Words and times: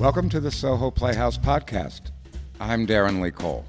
Welcome 0.00 0.30
to 0.30 0.40
the 0.40 0.50
Soho 0.50 0.90
Playhouse 0.90 1.36
podcast. 1.36 2.10
I'm 2.58 2.86
Darren 2.86 3.20
Lee 3.20 3.30
Cole. 3.30 3.66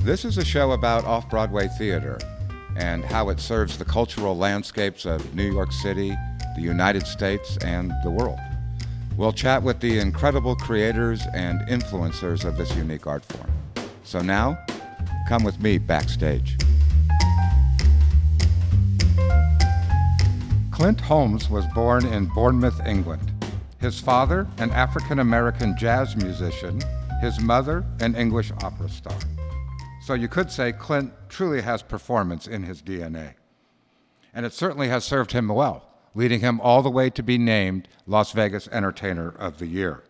This 0.00 0.24
is 0.24 0.38
a 0.38 0.44
show 0.44 0.72
about 0.72 1.04
off 1.04 1.28
Broadway 1.28 1.68
theater 1.76 2.18
and 2.76 3.04
how 3.04 3.28
it 3.28 3.40
serves 3.40 3.76
the 3.76 3.84
cultural 3.84 4.38
landscapes 4.38 5.04
of 5.04 5.34
New 5.34 5.52
York 5.52 5.70
City, 5.70 6.16
the 6.56 6.62
United 6.62 7.06
States, 7.06 7.58
and 7.58 7.92
the 8.02 8.10
world. 8.10 8.38
We'll 9.18 9.34
chat 9.34 9.62
with 9.62 9.80
the 9.80 9.98
incredible 9.98 10.56
creators 10.56 11.20
and 11.34 11.60
influencers 11.68 12.46
of 12.46 12.56
this 12.56 12.74
unique 12.74 13.06
art 13.06 13.22
form. 13.26 13.52
So 14.04 14.22
now, 14.22 14.58
come 15.28 15.44
with 15.44 15.60
me 15.60 15.76
backstage. 15.76 16.56
Clint 20.78 21.00
Holmes 21.00 21.50
was 21.50 21.66
born 21.74 22.06
in 22.06 22.26
Bournemouth, 22.26 22.80
England. 22.86 23.32
His 23.80 23.98
father, 23.98 24.46
an 24.58 24.70
African 24.70 25.18
American 25.18 25.76
jazz 25.76 26.14
musician, 26.14 26.80
his 27.20 27.40
mother, 27.40 27.84
an 27.98 28.14
English 28.14 28.52
opera 28.62 28.88
star. 28.88 29.18
So 30.00 30.14
you 30.14 30.28
could 30.28 30.52
say 30.52 30.70
Clint 30.70 31.12
truly 31.28 31.62
has 31.62 31.82
performance 31.82 32.46
in 32.46 32.62
his 32.62 32.80
DNA. 32.80 33.34
And 34.32 34.46
it 34.46 34.52
certainly 34.52 34.86
has 34.86 35.02
served 35.02 35.32
him 35.32 35.48
well, 35.48 35.84
leading 36.14 36.38
him 36.38 36.60
all 36.60 36.80
the 36.80 36.90
way 36.90 37.10
to 37.10 37.24
be 37.24 37.38
named 37.38 37.88
Las 38.06 38.30
Vegas 38.30 38.68
Entertainer 38.68 39.30
of 39.30 39.58
the 39.58 39.66
Year. 39.66 40.04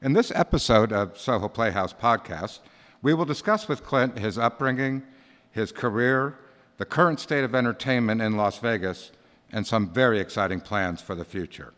In 0.00 0.14
this 0.14 0.32
episode 0.34 0.94
of 0.94 1.18
Soho 1.18 1.46
Playhouse 1.46 1.92
podcast, 1.92 2.60
we 3.02 3.12
will 3.12 3.26
discuss 3.26 3.68
with 3.68 3.84
Clint 3.84 4.18
his 4.18 4.38
upbringing, 4.38 5.02
his 5.50 5.72
career, 5.72 6.38
the 6.78 6.86
current 6.86 7.20
state 7.20 7.44
of 7.44 7.54
entertainment 7.54 8.22
in 8.22 8.34
Las 8.34 8.56
Vegas, 8.60 9.10
and 9.52 9.66
some 9.66 9.88
very 9.90 10.20
exciting 10.20 10.60
plans 10.60 11.00
for 11.00 11.14
the 11.14 11.24
future. 11.24 11.72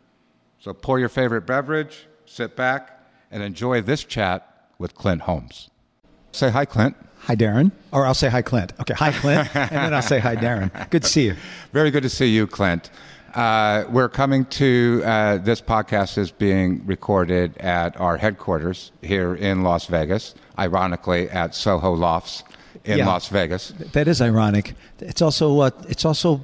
So 0.58 0.72
pour 0.74 0.98
your 0.98 1.08
favorite 1.08 1.46
beverage, 1.46 2.06
sit 2.26 2.56
back, 2.56 3.00
and 3.30 3.42
enjoy 3.42 3.80
this 3.80 4.04
chat 4.04 4.68
with 4.78 4.94
Clint 4.94 5.22
Holmes. 5.22 5.70
Say 6.32 6.50
hi, 6.50 6.64
Clint. 6.64 6.96
Hi, 7.24 7.36
Darren. 7.36 7.70
Or 7.92 8.06
I'll 8.06 8.14
say 8.14 8.28
hi, 8.28 8.42
Clint. 8.42 8.72
Okay, 8.80 8.94
hi, 8.94 9.12
Clint. 9.12 9.54
and 9.54 9.70
then 9.70 9.94
I'll 9.94 10.02
say 10.02 10.18
hi, 10.20 10.36
Darren. 10.36 10.70
Good 10.90 11.02
to 11.02 11.08
see 11.08 11.24
you. 11.26 11.36
Very 11.72 11.90
good 11.90 12.02
to 12.02 12.08
see 12.08 12.26
you, 12.28 12.46
Clint. 12.46 12.90
Uh, 13.34 13.84
we're 13.90 14.08
coming 14.08 14.44
to 14.46 15.02
uh, 15.04 15.38
this 15.38 15.60
podcast 15.60 16.18
is 16.18 16.32
being 16.32 16.84
recorded 16.86 17.56
at 17.58 17.98
our 18.00 18.16
headquarters 18.16 18.90
here 19.02 19.34
in 19.34 19.62
Las 19.62 19.86
Vegas, 19.86 20.34
ironically 20.58 21.30
at 21.30 21.54
Soho 21.54 21.92
Lofts 21.92 22.42
in 22.84 22.98
Yeah. 22.98 23.06
Las 23.06 23.28
Vegas. 23.28 23.68
That 23.92 24.08
is 24.08 24.20
ironic. 24.20 24.74
It's 24.98 25.22
also 25.22 25.60
uh, 25.60 25.70
it's 25.88 26.04
also 26.04 26.40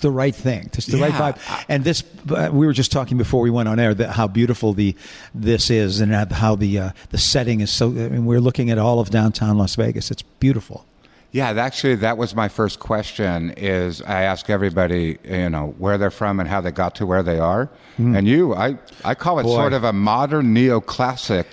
the 0.00 0.10
right 0.10 0.34
thing. 0.34 0.70
It's 0.72 0.86
the 0.86 0.98
right 0.98 1.12
vibe. 1.12 1.64
And 1.68 1.84
this, 1.84 2.02
uh, 2.30 2.50
we 2.52 2.66
were 2.66 2.72
just 2.72 2.92
talking 2.92 3.18
before 3.18 3.40
we 3.40 3.50
went 3.50 3.68
on 3.68 3.78
air 3.78 3.94
that 3.94 4.10
how 4.10 4.28
beautiful 4.28 4.72
the 4.72 4.94
this 5.34 5.70
is, 5.70 6.00
and 6.00 6.12
how 6.12 6.56
the 6.56 6.78
uh, 6.78 6.90
the 7.10 7.18
setting 7.18 7.60
is 7.60 7.70
so. 7.70 7.88
I 7.88 8.08
mean, 8.08 8.26
we're 8.26 8.40
looking 8.40 8.70
at 8.70 8.78
all 8.78 9.00
of 9.00 9.10
downtown 9.10 9.58
Las 9.58 9.76
Vegas. 9.76 10.10
It's 10.10 10.22
beautiful. 10.22 10.84
Yeah, 11.30 11.50
actually, 11.50 11.96
that 11.96 12.16
was 12.16 12.34
my 12.34 12.48
first 12.48 12.80
question. 12.80 13.50
Is 13.56 14.00
I 14.02 14.22
ask 14.22 14.48
everybody, 14.48 15.18
you 15.24 15.50
know, 15.50 15.74
where 15.78 15.98
they're 15.98 16.10
from 16.10 16.40
and 16.40 16.48
how 16.48 16.60
they 16.62 16.70
got 16.70 16.94
to 16.96 17.06
where 17.06 17.22
they 17.22 17.38
are, 17.38 17.68
and 17.98 18.26
you, 18.26 18.54
I, 18.54 18.78
I 19.04 19.14
call 19.14 19.38
it 19.38 19.42
Boy. 19.42 19.54
sort 19.54 19.72
of 19.74 19.84
a 19.84 19.92
modern 19.92 20.54
neoclassic 20.54 21.44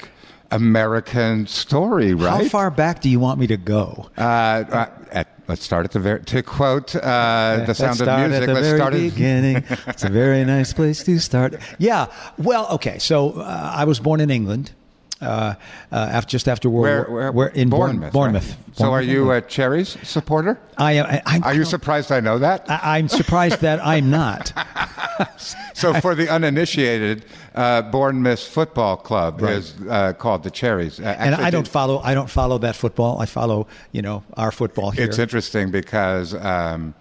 American 0.52 1.48
story, 1.48 2.14
right? 2.14 2.44
How 2.44 2.50
far 2.50 2.72
back 2.72 3.02
do 3.02 3.10
you 3.10 3.20
want 3.20 3.40
me 3.40 3.48
to 3.48 3.58
go? 3.58 4.10
Uh, 4.18 4.22
uh, 4.22 4.90
at, 5.12 5.28
let's 5.48 5.64
start 5.64 5.86
at 5.86 5.92
the 5.92 6.00
very. 6.00 6.24
To 6.24 6.44
quote 6.44 6.96
uh, 6.96 7.64
the 7.66 7.74
sound 7.74 8.02
of 8.02 8.30
music, 8.30 8.48
let's 8.48 8.68
start 8.68 8.94
at 8.94 9.00
the 9.00 9.10
beginning. 9.12 9.64
it's 9.88 10.04
a 10.04 10.10
very 10.10 10.44
nice 10.46 10.74
place 10.74 11.04
to 11.04 11.20
start. 11.20 11.56
Yeah. 11.78 12.08
Well, 12.38 12.68
okay. 12.72 13.00
So 13.00 13.32
uh, 13.40 13.72
I 13.76 13.86
was 13.86 14.00
born 14.00 14.22
in 14.22 14.30
England. 14.30 14.72
Uh, 15.22 15.56
uh, 15.94 15.96
after, 15.96 16.30
just 16.32 16.48
after 16.50 16.70
World 16.70 16.84
where, 16.84 17.10
War, 17.10 17.32
where, 17.32 17.48
in 17.48 17.70
Bourne- 17.70 17.92
Bournemouth. 17.92 18.14
Bournemouth. 18.14 18.50
right? 18.68 18.78
So, 18.78 18.92
are 18.92 19.02
you 19.02 19.32
a 19.32 19.42
Cherries 19.42 19.98
supporter? 20.04 20.60
I 20.78 20.92
am. 20.94 21.06
I, 21.06 21.22
I'm, 21.26 21.44
Are 21.44 21.54
you 21.54 21.64
surprised 21.64 22.12
I 22.12 22.20
know 22.20 22.38
that? 22.40 22.66
I, 22.70 22.98
I'm 22.98 23.08
surprised 23.08 23.62
that 23.62 23.80
I'm 23.86 24.10
not. 24.10 24.52
So, 25.74 25.94
for 26.02 26.16
the 26.16 26.28
uninitiated, 26.30 27.26
uh, 27.54 27.82
Bournemouth 27.84 28.40
Football 28.42 28.98
Club 28.98 29.42
Right. 29.42 29.54
is 29.56 29.74
uh, 29.90 30.12
called 30.14 30.44
the 30.44 30.52
Cherries. 30.52 31.00
Uh, 31.00 31.16
and 31.18 31.36
I 31.36 31.50
don't 31.50 31.68
follow. 31.68 32.00
I 32.00 32.14
don't 32.14 32.30
follow 32.30 32.58
that 32.60 32.76
football. 32.76 33.20
I 33.22 33.26
follow, 33.26 33.68
you 33.94 34.02
know, 34.02 34.24
our 34.36 34.52
football 34.52 34.92
here. 34.92 35.06
It's 35.06 35.20
interesting 35.20 35.72
because 35.72 36.34
um, 36.34 36.94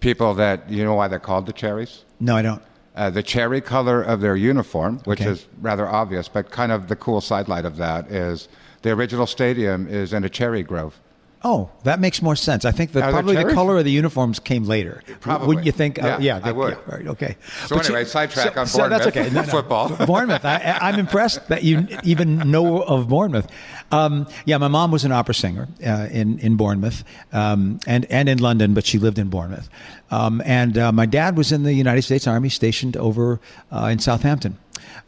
people 0.00 0.34
that 0.34 0.68
you 0.70 0.82
know 0.84 0.94
why 0.94 1.06
they're 1.08 1.18
called 1.20 1.46
the 1.46 1.52
Cherries. 1.52 2.04
no, 2.18 2.36
I 2.36 2.42
don't. 2.42 2.62
Uh, 3.00 3.08
the 3.08 3.22
cherry 3.22 3.62
color 3.62 4.02
of 4.02 4.20
their 4.20 4.36
uniform, 4.36 5.00
which 5.06 5.22
Okay. 5.22 5.30
is 5.30 5.46
rather 5.62 5.88
obvious, 5.88 6.28
but 6.28 6.50
kind 6.50 6.70
of 6.70 6.88
the 6.88 6.96
cool 6.96 7.22
sidelight 7.22 7.64
of 7.64 7.78
that 7.78 8.12
is 8.12 8.46
the 8.82 8.90
original 8.90 9.26
stadium 9.26 9.88
is 9.88 10.12
in 10.12 10.22
a 10.22 10.28
cherry 10.28 10.62
grove. 10.62 11.00
Oh, 11.42 11.70
that 11.84 11.98
makes 11.98 12.20
more 12.20 12.36
sense. 12.36 12.66
I 12.66 12.72
think 12.72 12.92
that 12.92 13.02
Are 13.04 13.10
probably 13.12 13.34
the 13.42 13.54
color 13.54 13.78
of 13.78 13.84
the 13.86 13.90
uniforms 13.90 14.38
came 14.38 14.64
later. 14.64 15.02
Probably. 15.20 15.46
Wouldn't 15.46 15.64
you 15.64 15.72
think? 15.72 15.96
Yeah, 15.96 16.16
uh, 16.16 16.18
yeah, 16.20 16.40
I 16.42 16.52
would. 16.52 16.74
yeah, 16.74 16.94
right. 16.94 17.06
Okay. 17.06 17.36
So 17.64 17.76
But 17.76 17.86
anyway, 17.86 18.04
sidetrack 18.04 18.58
on 18.58 18.66
so 18.66 18.86
that's 18.90 19.06
okay. 19.06 19.30
No, 19.30 19.40
no. 19.40 19.46
football. 19.56 19.88
Bournemouth. 20.04 20.44
I, 20.44 20.56
I- 20.56 20.88
I'm 20.90 20.98
impressed 20.98 21.48
that 21.48 21.62
you 21.64 21.86
even 22.04 22.50
know 22.50 22.82
of 22.82 23.08
Bournemouth. 23.08 23.48
Um, 23.92 24.26
yeah, 24.44 24.58
my 24.58 24.68
mom 24.68 24.90
was 24.90 25.04
an 25.04 25.12
opera 25.12 25.34
singer 25.34 25.68
uh, 25.84 26.08
in 26.10 26.38
in 26.38 26.56
Bournemouth 26.56 27.04
um, 27.32 27.80
and 27.86 28.04
and 28.06 28.28
in 28.28 28.38
London, 28.38 28.74
but 28.74 28.86
she 28.86 28.98
lived 28.98 29.18
in 29.18 29.28
Bournemouth. 29.28 29.68
Um, 30.10 30.42
and 30.44 30.78
uh, 30.78 30.92
my 30.92 31.06
dad 31.06 31.36
was 31.36 31.52
in 31.52 31.62
the 31.62 31.72
United 31.74 32.02
States 32.02 32.26
Army, 32.26 32.48
stationed 32.48 32.96
over 32.96 33.40
uh, 33.72 33.86
in 33.86 33.98
Southampton. 33.98 34.58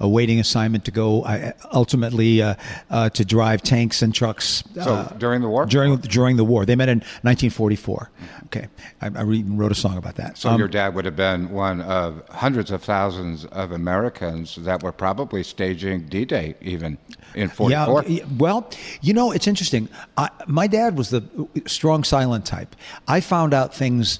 Awaiting 0.00 0.40
assignment 0.40 0.84
to 0.86 0.90
go 0.90 1.22
uh, 1.22 1.52
ultimately 1.72 2.42
uh, 2.42 2.54
uh, 2.90 3.08
to 3.10 3.24
drive 3.24 3.62
tanks 3.62 4.02
and 4.02 4.14
trucks. 4.14 4.64
So 4.74 4.94
uh, 4.94 5.08
during 5.18 5.42
the 5.42 5.48
war? 5.48 5.66
during 5.66 5.96
during 5.98 6.36
the 6.36 6.44
war, 6.44 6.64
they 6.66 6.76
met 6.76 6.88
in 6.88 6.98
1944. 7.22 8.10
Okay, 8.46 8.68
I, 9.00 9.06
I 9.06 9.24
even 9.30 9.56
wrote 9.56 9.72
a 9.72 9.76
song 9.76 9.96
about 9.96 10.16
that. 10.16 10.36
So 10.38 10.50
Um, 10.50 10.58
your 10.58 10.68
dad 10.68 10.94
would 10.94 11.04
have 11.04 11.16
been 11.16 11.50
one 11.50 11.80
of 11.80 12.22
hundreds 12.28 12.70
of 12.70 12.82
thousands 12.82 13.44
of 13.46 13.72
Americans 13.72 14.56
that 14.56 14.82
were 14.82 14.92
probably 14.92 15.42
staging 15.42 16.02
D-Day 16.08 16.54
even 16.60 16.98
in 17.34 17.48
44. 17.48 18.04
Yeah, 18.06 18.24
well, 18.38 18.70
you 19.00 19.14
know, 19.14 19.32
it's 19.32 19.46
interesting. 19.46 19.88
I, 20.16 20.28
my 20.46 20.66
dad 20.66 20.98
was 20.98 21.10
the 21.10 21.22
strong 21.66 22.04
silent 22.04 22.44
type. 22.44 22.76
I 23.08 23.20
found 23.20 23.54
out 23.54 23.74
things 23.74 24.18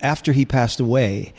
after 0.00 0.32
he 0.32 0.44
passed 0.44 0.80
away 0.80 1.32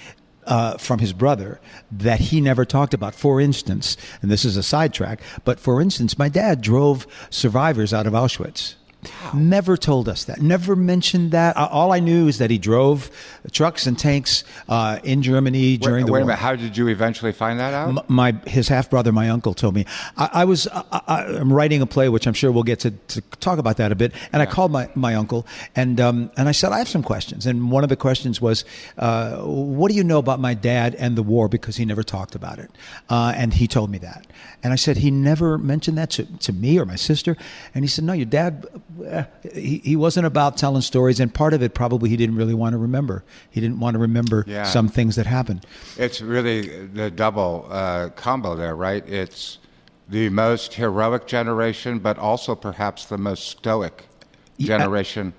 uh, 0.45 0.77
from 0.77 0.99
his 0.99 1.13
brother 1.13 1.59
that 1.91 2.19
he 2.19 2.41
never 2.41 2.65
talked 2.65 2.93
about. 2.93 3.15
For 3.15 3.39
instance, 3.39 3.97
and 4.21 4.29
this 4.31 4.45
is 4.45 4.57
a 4.57 4.63
sidetrack, 4.63 5.21
but 5.43 5.59
for 5.59 5.81
instance, 5.81 6.17
my 6.17 6.29
dad 6.29 6.61
drove 6.61 7.07
survivors 7.29 7.93
out 7.93 8.07
of 8.07 8.13
Auschwitz. 8.13 8.75
Never 9.33 9.77
told 9.77 10.07
us 10.07 10.25
that. 10.25 10.41
Never 10.41 10.75
mentioned 10.75 11.31
that. 11.31 11.57
Uh, 11.57 11.67
All 11.71 11.91
I 11.91 11.99
knew 11.99 12.27
is 12.27 12.37
that 12.37 12.49
he 12.49 12.57
drove 12.57 13.09
trucks 13.51 13.87
and 13.87 13.97
tanks 13.97 14.43
uh, 14.69 14.99
in 15.03 15.21
Germany 15.21 15.77
during 15.77 16.03
wait, 16.03 16.05
the 16.05 16.11
wait 16.11 16.19
war 16.19 16.23
a 16.23 16.25
minute. 16.27 16.39
How 16.39 16.55
did 16.55 16.77
you 16.77 16.87
eventually 16.87 17.31
find 17.31 17.59
that 17.59 17.73
out? 17.73 17.89
M- 17.89 18.05
my 18.07 18.31
his 18.47 18.67
half 18.67 18.89
brother, 18.89 19.11
my 19.11 19.29
uncle, 19.29 19.53
told 19.53 19.75
me 19.75 19.85
I, 20.17 20.29
I 20.33 20.45
was 20.45 20.67
I, 20.67 21.25
I'm 21.39 21.51
writing 21.51 21.81
a 21.81 21.85
play, 21.85 22.09
which 22.09 22.27
I'm 22.27 22.33
sure 22.33 22.51
we'll 22.51 22.63
get 22.63 22.79
to, 22.81 22.91
to 22.91 23.21
talk 23.39 23.59
about 23.59 23.77
that 23.77 23.91
a 23.91 23.95
bit. 23.95 24.13
And 24.31 24.41
I 24.41 24.45
called 24.45 24.71
my, 24.71 24.89
my 24.95 25.15
uncle 25.15 25.45
and 25.75 25.99
um, 25.99 26.31
and 26.37 26.49
I 26.49 26.51
said 26.51 26.71
I 26.71 26.77
have 26.77 26.89
some 26.89 27.03
questions. 27.03 27.45
And 27.45 27.71
one 27.71 27.83
of 27.83 27.89
the 27.89 27.95
questions 27.97 28.41
was, 28.41 28.65
uh, 28.97 29.37
what 29.37 29.89
do 29.89 29.95
you 29.95 30.03
know 30.03 30.19
about 30.19 30.39
my 30.39 30.53
dad 30.53 30.95
and 30.95 31.15
the 31.15 31.23
war? 31.23 31.47
Because 31.47 31.77
he 31.77 31.85
never 31.85 32.03
talked 32.03 32.35
about 32.35 32.59
it, 32.59 32.71
uh, 33.09 33.33
and 33.35 33.53
he 33.53 33.67
told 33.67 33.89
me 33.89 33.97
that. 33.99 34.27
And 34.63 34.71
I 34.71 34.77
said 34.77 34.97
he 34.97 35.11
never 35.11 35.57
mentioned 35.57 35.97
that 35.97 36.09
to, 36.11 36.25
to 36.39 36.53
me 36.53 36.79
or 36.79 36.85
my 36.85 36.95
sister. 36.95 37.35
And 37.75 37.83
he 37.83 37.89
said, 37.89 38.05
no, 38.05 38.13
your 38.13 38.25
dad, 38.25 38.65
he, 39.53 39.79
he 39.83 39.95
wasn't 39.95 40.25
about 40.25 40.57
telling 40.57 40.81
stories, 40.81 41.19
and 41.19 41.33
part 41.33 41.53
of 41.53 41.61
it 41.61 41.73
probably 41.73 42.09
he 42.09 42.17
didn't 42.17 42.35
really 42.35 42.53
want 42.53 42.73
to 42.73 42.77
remember. 42.77 43.23
He 43.49 43.61
didn't 43.61 43.79
want 43.79 43.95
to 43.95 43.99
remember 43.99 44.43
Yeah. 44.47 44.63
some 44.63 44.87
things 44.87 45.15
that 45.15 45.25
happened. 45.25 45.65
It's 45.97 46.21
really 46.21 46.85
the 46.87 47.09
double 47.11 47.67
uh, 47.69 48.09
combo 48.15 48.55
there, 48.55 48.75
right? 48.75 49.07
It's 49.07 49.57
the 50.09 50.29
most 50.29 50.73
heroic 50.75 51.27
generation, 51.27 51.99
but 51.99 52.17
also 52.17 52.55
perhaps 52.55 53.05
the 53.05 53.17
most 53.17 53.47
stoic 53.47 54.07
Yeah. 54.57 54.77
generation. 54.77 55.33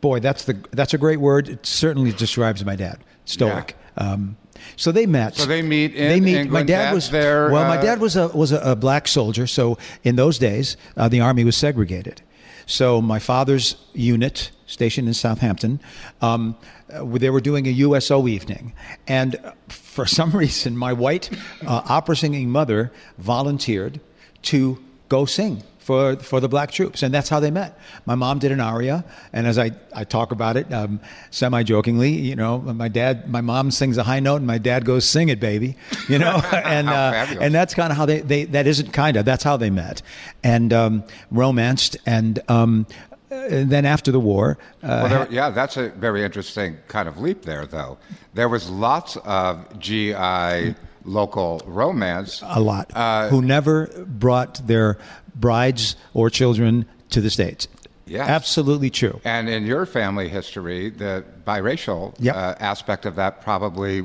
Boy, 0.00 0.20
that's 0.20 0.44
the 0.44 0.56
that's 0.70 0.94
a 0.94 0.98
great 0.98 1.20
word. 1.20 1.48
It 1.48 1.66
certainly 1.66 2.12
describes 2.12 2.64
my 2.64 2.76
dad. 2.76 2.98
Stoic. 3.24 3.76
Um, 3.96 4.36
so 4.76 4.92
they 4.92 5.06
met. 5.06 5.36
So 5.36 5.46
they 5.46 5.62
meet 5.62 5.94
in 5.94 6.08
they 6.08 6.20
meet. 6.20 6.50
my 6.50 6.62
dad 6.62 6.84
Dad's 6.84 6.94
was 6.94 7.10
there, 7.10 7.50
Well, 7.50 7.66
my 7.66 7.78
uh, 7.78 7.82
dad 7.82 8.00
was 8.00 8.16
a 8.16 8.28
was 8.28 8.52
a, 8.52 8.58
a 8.60 8.76
black 8.76 9.08
soldier. 9.08 9.46
So 9.46 9.78
in 10.02 10.16
those 10.16 10.38
days, 10.38 10.76
uh, 10.96 11.08
the 11.08 11.20
army 11.20 11.44
was 11.44 11.56
segregated. 11.56 12.22
So 12.70 13.02
my 13.02 13.18
father's 13.18 13.74
unit, 13.94 14.52
stationed 14.66 15.08
in 15.08 15.14
Southampton, 15.14 15.80
um, 16.22 16.56
uh, 16.92 17.04
they 17.04 17.28
were 17.28 17.40
doing 17.40 17.66
a 17.66 17.70
USO 17.70 18.28
evening, 18.28 18.74
and 19.08 19.34
uh, 19.34 19.52
for 19.68 20.06
some 20.18 20.30
reason, 20.30 20.76
my 20.76 20.92
white 20.92 21.30
uh, 21.66 21.82
opera 21.88 22.14
singing 22.14 22.48
mother 22.48 22.92
volunteered 23.18 24.00
to 24.42 24.78
go 25.08 25.24
sing 25.24 25.64
for 25.90 26.14
for 26.22 26.38
the 26.38 26.48
black 26.48 26.70
troops, 26.70 27.02
and 27.02 27.12
that's 27.12 27.28
how 27.28 27.40
they 27.40 27.50
met. 27.50 27.76
My 28.06 28.14
mom 28.14 28.38
did 28.38 28.52
an 28.52 28.60
aria, 28.60 29.04
and 29.32 29.44
as 29.44 29.58
I, 29.58 29.72
I 29.92 30.04
talk 30.04 30.30
about 30.30 30.56
it 30.56 30.72
um, 30.72 31.00
semi 31.30 31.64
jokingly, 31.64 32.12
you 32.12 32.36
know, 32.36 32.58
my 32.58 32.86
dad, 32.86 33.28
my 33.28 33.40
mom 33.40 33.72
sings 33.72 33.98
a 33.98 34.04
high 34.04 34.20
note, 34.20 34.36
and 34.36 34.46
my 34.46 34.58
dad 34.58 34.84
goes, 34.84 35.04
"Sing 35.04 35.30
it, 35.30 35.40
baby," 35.40 35.76
you 36.08 36.20
know, 36.20 36.36
and 36.52 36.88
uh, 36.88 37.26
and 37.40 37.52
that's 37.52 37.74
kind 37.74 37.90
of 37.90 37.96
how 37.96 38.06
they, 38.06 38.20
they 38.20 38.44
that 38.44 38.68
isn't 38.68 38.92
kind 38.92 39.16
of 39.16 39.24
that's 39.24 39.42
how 39.42 39.56
they 39.56 39.70
met, 39.70 40.00
and 40.44 40.72
um, 40.72 41.02
romanced, 41.32 41.96
and 42.06 42.38
um, 42.48 42.86
and 43.30 43.70
then 43.70 43.84
after 43.84 44.12
the 44.12 44.20
war. 44.20 44.58
Uh, 44.84 44.86
well, 44.86 45.08
there, 45.08 45.28
yeah, 45.32 45.50
that's 45.50 45.76
a 45.76 45.88
very 45.88 46.22
interesting 46.22 46.78
kind 46.86 47.08
of 47.08 47.18
leap 47.18 47.42
there, 47.42 47.66
though. 47.66 47.98
There 48.34 48.48
was 48.48 48.70
lots 48.70 49.16
of 49.24 49.76
GI 49.80 50.76
local 51.04 51.60
romance. 51.66 52.42
A 52.44 52.60
lot. 52.60 52.90
Uh, 52.94 53.28
who 53.28 53.42
never 53.42 53.86
brought 54.06 54.66
their 54.66 54.98
brides 55.40 55.96
or 56.14 56.30
children 56.30 56.86
to 57.10 57.20
the 57.20 57.30
States. 57.30 57.68
Yes. 58.06 58.28
Absolutely 58.28 58.90
true. 58.90 59.20
And 59.24 59.48
in 59.48 59.64
your 59.64 59.86
family 59.86 60.28
history, 60.28 60.90
the 60.90 61.24
biracial 61.46 62.14
yep. 62.18 62.34
uh, 62.34 62.54
aspect 62.58 63.06
of 63.06 63.14
that 63.16 63.40
probably 63.40 64.04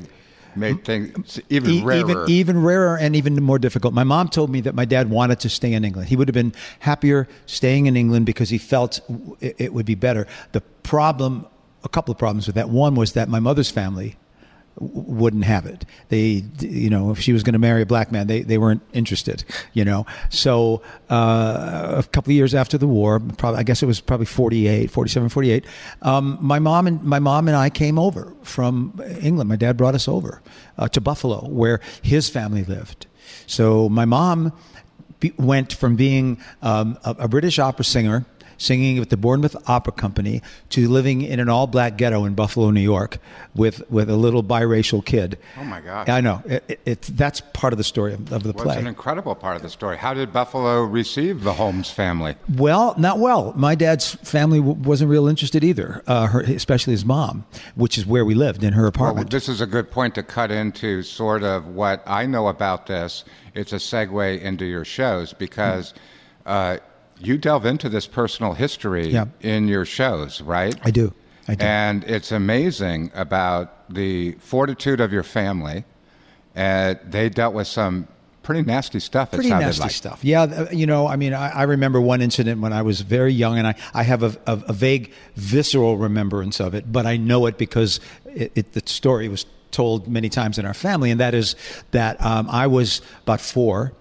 made 0.54 0.84
things 0.84 1.40
even 1.50 1.70
e- 1.70 1.82
rarer. 1.82 1.98
Even, 1.98 2.30
even 2.30 2.62
rarer 2.62 2.96
and 2.96 3.16
even 3.16 3.42
more 3.42 3.58
difficult. 3.58 3.94
My 3.94 4.04
mom 4.04 4.28
told 4.28 4.50
me 4.50 4.60
that 4.62 4.74
my 4.74 4.84
dad 4.84 5.10
wanted 5.10 5.40
to 5.40 5.48
stay 5.48 5.72
in 5.72 5.84
England. 5.84 6.08
He 6.08 6.16
would 6.16 6.28
have 6.28 6.34
been 6.34 6.54
happier 6.78 7.28
staying 7.46 7.86
in 7.86 7.96
England 7.96 8.26
because 8.26 8.48
he 8.48 8.58
felt 8.58 9.00
it, 9.40 9.56
it 9.58 9.74
would 9.74 9.86
be 9.86 9.96
better. 9.96 10.26
The 10.52 10.60
problem, 10.82 11.46
a 11.84 11.88
couple 11.88 12.12
of 12.12 12.18
problems 12.18 12.46
with 12.46 12.54
that. 12.54 12.70
One 12.70 12.94
was 12.94 13.12
that 13.14 13.28
my 13.28 13.40
mother's 13.40 13.70
family 13.70 14.16
wouldn't 14.78 15.44
have 15.44 15.64
it. 15.66 15.84
They, 16.08 16.44
you 16.60 16.90
know, 16.90 17.10
if 17.10 17.20
she 17.20 17.32
was 17.32 17.42
going 17.42 17.54
to 17.54 17.58
marry 17.58 17.82
a 17.82 17.86
black 17.86 18.12
man, 18.12 18.26
they, 18.26 18.42
they 18.42 18.58
weren't 18.58 18.82
interested, 18.92 19.44
you 19.72 19.84
know. 19.84 20.06
So 20.28 20.82
uh, 21.10 21.94
a 21.98 22.02
couple 22.12 22.30
of 22.30 22.36
years 22.36 22.54
after 22.54 22.76
the 22.76 22.86
war, 22.86 23.18
probably, 23.20 23.60
I 23.60 23.62
guess 23.62 23.82
it 23.82 23.86
was 23.86 24.00
probably 24.00 24.26
48, 24.26 24.90
47, 24.90 25.28
48, 25.30 25.64
um, 26.02 26.38
my 26.40 26.58
mom 26.58 26.86
and 26.86 27.02
my 27.02 27.18
mom 27.18 27.48
and 27.48 27.56
I 27.56 27.70
came 27.70 27.98
over 27.98 28.32
from 28.42 29.00
England. 29.20 29.48
My 29.48 29.56
dad 29.56 29.76
brought 29.76 29.94
us 29.94 30.08
over 30.08 30.42
uh, 30.76 30.88
to 30.88 31.00
Buffalo 31.00 31.48
where 31.48 31.80
his 32.02 32.28
family 32.28 32.64
lived. 32.64 33.06
So 33.46 33.88
my 33.88 34.04
mom 34.04 34.52
be, 35.20 35.32
went 35.38 35.72
from 35.72 35.96
being 35.96 36.38
um, 36.60 36.98
a, 37.04 37.16
a 37.20 37.28
British 37.28 37.58
opera 37.58 37.84
singer 37.84 38.26
singing 38.58 38.98
with 38.98 39.10
the 39.10 39.16
Bournemouth 39.16 39.56
Opera 39.68 39.92
Company 39.92 40.42
to 40.70 40.88
living 40.88 41.22
in 41.22 41.40
an 41.40 41.48
all 41.48 41.66
black 41.66 41.96
ghetto 41.96 42.24
in 42.24 42.34
Buffalo, 42.34 42.70
New 42.70 42.80
York, 42.80 43.18
with, 43.54 43.88
with 43.90 44.10
a 44.10 44.16
little 44.16 44.42
biracial 44.42 45.04
kid. 45.04 45.38
Oh 45.58 45.64
my 45.64 45.80
God! 45.80 46.08
I 46.08 46.20
know 46.20 46.42
it, 46.46 46.64
it, 46.68 46.80
it 46.84 47.02
that's 47.02 47.40
part 47.40 47.72
of 47.72 47.78
the 47.78 47.84
story 47.84 48.14
of, 48.14 48.32
of 48.32 48.42
the 48.42 48.52
well, 48.52 48.64
play. 48.64 48.74
It's 48.74 48.82
an 48.82 48.86
incredible 48.86 49.34
part 49.34 49.56
of 49.56 49.62
the 49.62 49.68
story. 49.70 49.96
How 49.96 50.14
did 50.14 50.32
Buffalo 50.32 50.82
receive 50.84 51.42
the 51.42 51.54
Holmes 51.54 51.90
family? 51.90 52.36
Well, 52.54 52.94
not 52.98 53.18
well. 53.18 53.52
My 53.56 53.74
dad's 53.74 54.14
family 54.16 54.58
w- 54.58 54.80
wasn't 54.82 55.10
real 55.10 55.26
interested 55.26 55.64
either, 55.64 56.02
uh, 56.06 56.26
her, 56.28 56.40
especially 56.40 56.92
his 56.92 57.04
mom, 57.04 57.44
which 57.74 57.98
is 57.98 58.06
where 58.06 58.24
we 58.24 58.34
lived 58.34 58.62
in 58.62 58.72
her 58.72 58.86
apartment. 58.86 59.26
Well, 59.26 59.38
this 59.38 59.48
is 59.48 59.60
a 59.60 59.66
good 59.66 59.90
point 59.90 60.14
to 60.16 60.22
cut 60.22 60.50
into 60.50 61.02
sort 61.02 61.42
of 61.42 61.66
what 61.66 62.02
I 62.06 62.26
know 62.26 62.48
about 62.48 62.86
this. 62.86 63.24
It's 63.54 63.72
a 63.72 63.76
segue 63.76 64.40
into 64.40 64.64
your 64.64 64.84
shows 64.84 65.32
because. 65.32 65.94
Uh, 66.44 66.78
you 67.18 67.38
delve 67.38 67.66
into 67.66 67.88
this 67.88 68.06
personal 68.06 68.54
history 68.54 69.08
yeah. 69.08 69.26
in 69.40 69.68
your 69.68 69.84
shows, 69.84 70.40
right? 70.40 70.74
I 70.82 70.90
do. 70.90 71.12
I 71.48 71.54
do. 71.54 71.64
And 71.64 72.04
it's 72.04 72.32
amazing 72.32 73.10
about 73.14 73.88
the 73.92 74.32
fortitude 74.32 75.00
of 75.00 75.12
your 75.12 75.22
family. 75.22 75.84
And 76.54 76.98
they 77.04 77.28
dealt 77.28 77.54
with 77.54 77.66
some 77.66 78.08
pretty 78.42 78.62
nasty 78.62 79.00
stuff. 79.00 79.32
Pretty 79.32 79.50
nasty 79.50 79.82
like. 79.82 79.90
stuff. 79.90 80.24
Yeah, 80.24 80.42
uh, 80.42 80.68
you 80.70 80.86
know, 80.86 81.06
I 81.06 81.16
mean, 81.16 81.34
I, 81.34 81.50
I, 81.50 81.62
remember 81.64 82.00
one 82.00 82.22
incident 82.22 82.60
when 82.60 82.72
I 82.72 82.82
was 82.82 83.00
very 83.00 83.32
young, 83.32 83.58
and 83.58 83.66
I, 83.66 83.74
I 83.92 84.04
have 84.04 84.22
a, 84.22 84.36
a, 84.46 84.62
a 84.68 84.72
vague, 84.72 85.12
visceral 85.34 85.96
remembrance 85.98 86.60
of 86.60 86.74
it, 86.74 86.90
but 86.90 87.06
I 87.06 87.16
know 87.16 87.46
it 87.46 87.58
because 87.58 88.00
it, 88.24 88.52
it, 88.54 88.72
the 88.72 88.82
story 88.86 89.28
was 89.28 89.46
told 89.72 90.06
many 90.08 90.28
times 90.28 90.58
in 90.58 90.64
our 90.64 90.74
family, 90.74 91.10
and 91.10 91.20
that 91.20 91.34
is 91.34 91.56
that 91.90 92.24
um, 92.24 92.48
I 92.48 92.68
was 92.68 93.02
about 93.24 93.40
four 93.40 93.92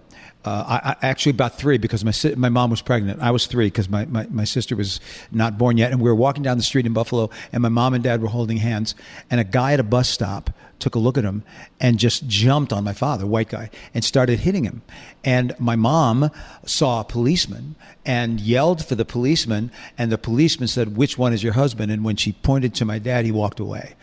uh, 0.46 0.64
I, 0.68 0.90
I, 0.92 1.08
actually 1.08 1.32
about 1.32 1.58
three 1.58 1.80
because 1.80 2.06
my 2.06 2.14
my 2.36 2.50
mom 2.50 2.70
was 2.70 2.82
pregnant. 2.82 3.20
I 3.20 3.32
was 3.32 3.48
three 3.48 3.66
because 3.66 3.90
my, 3.90 4.06
my, 4.06 4.28
my 4.30 4.44
sister 4.44 4.76
was 4.76 5.00
not 5.32 5.58
born 5.58 5.78
yet, 5.78 5.92
and 5.92 6.00
we 6.00 6.08
were 6.08 6.16
walking 6.16 6.44
down 6.44 6.58
the 6.58 6.64
street 6.64 6.86
in 6.86 6.94
Buffalo, 6.94 7.32
and 7.52 7.64
my 7.64 7.70
mom 7.70 7.96
and 7.96 8.04
dad 8.04 8.22
were 8.22 8.28
holding 8.28 8.58
hands, 8.58 8.94
and 9.32 9.42
a 9.42 9.44
guy 9.44 9.74
at 9.74 9.80
a 9.80 9.84
bus 9.84 10.08
stop 10.08 10.52
took 10.78 10.94
a 10.94 11.00
look 11.00 11.18
at 11.18 11.24
him 11.24 11.44
and 11.80 11.98
just 11.98 12.28
jumped 12.28 12.74
on 12.74 12.84
my 12.84 12.94
father, 12.94 13.26
white 13.26 13.50
guy, 13.50 13.70
and 13.94 14.04
started 14.04 14.40
hitting 14.40 14.66
him. 14.66 14.82
And 15.24 15.56
my 15.58 15.76
mom 15.76 16.30
saw 16.66 17.00
a 17.00 17.06
policeman 17.06 17.76
and 18.06 18.40
yelled 18.40 18.86
for 18.86 18.94
the 18.94 19.06
policeman, 19.06 19.72
and 19.98 20.12
the 20.12 20.18
policeman 20.18 20.68
said, 20.68 20.96
"Which 20.96 21.18
one 21.18 21.34
is 21.34 21.44
your 21.44 21.54
husband?" 21.54 21.92
And 21.92 22.04
when 22.04 22.18
she 22.18 22.34
pointed 22.34 22.76
to 22.76 22.86
my 22.86 23.00
dad, 23.00 23.26
he 23.26 23.32
walked 23.32 23.60
away. 23.60 23.96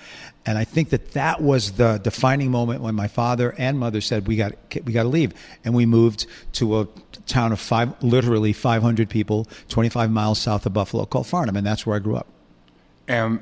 And 0.44 0.58
I 0.58 0.64
think 0.64 0.90
that 0.90 1.12
that 1.12 1.40
was 1.40 1.72
the 1.72 1.98
defining 1.98 2.50
moment 2.50 2.82
when 2.82 2.94
my 2.94 3.06
father 3.06 3.54
and 3.58 3.78
mother 3.78 4.00
said, 4.00 4.26
"We 4.26 4.36
got 4.36 4.52
we 4.84 4.92
got 4.92 5.04
to 5.04 5.08
leave," 5.08 5.32
and 5.64 5.72
we 5.72 5.86
moved 5.86 6.26
to 6.54 6.80
a 6.80 6.88
town 7.26 7.52
of 7.52 7.60
five, 7.60 8.02
literally 8.02 8.52
500 8.52 9.08
people, 9.08 9.46
25 9.68 10.10
miles 10.10 10.40
south 10.40 10.66
of 10.66 10.72
Buffalo, 10.72 11.04
called 11.06 11.28
Farnham, 11.28 11.56
and 11.56 11.64
that's 11.66 11.86
where 11.86 11.94
I 11.94 12.00
grew 12.00 12.16
up. 12.16 12.26
And 13.06 13.40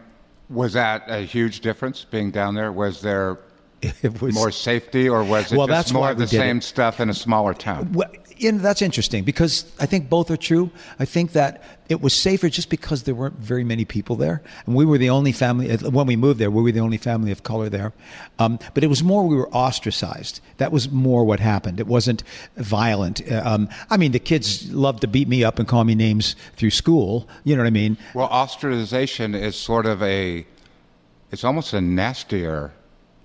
was 0.51 0.75
that 0.75 1.05
a 1.07 1.21
huge 1.21 1.61
difference 1.61 2.05
being 2.05 2.31
down 2.31 2.55
there? 2.55 2.71
Was 2.71 3.01
there 3.01 3.39
it 3.83 4.21
was, 4.21 4.35
more 4.35 4.51
safety, 4.51 5.09
or 5.09 5.25
was 5.25 5.53
it 5.53 5.57
well, 5.57 5.67
just 5.67 5.95
more 5.95 6.11
of 6.11 6.19
the 6.19 6.27
same 6.27 6.59
it. 6.59 6.65
stuff 6.65 7.01
in 7.01 7.09
a 7.09 7.15
smaller 7.15 7.55
town? 7.55 7.93
Well, 7.93 8.11
and 8.43 8.61
that's 8.61 8.83
interesting 8.83 9.25
because 9.25 9.71
I 9.79 9.87
think 9.87 10.09
both 10.09 10.31
are 10.31 10.37
true. 10.37 10.71
I 10.99 11.05
think 11.05 11.33
that 11.33 11.63
it 11.89 12.01
was 12.01 12.15
safer 12.15 12.49
just 12.49 12.71
because 12.71 13.03
there 13.03 13.15
weren't 13.15 13.39
very 13.39 13.65
many 13.65 13.85
people 13.85 14.17
there, 14.17 14.43
and 14.67 14.75
we 14.75 14.85
were 14.85 14.99
the 14.99 15.11
only 15.11 15.33
family 15.33 15.75
when 15.77 16.07
we 16.07 16.17
moved 16.17 16.39
there. 16.39 16.51
We 16.51 16.63
were 16.63 16.73
the 16.73 16.81
only 16.81 16.97
family 16.97 17.33
of 17.33 17.43
color 17.43 17.69
there, 17.69 17.93
um, 18.39 18.59
but 18.75 18.85
it 18.85 18.87
was 18.87 19.03
more 19.03 19.27
we 19.27 19.37
were 19.37 19.49
ostracized. 19.51 20.41
That 20.59 20.73
was 20.73 20.91
more 20.91 21.25
what 21.25 21.41
happened. 21.41 21.81
It 21.81 21.87
wasn't 21.87 22.23
violent. 22.57 23.21
Uh, 23.31 23.43
um, 23.45 23.69
I 23.91 23.97
mean, 23.97 24.13
the 24.13 24.19
kids 24.19 24.73
loved 24.73 25.01
to 25.03 25.09
beat 25.09 25.29
me 25.29 25.45
up 25.45 25.59
and 25.59 25.67
call 25.67 25.85
me 25.85 25.95
names 25.95 26.37
through 26.57 26.71
school. 26.71 27.29
You 27.45 27.57
know 27.57 27.63
what 27.63 27.69
I 27.69 27.71
mean? 27.71 27.97
Well, 28.15 28.29
ostracization 28.29 29.35
is 29.35 29.57
sort 29.57 29.87
of 29.87 30.03
a, 30.03 30.47
it's 31.31 31.45
almost 31.45 31.73
a 31.73 31.81
nastier 31.81 32.73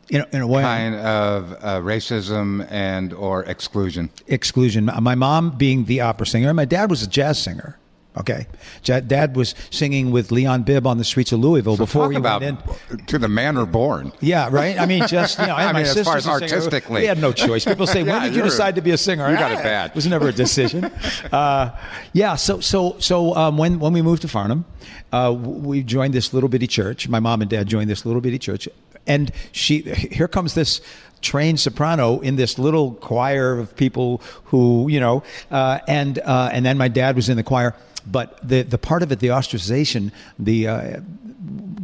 in 0.10 0.22
a, 0.22 0.28
in 0.32 0.42
a 0.42 0.48
way. 0.48 0.62
Kind 0.62 0.96
of 0.96 1.54
uh, 1.54 1.80
racism 1.82 2.68
and 2.70 3.14
or 3.14 3.44
exclusion. 3.44 4.10
Exclusion. 4.28 4.90
My 5.02 5.16
mom 5.16 5.52
being 5.58 5.86
the 5.86 6.02
opera 6.02 6.28
singer 6.28 6.50
and 6.50 6.56
my 6.56 6.66
dad 6.66 6.90
was 6.90 7.04
a 7.04 7.08
jazz 7.08 7.42
singer 7.42 7.80
okay? 8.18 8.48
Dad 8.84 9.36
was 9.36 9.56
singing 9.72 10.12
with 10.12 10.32
leon 10.32 10.64
bibb 10.64 10.88
on 10.88 10.98
the 10.98 11.04
streets 11.04 11.32
of 11.32 11.40
louisville 11.40 11.78
so 11.78 11.84
before 11.86 12.08
we 12.08 12.16
about 12.16 12.42
went 12.42 12.60
in. 12.90 13.06
to 13.06 13.18
the 13.18 13.28
manner 13.28 13.66
born. 13.66 14.12
Yeah 14.22 14.50
right? 14.52 14.80
I 14.80 14.86
mean 14.86 15.08
just 15.08 15.40
you 15.40 15.48
know 15.48 15.56
I 15.56 15.66
my 15.72 15.84
mean, 15.84 15.86
as 15.86 16.04
far 16.04 16.18
as 16.18 16.28
artistically. 16.28 17.02
We 17.02 17.08
had 17.08 17.20
no 17.20 17.32
choice. 17.34 17.66
People 17.66 17.88
say 17.88 18.02
yeah, 18.06 18.14
when 18.14 18.22
did 18.24 18.36
you 18.36 18.44
decide 18.44 18.76
to 18.76 18.82
be 18.82 18.92
a 18.92 18.98
singer? 18.98 19.30
you 19.30 19.38
got 19.38 19.52
it 19.52 19.64
bad. 19.64 19.92
it 19.92 19.96
was 19.96 20.08
never 20.08 20.30
a 20.30 20.34
decision. 20.34 20.92
Uh, 21.32 21.76
yeah 22.14 22.36
so 22.36 22.60
so 22.60 22.96
so 23.00 23.36
um, 23.36 23.58
when 23.58 23.80
when 23.80 23.92
we 23.94 24.02
moved 24.02 24.22
to 24.22 24.28
farnham 24.28 24.64
uh, 25.12 25.32
we 25.34 25.82
joined 25.82 26.14
this 26.14 26.34
little 26.34 26.50
bitty 26.50 26.68
church. 26.68 27.08
My 27.08 27.20
mom 27.20 27.42
and 27.42 27.50
dad 27.50 27.68
joined 27.68 27.90
this 27.90 28.06
little 28.06 28.22
bitty 28.22 28.40
church 28.40 28.68
and 29.08 29.32
she 29.52 29.82
here 29.82 30.28
comes 30.28 30.54
this 30.54 30.82
trained 31.22 31.60
soprano 31.60 32.20
in 32.20 32.36
this 32.36 32.60
little 32.60 32.94
choir 32.96 33.58
of 33.58 33.76
people 33.76 34.22
who 34.46 34.88
you 34.88 35.00
know 35.00 35.24
uh, 35.52 35.80
and 35.88 36.20
uh, 36.20 36.50
and 36.52 36.66
then 36.66 36.78
my 36.78 36.88
dad 36.88 37.16
was 37.16 37.30
in 37.30 37.38
the 37.38 37.44
choir 37.44 37.76
but 38.06 38.40
the 38.48 38.62
the 38.64 38.78
part 38.78 39.04
of 39.04 39.12
it 39.12 39.20
the 39.20 39.28
ostracization 39.28 40.12
the 40.40 40.68
uh, 40.68 41.00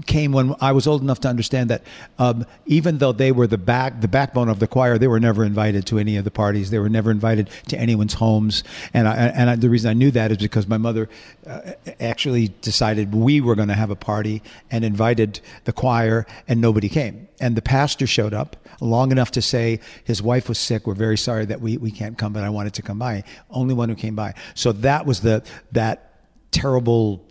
came 0.06 0.32
when 0.32 0.56
I 0.60 0.72
was 0.72 0.88
old 0.88 1.02
enough 1.02 1.20
to 1.22 1.28
understand 1.28 1.70
that 1.70 1.84
um, 2.18 2.46
even 2.66 2.98
though 2.98 3.12
they 3.12 3.32
were 3.32 3.48
the 3.48 3.58
back 3.58 4.02
the 4.02 4.08
backbone 4.08 4.50
of 4.50 4.60
the 4.60 4.68
choir, 4.68 4.98
they 4.98 5.08
were 5.08 5.20
never 5.20 5.44
invited 5.44 5.86
to 5.88 6.00
any 6.00 6.18
of 6.18 6.24
the 6.24 6.32
parties. 6.32 6.70
They 6.70 6.80
were 6.80 6.90
never 6.90 7.12
invited 7.12 7.50
to 7.68 7.78
anyone's 7.78 8.16
homes. 8.16 8.64
And 8.94 9.08
I, 9.08 9.16
and 9.16 9.50
I, 9.50 9.56
the 9.56 9.70
reason 9.70 9.90
I 9.90 9.94
knew 9.94 10.12
that 10.12 10.32
is 10.32 10.38
because 10.38 10.68
my 10.68 10.78
mother 10.78 11.10
uh, 11.48 11.74
actually 12.00 12.50
decided 12.62 13.14
we 13.14 13.42
were 13.42 13.56
going 13.56 13.68
to 13.68 13.76
have 13.76 13.90
a 13.90 13.96
party 13.96 14.42
and 14.70 14.84
invited 14.84 15.40
the 15.66 15.74
choir, 15.74 16.26
and 16.48 16.62
nobody 16.62 16.90
came. 16.90 17.28
And 17.40 17.56
the 17.56 17.62
pastor 17.62 18.08
showed 18.08 18.34
up 18.34 18.56
long 18.80 19.12
enough 19.12 19.32
to 19.32 19.42
say 19.42 19.80
his 20.04 20.22
wife 20.22 20.50
was 20.50 20.58
sick. 20.58 20.88
We're 20.88 20.94
very 20.94 21.18
sorry 21.18 21.46
that 21.46 21.62
we, 21.62 21.78
we 21.78 21.92
can't 21.92 22.18
come, 22.18 22.34
but 22.34 22.44
I 22.44 22.50
wanted 22.50 22.74
to 22.76 22.82
come 22.82 23.00
by. 23.00 23.24
Only 23.50 23.74
one 23.74 23.90
who 23.90 23.96
came 23.96 24.16
by. 24.16 24.34
So 24.54 24.72
that 24.74 25.06
was 25.06 25.22
the 25.22 25.44
that 25.72 26.11
terrible 26.52 27.26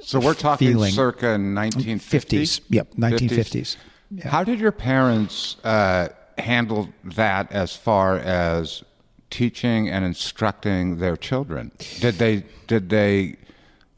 so 0.00 0.20
we're 0.20 0.34
talking 0.34 0.68
feeling. 0.68 0.92
circa 0.92 1.26
1950s? 1.26 2.60
Yep, 2.68 2.94
1950s. 2.94 3.76
Yeah. 4.10 4.28
How 4.28 4.44
did 4.44 4.60
your 4.60 4.72
parents 4.72 5.56
uh, 5.64 6.08
handle 6.38 6.90
that 7.02 7.50
as 7.50 7.74
far 7.74 8.18
as 8.18 8.84
teaching 9.30 9.88
and 9.88 10.04
instructing 10.04 10.98
their 10.98 11.16
children? 11.16 11.72
Did 12.00 12.16
they 12.16 12.44
did 12.66 12.88
they 12.88 13.36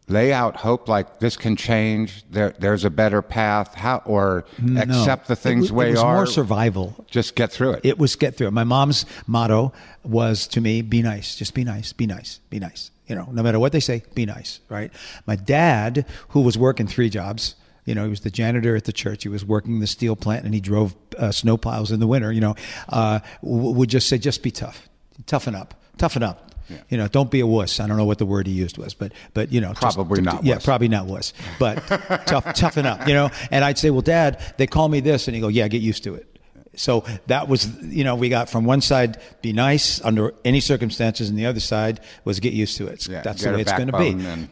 lay 0.06 0.32
out 0.32 0.56
hope 0.56 0.88
like 0.88 1.18
this 1.18 1.37
can 1.37 1.56
change? 1.56 2.25
There, 2.30 2.54
there's 2.58 2.84
a 2.84 2.90
better 2.90 3.20
path. 3.20 3.75
How 3.75 4.02
or 4.06 4.46
no. 4.62 4.80
accept 4.80 5.28
the 5.28 5.37
things 5.37 5.66
it, 5.66 5.72
way 5.72 5.88
it 5.88 5.92
was 5.92 6.00
are. 6.00 6.14
more 6.14 6.26
survival. 6.26 7.04
Just 7.10 7.34
get 7.34 7.52
through 7.52 7.72
it. 7.72 7.80
It 7.84 7.98
was 7.98 8.16
get 8.16 8.37
through 8.37 8.48
it. 8.48 8.52
My 8.52 8.64
mom's 8.64 9.04
motto 9.26 9.72
was 10.04 10.46
to 10.48 10.60
me, 10.60 10.80
"Be 10.80 11.02
nice. 11.02 11.37
Just 11.37 11.54
be 11.54 11.64
nice. 11.64 11.92
Be 11.92 12.06
nice. 12.06 12.40
Be 12.48 12.58
nice." 12.58 12.90
You 13.09 13.17
know, 13.17 13.29
no 13.33 13.43
matter 13.43 13.59
what 13.59 13.73
they 13.73 13.81
say, 13.81 14.03
be 14.15 14.27
nice, 14.27 14.61
right? 14.69 14.93
My 15.27 15.35
dad, 15.35 16.07
who 16.29 16.43
was 16.43 16.59
working 16.59 16.87
three 16.87 17.09
jobs, 17.09 17.55
you 17.85 17.95
know, 17.95 18.05
he 18.05 18.11
was 18.11 18.21
the 18.21 18.31
janitor 18.31 18.77
at 18.77 18.85
the 18.85 18.93
church. 18.93 19.23
He 19.23 19.31
was 19.31 19.47
working 19.47 19.81
the 19.81 19.87
steel 19.87 20.15
plant, 20.15 20.45
and 20.45 20.53
he 20.53 20.61
drove 20.61 20.95
uh, 21.17 21.33
snow 21.33 21.57
piles 21.57 21.91
in 21.91 22.00
the 22.00 22.07
winter. 22.07 22.31
You 22.31 22.43
know, 22.43 22.55
uh, 22.91 23.21
would 23.41 23.88
just 23.88 24.09
say, 24.09 24.19
just 24.19 24.43
be 24.43 24.50
tough, 24.50 24.91
toughen 25.25 25.55
up, 25.55 25.73
toughen 25.97 26.23
up. 26.23 26.53
Yeah. 26.69 26.77
You 26.91 26.99
know, 26.99 27.09
don't 27.09 27.31
be 27.31 27.41
a 27.41 27.47
wuss. 27.47 27.81
I 27.81 27.87
don't 27.87 27.97
know 27.97 28.05
what 28.05 28.19
the 28.19 28.27
word 28.27 28.47
he 28.47 28.53
used 28.53 28.77
was, 28.77 28.93
but 28.93 29.12
but 29.33 29.50
you 29.50 29.62
know, 29.62 29.73
probably 29.73 30.21
just, 30.21 30.35
not. 30.35 30.45
Yeah, 30.45 30.59
probably 30.62 30.88
not 30.88 31.07
wuss, 31.07 31.33
but 31.59 31.77
tough, 32.27 32.53
toughen 32.55 32.85
up. 32.85 33.09
You 33.09 33.15
know, 33.15 33.31
and 33.50 33.65
I'd 33.65 33.79
say, 33.79 33.88
well, 33.88 34.03
Dad, 34.03 34.38
they 34.59 34.67
call 34.67 34.91
me 34.91 35.00
this, 35.00 35.27
and 35.27 35.35
he 35.35 35.41
go, 35.41 35.49
yeah, 35.49 35.67
get 35.69 35.81
used 35.81 36.05
to 36.05 36.15
it. 36.15 36.38
So 36.78 37.04
that 37.26 37.49
was, 37.49 37.66
you 37.82 38.04
know, 38.04 38.14
we 38.14 38.28
got 38.28 38.49
from 38.49 38.64
one 38.64 38.80
side, 38.80 39.20
be 39.42 39.52
nice 39.52 40.00
under 40.02 40.32
any 40.44 40.61
circumstances, 40.61 41.28
and 41.28 41.38
the 41.38 41.47
other 41.47 41.61
side 41.61 42.00
was 42.25 42.40
get 42.40 42.52
used 42.52 42.76
to 42.78 42.87
it. 42.87 43.06
Yeah, 43.08 43.23
That's 43.23 43.42
the 43.42 43.52
way 43.52 43.61
it's 43.61 43.73
going 43.73 43.90
to 43.90 43.99
be. 43.99 44.11
And- 44.11 44.49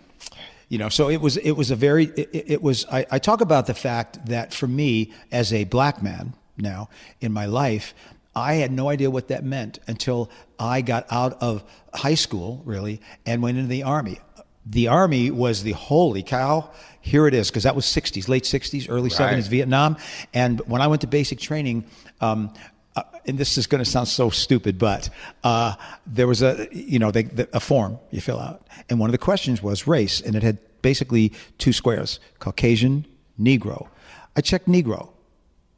you 0.68 0.78
know 0.78 0.88
so 0.88 1.08
it 1.08 1.20
was 1.20 1.36
it 1.36 1.52
was 1.52 1.70
a 1.70 1.76
very 1.76 2.06
it, 2.06 2.44
it 2.50 2.62
was 2.62 2.86
I, 2.86 3.06
I, 3.10 3.18
talk 3.18 3.40
about 3.40 3.66
the 3.66 3.74
fact 3.74 4.26
that 4.26 4.52
for 4.52 4.66
me 4.66 5.12
as 5.30 5.52
a 5.52 5.64
black 5.64 6.02
man 6.02 6.34
now 6.56 6.88
in 7.20 7.32
my 7.32 7.46
life 7.46 7.94
i 8.34 8.54
had 8.54 8.72
no 8.72 8.88
idea 8.88 9.10
what 9.10 9.28
that 9.28 9.44
meant 9.44 9.78
until 9.86 10.30
i 10.58 10.80
got 10.80 11.06
out 11.10 11.40
of 11.40 11.62
high 11.94 12.14
school 12.14 12.62
really 12.64 13.00
and 13.24 13.42
went 13.42 13.58
into 13.58 13.68
the 13.68 13.84
army 13.84 14.18
the 14.64 14.88
army 14.88 15.30
was 15.30 15.62
the 15.62 15.72
holy 15.72 16.22
cow 16.22 16.68
here 17.00 17.28
it 17.28 17.34
is 17.34 17.48
because 17.48 17.62
that 17.62 17.76
was 17.76 17.84
60s 17.84 18.28
late 18.28 18.42
60s 18.42 18.86
early 18.88 19.10
right. 19.10 19.38
70s 19.38 19.48
vietnam 19.48 19.96
and 20.34 20.60
when 20.66 20.82
i 20.82 20.88
went 20.88 21.00
to 21.02 21.06
basic 21.06 21.38
training 21.38 21.84
um, 22.20 22.52
uh, 22.96 23.02
and 23.26 23.36
this 23.36 23.58
is 23.58 23.66
going 23.66 23.82
to 23.82 23.90
sound 23.90 24.08
so 24.08 24.30
stupid, 24.30 24.78
but 24.78 25.10
uh, 25.44 25.74
there 26.06 26.26
was 26.26 26.42
a 26.42 26.68
you 26.72 26.98
know 26.98 27.10
they, 27.10 27.24
the, 27.24 27.48
a 27.52 27.60
form 27.60 27.98
you 28.10 28.20
fill 28.20 28.40
out, 28.40 28.66
and 28.88 28.98
one 28.98 29.10
of 29.10 29.12
the 29.12 29.18
questions 29.18 29.62
was 29.62 29.86
race, 29.86 30.20
and 30.20 30.34
it 30.34 30.42
had 30.42 30.58
basically 30.82 31.32
two 31.58 31.72
squares: 31.72 32.20
Caucasian, 32.38 33.06
Negro. 33.40 33.88
I 34.34 34.40
checked 34.40 34.66
Negro, 34.66 35.10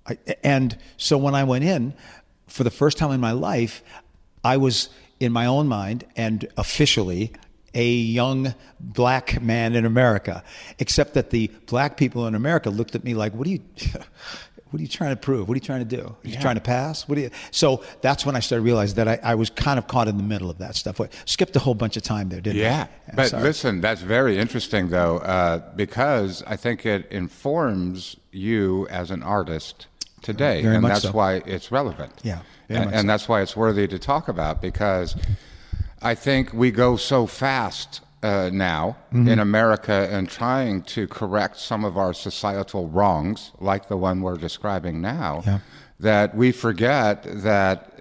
I, 0.07 0.19
and 0.45 0.79
so 0.97 1.19
when 1.19 1.35
I 1.35 1.45
went 1.45 1.65
in 1.65 1.95
for 2.47 2.65
the 2.65 2.71
first 2.71 2.99
time 2.99 3.11
in 3.11 3.21
my 3.21 3.33
life, 3.33 3.83
I 4.45 4.57
was 4.57 4.89
in 5.21 5.33
my 5.33 5.47
own 5.47 5.67
mind 5.67 6.05
and 6.17 6.49
officially 6.57 7.33
a 7.75 7.87
young 7.87 8.55
black 8.81 9.43
man 9.43 9.75
in 9.75 9.85
America, 9.85 10.43
except 10.79 11.15
that 11.15 11.31
the 11.31 11.49
black 11.67 11.97
people 11.97 12.27
in 12.27 12.35
America 12.35 12.71
looked 12.71 12.95
at 12.95 13.05
me 13.05 13.15
like, 13.15 13.35
"What 13.35 13.47
are 13.47 13.51
you?" 13.51 13.61
what 14.71 14.81
are 14.81 14.83
you 14.83 14.89
trying 14.89 15.11
to 15.11 15.17
prove? 15.17 15.49
What 15.49 15.55
are 15.55 15.57
you 15.57 15.65
trying 15.65 15.87
to 15.87 15.97
do? 15.97 16.03
Are 16.03 16.17
you 16.29 16.35
yeah. 16.35 16.41
trying 16.41 16.57
to 16.57 16.61
pass? 16.61 17.09
What 17.09 17.15
do 17.15 17.23
you? 17.23 17.31
So 17.51 17.83
that's 18.03 18.27
when 18.27 18.37
I 18.37 18.41
started 18.41 18.65
realizing 18.65 18.97
that 18.97 19.09
I, 19.09 19.19
I, 19.23 19.35
was 19.35 19.49
kind 19.51 19.79
of 19.79 19.87
caught 19.87 20.09
in 20.09 20.17
the 20.17 20.23
middle 20.23 20.51
of 20.51 20.59
that 20.59 20.77
stuff. 20.77 21.01
Skipped 21.25 21.57
a 21.57 21.59
whole 21.59 21.75
bunch 21.75 21.97
of 21.97 22.03
time 22.03 22.29
there, 22.29 22.41
didn't 22.41 22.61
yeah. 22.61 22.67
I? 22.67 23.09
Yeah. 23.09 23.15
But 23.15 23.29
sorry. 23.31 23.43
listen, 23.43 23.81
that's 23.81 24.03
very 24.03 24.39
interesting 24.39 24.89
though, 24.89 25.19
uh, 25.19 25.63
because 25.75 26.43
I 26.47 26.57
think 26.57 26.85
it 26.85 27.11
informs 27.11 28.17
you 28.31 28.87
as 28.89 29.11
an 29.11 29.23
artist 29.23 29.87
today, 30.23 30.63
very 30.63 30.77
and 30.77 30.85
that's 30.85 31.03
so. 31.03 31.13
why 31.13 31.37
it's 31.47 31.73
relevant. 31.73 32.13
Yeah. 32.23 32.41
And, 32.69 32.93
and 32.93 33.01
so. 33.03 33.07
that's 33.07 33.29
why 33.29 33.41
it's 33.41 33.57
worthy 33.57 33.89
to 33.89 33.99
talk 33.99 34.29
about 34.29 34.61
because 34.61 35.17
I 36.03 36.15
think 36.15 36.53
we 36.53 36.71
go 36.71 36.97
so 36.97 37.27
fast 37.27 38.03
uh, 38.23 38.51
now 38.53 38.97
mm-hmm. 39.13 39.29
in 39.29 39.39
America 39.39 40.09
and 40.11 40.29
trying 40.29 40.83
to 40.83 41.07
correct 41.09 41.59
some 41.59 41.85
of 41.85 41.97
our 41.97 42.13
societal 42.13 42.89
wrongs, 42.89 43.53
like 43.61 43.89
the 43.89 43.97
one 43.97 44.21
we're 44.21 44.37
describing 44.37 45.01
now, 45.01 45.43
yeah. 45.47 45.59
that 46.01 46.35
we 46.35 46.53
forget 46.53 47.23
that 47.43 47.95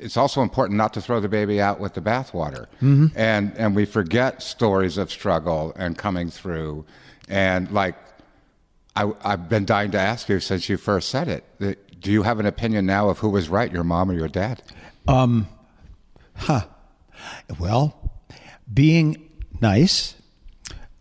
it's 0.00 0.16
also 0.16 0.42
important 0.42 0.76
not 0.76 0.94
to 0.94 1.00
throw 1.00 1.20
the 1.20 1.28
baby 1.28 1.60
out 1.60 1.80
with 1.80 1.94
the 1.94 2.00
bathwater. 2.00 2.66
Mm-hmm. 2.80 3.06
And, 3.16 3.52
and 3.56 3.74
we 3.74 3.84
forget 3.84 4.42
stories 4.42 4.96
of 4.96 5.10
struggle 5.10 5.72
and 5.76 5.98
coming 5.98 6.30
through. 6.30 6.86
And 7.28 7.70
like, 7.70 7.96
I, 8.94 9.12
I've 9.22 9.48
been 9.48 9.64
dying 9.64 9.90
to 9.92 9.98
ask 9.98 10.28
you 10.28 10.40
since 10.40 10.68
you 10.68 10.76
first 10.76 11.08
said 11.08 11.28
it. 11.28 12.00
Do 12.00 12.12
you 12.12 12.22
have 12.22 12.38
an 12.40 12.46
opinion 12.46 12.86
now 12.86 13.08
of 13.08 13.18
who 13.18 13.28
was 13.28 13.48
right, 13.48 13.70
your 13.72 13.84
mom 13.84 14.10
or 14.10 14.14
your 14.14 14.28
dad? 14.28 14.62
Um, 15.06 15.48
huh. 16.36 16.66
Well, 17.58 17.97
being 18.72 19.30
nice 19.60 20.14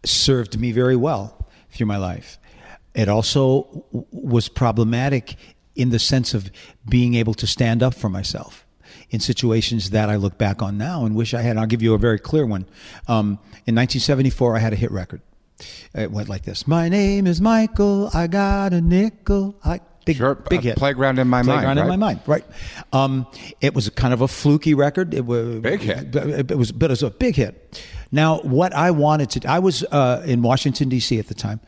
served 0.04 0.60
me 0.60 0.72
very 0.72 0.96
well 0.96 1.50
through 1.70 1.88
my 1.88 1.98
life. 1.98 2.40
It 2.94 3.10
also 3.10 3.86
was 3.92 4.50
problematic 4.50 5.36
in 5.76 5.90
the 5.90 6.00
sense 6.00 6.34
of 6.34 6.50
being 6.90 7.14
able 7.14 7.34
to 7.36 7.46
stand 7.46 7.84
up 7.84 7.94
for 7.94 8.10
myself 8.10 8.66
in 9.10 9.20
situations 9.20 9.92
that 9.92 10.10
I 10.10 10.16
look 10.16 10.38
back 10.38 10.62
on 10.62 10.78
now 10.78 11.06
and 11.06 11.16
wish 11.16 11.34
I 11.34 11.42
had. 11.42 11.58
I'll 11.58 11.68
give 11.68 11.82
you 11.82 11.94
a 11.94 11.98
very 11.98 12.20
clear 12.20 12.46
one. 12.46 12.66
Um, 13.08 13.40
in 13.66 13.76
1974, 13.76 14.56
I 14.56 14.60
had 14.60 14.74
a 14.74 14.76
hit 14.76 14.92
record. 14.92 15.22
It 15.94 16.12
went 16.12 16.30
like 16.30 16.44
this: 16.44 16.68
My 16.68 16.90
name 16.90 17.28
is 17.28 17.42
Michael. 17.42 18.10
I 18.14 18.28
got 18.28 18.74
a 18.74 18.82
nickel. 18.82 19.56
I 19.64 19.82
big, 20.08 20.18
sure. 20.18 20.36
big 20.36 20.62
hit. 20.62 20.78
Playground 20.78 21.20
in 21.20 21.28
my 21.28 21.44
Playground 21.44 21.78
mind. 21.78 21.78
Playground 21.78 21.94
in 21.94 22.00
my 22.00 22.06
mind. 22.06 22.20
Right. 22.26 22.46
Um, 22.94 23.28
it 23.62 23.76
was 23.76 23.90
kind 23.92 24.14
of 24.14 24.22
a 24.22 24.28
fluky 24.28 24.74
record. 24.74 25.14
It 25.14 25.26
was 25.26 25.60
big 25.60 25.82
hit. 25.82 26.16
It 26.16 26.58
was, 26.58 26.72
but 26.72 26.86
it 26.86 26.94
was 26.94 27.04
a 27.04 27.12
big 27.12 27.36
hit. 27.36 27.84
Now, 28.12 28.40
what 28.40 28.74
I 28.74 28.92
wanted 28.92 29.30
to, 29.32 29.50
I 29.50 29.60
was 29.60 29.84
uh, 29.92 30.24
in 30.26 30.42
Washington 30.42 30.90
D.C. 30.90 31.20
at 31.20 31.28
the 31.28 31.36
time. 31.36 31.60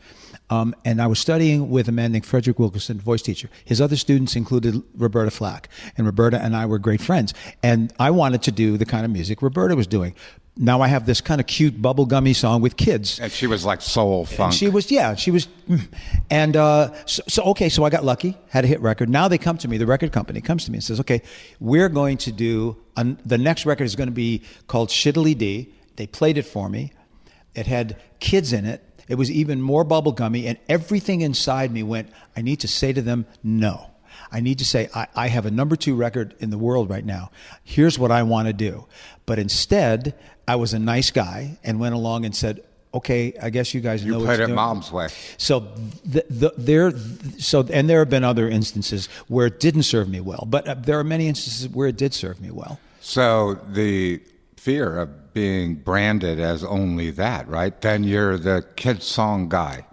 Um, 0.48 0.74
and 0.84 1.00
I 1.00 1.06
was 1.06 1.20
studying 1.20 1.70
with 1.70 1.88
a 1.88 1.92
man 1.92 2.10
named 2.10 2.26
Frederick 2.26 2.58
Wilkerson, 2.58 2.98
voice 2.98 3.22
teacher. 3.22 3.48
His 3.64 3.80
other 3.80 3.94
students 3.94 4.34
included 4.34 4.82
Roberta 4.96 5.30
Flack, 5.30 5.68
and 5.96 6.06
Roberta 6.06 6.42
and 6.42 6.56
I 6.56 6.66
were 6.66 6.80
great 6.80 7.00
friends. 7.00 7.32
And 7.62 7.92
I 8.00 8.10
wanted 8.10 8.42
to 8.42 8.52
do 8.52 8.76
the 8.76 8.84
kind 8.84 9.04
of 9.04 9.12
music 9.12 9.42
Roberta 9.42 9.76
was 9.76 9.86
doing 9.86 10.14
now 10.62 10.82
I 10.82 10.88
have 10.88 11.06
this 11.06 11.22
kind 11.22 11.40
of 11.40 11.46
cute 11.46 11.80
bubblegummy 11.80 12.36
song 12.36 12.60
with 12.60 12.76
kids. 12.76 13.18
And 13.18 13.32
she 13.32 13.46
was 13.46 13.64
like 13.64 13.80
soul 13.80 14.26
funk. 14.26 14.52
And 14.52 14.54
she 14.54 14.68
was, 14.68 14.90
yeah, 14.90 15.14
she 15.14 15.30
was. 15.30 15.48
Mm. 15.66 15.88
And 16.28 16.54
uh, 16.54 16.92
so, 17.06 17.22
so, 17.28 17.42
okay, 17.44 17.70
so 17.70 17.82
I 17.84 17.88
got 17.88 18.04
lucky, 18.04 18.36
had 18.50 18.64
a 18.64 18.66
hit 18.66 18.78
record. 18.82 19.08
Now 19.08 19.26
they 19.26 19.38
come 19.38 19.56
to 19.56 19.68
me, 19.68 19.78
the 19.78 19.86
record 19.86 20.12
company 20.12 20.42
comes 20.42 20.66
to 20.66 20.70
me 20.70 20.76
and 20.76 20.84
says, 20.84 21.00
okay, 21.00 21.22
we're 21.60 21.88
going 21.88 22.18
to 22.18 22.30
do, 22.30 22.76
an, 22.98 23.18
the 23.24 23.38
next 23.38 23.64
record 23.64 23.84
is 23.84 23.96
going 23.96 24.08
to 24.08 24.14
be 24.14 24.42
called 24.66 24.90
Shiddly 24.90 25.36
D. 25.36 25.72
They 25.96 26.06
played 26.06 26.36
it 26.36 26.44
for 26.44 26.68
me. 26.68 26.92
It 27.54 27.66
had 27.66 27.96
kids 28.20 28.52
in 28.52 28.66
it. 28.66 28.84
It 29.08 29.14
was 29.14 29.30
even 29.30 29.62
more 29.62 29.84
bubblegummy, 29.84 30.44
and 30.46 30.58
everything 30.68 31.22
inside 31.22 31.72
me 31.72 31.82
went, 31.82 32.10
I 32.36 32.42
need 32.42 32.60
to 32.60 32.68
say 32.68 32.92
to 32.92 33.00
them, 33.02 33.26
no. 33.42 33.90
I 34.32 34.40
need 34.40 34.58
to 34.58 34.64
say, 34.64 34.88
I, 34.94 35.06
I 35.14 35.28
have 35.28 35.46
a 35.46 35.50
number 35.50 35.76
two 35.76 35.94
record 35.94 36.34
in 36.38 36.50
the 36.50 36.58
world 36.58 36.90
right 36.90 37.04
now. 37.04 37.30
Here's 37.64 37.98
what 37.98 38.10
I 38.10 38.22
want 38.22 38.48
to 38.48 38.52
do. 38.52 38.86
But 39.26 39.38
instead, 39.38 40.14
I 40.46 40.56
was 40.56 40.72
a 40.72 40.78
nice 40.78 41.10
guy 41.10 41.58
and 41.64 41.80
went 41.80 41.94
along 41.94 42.24
and 42.24 42.34
said, 42.34 42.62
okay, 42.92 43.32
I 43.40 43.50
guess 43.50 43.74
you 43.74 43.80
guys 43.80 44.04
you 44.04 44.12
know. 44.12 44.18
You 44.18 44.24
played 44.24 44.40
it 44.40 44.46
doing. 44.46 44.56
mom's 44.56 44.90
way. 44.90 45.08
So 45.36 45.60
the, 46.04 46.24
the, 46.28 46.52
there, 46.56 46.92
so 47.38 47.66
and 47.72 47.88
there 47.88 48.00
have 48.00 48.10
been 48.10 48.24
other 48.24 48.48
instances 48.48 49.08
where 49.28 49.46
it 49.46 49.60
didn't 49.60 49.84
serve 49.84 50.08
me 50.08 50.20
well, 50.20 50.46
but 50.48 50.66
uh, 50.66 50.74
there 50.74 50.98
are 50.98 51.04
many 51.04 51.28
instances 51.28 51.68
where 51.68 51.88
it 51.88 51.96
did 51.96 52.14
serve 52.14 52.40
me 52.40 52.50
well. 52.50 52.80
So 53.00 53.54
the 53.68 54.20
fear 54.56 54.98
of 54.98 55.32
being 55.32 55.76
branded 55.76 56.40
as 56.40 56.64
only 56.64 57.10
that, 57.12 57.48
right? 57.48 57.80
Then 57.80 58.04
you're 58.04 58.36
the 58.36 58.66
kid 58.76 59.02
song 59.02 59.48
guy. 59.48 59.86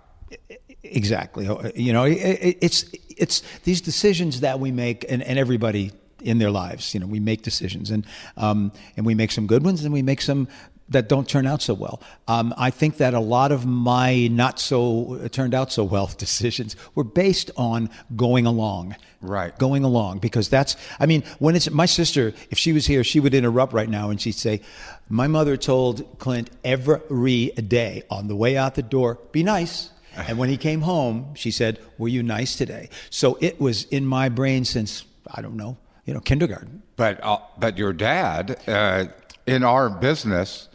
Exactly. 0.84 1.48
Uh, 1.48 1.72
you 1.76 1.94
know, 1.94 2.04
it, 2.06 2.58
it's 2.62 2.86
it's 3.18 3.42
these 3.64 3.82
decisions 3.82 4.42
that 4.42 4.60
we 4.60 4.72
make, 4.72 5.06
and, 5.10 5.22
and 5.24 5.38
everybody 5.38 5.92
in 6.22 6.40
their 6.40 6.52
lives. 6.52 6.94
You 6.94 7.00
know, 7.00 7.08
we 7.08 7.20
make 7.20 7.42
decisions, 7.42 7.92
and 7.92 8.06
um, 8.36 8.72
and 8.96 9.06
we 9.06 9.16
make 9.16 9.32
some 9.32 9.48
good 9.48 9.64
ones, 9.64 9.84
and 9.84 9.94
we 9.94 10.02
make 10.02 10.22
some 10.22 10.48
that 10.90 11.10
don't 11.10 11.28
turn 11.28 11.46
out 11.46 11.62
so 11.62 11.74
well. 11.74 12.02
Um, 12.28 12.54
I 12.58 12.70
think 12.70 12.98
that 12.98 13.14
a 13.14 13.20
lot 13.20 13.52
of 13.52 13.66
my 13.66 14.28
not 14.28 14.60
so 14.60 15.20
uh, 15.24 15.28
turned 15.28 15.54
out 15.54 15.72
so 15.72 15.84
well 15.84 16.10
decisions 16.18 16.76
were 16.96 17.04
based 17.04 17.52
on 17.58 17.90
going 18.16 18.46
along. 18.46 18.96
Right. 19.20 19.58
Going 19.58 19.84
along 19.84 20.20
because 20.20 20.48
that's 20.48 20.76
I 21.00 21.08
mean 21.08 21.24
when 21.40 21.56
it's 21.56 21.70
my 21.72 21.88
sister 21.88 22.34
if 22.52 22.60
she 22.60 22.72
was 22.72 22.86
here 22.86 23.04
she 23.04 23.20
would 23.20 23.34
interrupt 23.34 23.74
right 23.74 23.90
now 23.90 24.12
and 24.12 24.22
she'd 24.22 24.34
say 24.34 24.62
my 25.10 25.26
mother 25.26 25.58
told 25.58 26.20
Clint 26.20 26.52
every 26.64 27.48
day 27.48 28.04
on 28.12 28.28
the 28.28 28.36
way 28.36 28.56
out 28.56 28.76
the 28.76 28.84
door 28.84 29.18
be 29.32 29.42
nice 29.42 29.90
and 30.18 30.38
when 30.38 30.50
he 30.50 30.58
came 30.58 30.82
home 30.82 31.34
she 31.36 31.52
said 31.52 31.80
were 31.98 32.08
you 32.08 32.24
nice 32.24 32.56
today 32.56 32.90
so 33.10 33.38
it 33.42 33.60
was 33.60 33.84
in 33.86 34.06
my 34.06 34.30
brain 34.30 34.66
since 34.66 35.06
I 35.34 35.42
don't 35.42 35.56
know 35.56 35.78
you 36.08 36.14
know, 36.14 36.22
kindergarten. 36.22 36.82
But 36.96 37.24
uh, 37.24 37.40
but 37.60 37.78
your 37.78 37.94
dad 37.94 38.58
uh, 38.68 39.06
in 39.46 39.64
our 39.64 39.90
business. 39.90 40.70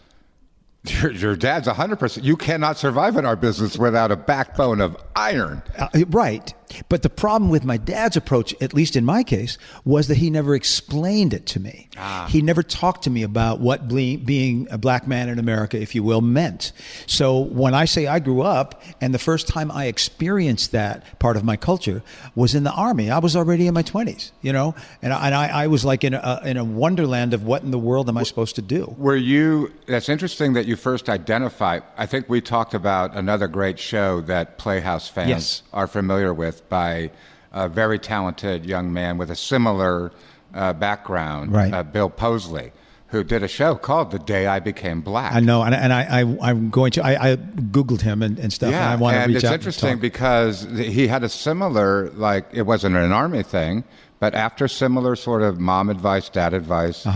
Your, 0.84 1.12
your 1.12 1.36
dad's 1.36 1.68
100%. 1.68 2.24
You 2.24 2.36
cannot 2.36 2.76
survive 2.76 3.16
in 3.16 3.24
our 3.24 3.36
business 3.36 3.78
without 3.78 4.10
a 4.10 4.16
backbone 4.16 4.80
of 4.80 4.96
iron. 5.14 5.62
Uh, 5.78 5.86
right. 6.08 6.52
But 6.88 7.02
the 7.02 7.10
problem 7.10 7.50
with 7.50 7.64
my 7.64 7.76
dad's 7.76 8.16
approach, 8.16 8.54
at 8.60 8.74
least 8.74 8.96
in 8.96 9.04
my 9.04 9.22
case, 9.22 9.58
was 9.84 10.08
that 10.08 10.16
he 10.18 10.30
never 10.30 10.54
explained 10.54 11.32
it 11.34 11.46
to 11.46 11.60
me. 11.60 11.88
Ah. 11.96 12.26
He 12.30 12.42
never 12.42 12.62
talked 12.62 13.04
to 13.04 13.10
me 13.10 13.22
about 13.22 13.60
what 13.60 13.88
ble- 13.88 14.16
being 14.16 14.66
a 14.70 14.78
black 14.78 15.06
man 15.06 15.28
in 15.28 15.38
America, 15.38 15.80
if 15.80 15.94
you 15.94 16.02
will, 16.02 16.20
meant. 16.20 16.72
So 17.06 17.38
when 17.38 17.74
I 17.74 17.84
say 17.84 18.06
I 18.06 18.18
grew 18.18 18.42
up, 18.42 18.82
and 19.00 19.12
the 19.14 19.18
first 19.18 19.48
time 19.48 19.70
I 19.70 19.86
experienced 19.86 20.72
that 20.72 21.18
part 21.18 21.36
of 21.36 21.44
my 21.44 21.56
culture 21.56 22.02
was 22.34 22.54
in 22.54 22.64
the 22.64 22.72
army, 22.72 23.10
I 23.10 23.18
was 23.18 23.36
already 23.36 23.66
in 23.66 23.74
my 23.74 23.82
20s, 23.82 24.30
you 24.40 24.52
know, 24.52 24.74
and 25.00 25.12
I, 25.12 25.26
and 25.26 25.34
I, 25.34 25.48
I 25.64 25.66
was 25.66 25.84
like 25.84 26.04
in 26.04 26.14
a, 26.14 26.40
in 26.44 26.56
a 26.56 26.64
wonderland 26.64 27.34
of 27.34 27.44
what 27.44 27.62
in 27.62 27.70
the 27.70 27.78
world 27.78 28.08
am 28.08 28.16
I 28.18 28.22
supposed 28.22 28.56
to 28.56 28.62
do? 28.62 28.94
Were 28.98 29.16
you, 29.16 29.72
that's 29.86 30.08
interesting 30.08 30.52
that 30.54 30.66
you 30.66 30.76
first 30.76 31.08
identify. 31.08 31.80
I 31.96 32.06
think 32.06 32.28
we 32.28 32.40
talked 32.40 32.74
about 32.74 33.14
another 33.14 33.48
great 33.48 33.78
show 33.78 34.20
that 34.22 34.58
Playhouse 34.58 35.08
fans 35.08 35.28
Yes. 35.28 35.62
are 35.72 35.86
familiar 35.86 36.32
with 36.34 36.61
by 36.68 37.10
a 37.52 37.68
very 37.68 37.98
talented 37.98 38.64
young 38.66 38.92
man 38.92 39.18
with 39.18 39.30
a 39.30 39.36
similar 39.36 40.10
uh, 40.54 40.72
background, 40.72 41.52
Right. 41.52 41.72
uh, 41.72 41.82
Bill 41.82 42.10
Posley, 42.10 42.72
who 43.08 43.22
did 43.24 43.42
a 43.42 43.48
show 43.48 43.74
called 43.74 44.10
The 44.10 44.18
Day 44.18 44.46
I 44.46 44.58
Became 44.60 45.02
Black. 45.02 45.32
I 45.34 45.40
know, 45.40 45.62
and, 45.62 45.74
and 45.74 45.92
I, 45.92 46.20
I, 46.22 46.50
I'm 46.50 46.70
going 46.70 46.92
to. 46.92 47.04
I, 47.04 47.32
I 47.32 47.36
googled 47.36 48.00
him 48.00 48.22
and, 48.22 48.38
and 48.38 48.50
stuff, 48.52 48.72
and 48.72 48.82
I 48.82 48.96
want 48.96 49.16
to 49.16 49.26
reach 49.26 49.36
it's 49.36 49.44
out. 49.44 49.54
interesting 49.54 49.90
and 49.90 49.98
talk. 49.98 50.02
because 50.02 50.62
he 50.76 51.08
had 51.08 51.22
a 51.22 51.28
similar, 51.28 52.08
like 52.10 52.46
it 52.52 52.62
wasn't 52.62 52.96
an 52.96 53.12
army 53.12 53.42
thing, 53.42 53.84
but 54.18 54.34
after 54.34 54.66
similar 54.68 55.14
sort 55.16 55.42
of 55.42 55.58
mom 55.60 55.90
advice, 55.90 56.28
dad 56.30 56.54
advice, 56.54 57.06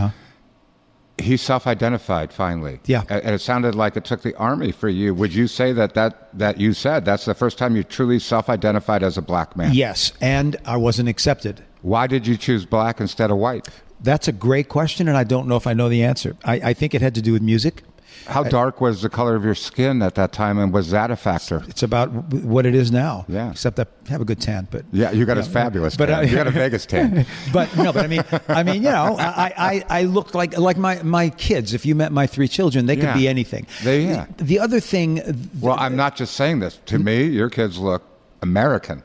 he 1.18 1.36
self-identified 1.36 2.32
finally. 2.32 2.80
Yeah. 2.84 3.02
And 3.08 3.34
it 3.34 3.40
sounded 3.40 3.74
like 3.74 3.96
it 3.96 4.04
took 4.04 4.22
the 4.22 4.34
army 4.36 4.72
for 4.72 4.88
you. 4.88 5.14
Would 5.14 5.34
you 5.34 5.46
say 5.46 5.72
that 5.72 5.94
that 5.94 6.28
that 6.38 6.60
you 6.60 6.72
said 6.72 7.04
that's 7.04 7.24
the 7.24 7.34
first 7.34 7.58
time 7.58 7.76
you 7.76 7.82
truly 7.82 8.18
self-identified 8.18 9.02
as 9.02 9.16
a 9.16 9.22
black 9.22 9.56
man? 9.56 9.72
Yes, 9.72 10.12
and 10.20 10.56
I 10.64 10.76
wasn't 10.76 11.08
accepted. 11.08 11.64
Why 11.82 12.06
did 12.06 12.26
you 12.26 12.36
choose 12.36 12.66
black 12.66 13.00
instead 13.00 13.30
of 13.30 13.38
white? 13.38 13.68
That's 14.00 14.28
a 14.28 14.32
great 14.32 14.68
question, 14.68 15.08
and 15.08 15.16
I 15.16 15.24
don't 15.24 15.48
know 15.48 15.56
if 15.56 15.66
I 15.66 15.72
know 15.72 15.88
the 15.88 16.04
answer. 16.04 16.36
I, 16.44 16.54
I 16.54 16.74
think 16.74 16.94
it 16.94 17.00
had 17.00 17.14
to 17.14 17.22
do 17.22 17.32
with 17.32 17.42
music. 17.42 17.82
How 18.26 18.42
dark 18.42 18.80
was 18.80 19.02
the 19.02 19.08
color 19.08 19.34
of 19.36 19.44
your 19.44 19.54
skin 19.54 20.02
at 20.02 20.14
that 20.16 20.32
time, 20.32 20.58
and 20.58 20.72
was 20.72 20.90
that 20.90 21.10
a 21.10 21.16
factor? 21.16 21.62
It's 21.68 21.82
about 21.82 22.10
what 22.32 22.66
it 22.66 22.74
is 22.74 22.90
now. 22.90 23.24
Yeah. 23.28 23.50
Except 23.50 23.78
I 23.78 23.86
have 24.08 24.20
a 24.20 24.24
good 24.24 24.40
tan, 24.40 24.68
but 24.70 24.84
Yeah, 24.92 25.12
you 25.12 25.24
got 25.24 25.38
a 25.38 25.42
fabulous 25.42 25.96
but 25.96 26.06
tan. 26.06 26.18
I- 26.18 26.22
you 26.22 26.34
got 26.36 26.46
a 26.46 26.50
Vegas 26.50 26.86
tan. 26.86 27.24
but 27.52 27.74
no, 27.76 27.92
but 27.92 28.04
I 28.04 28.08
mean, 28.08 28.24
I 28.48 28.62
mean, 28.62 28.76
you 28.82 28.90
know, 28.90 29.16
I, 29.18 29.52
I, 29.56 29.84
I 30.00 30.02
looked 30.04 30.34
like 30.34 30.58
like 30.58 30.76
my 30.76 31.02
my 31.02 31.30
kids. 31.30 31.72
If 31.74 31.86
you 31.86 31.94
met 31.94 32.12
my 32.12 32.26
three 32.26 32.48
children, 32.48 32.86
they 32.86 32.96
could 32.96 33.04
Yeah. 33.04 33.14
be 33.16 33.28
anything. 33.28 33.66
They- 33.84 34.06
yeah. 34.06 34.26
The, 34.36 34.44
the 34.44 34.58
other 34.60 34.80
thing, 34.80 35.20
Well, 35.60 35.76
I'm 35.78 35.96
not 35.96 36.16
just 36.16 36.34
saying 36.34 36.60
this. 36.60 36.78
To 36.86 36.98
me, 36.98 37.24
your 37.24 37.50
kids 37.50 37.78
look 37.78 38.02
American. 38.42 39.02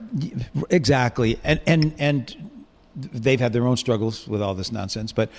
exactly, 0.70 1.40
and 1.44 1.60
and 1.66 1.94
and 2.00 2.52
they've 2.96 3.40
had 3.40 3.54
their 3.54 3.66
own 3.68 3.78
struggles 3.78 4.28
with 4.28 4.42
all 4.42 4.54
this 4.56 4.72
nonsense. 4.72 5.12
But 5.14 5.30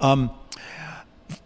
um, 0.00 0.30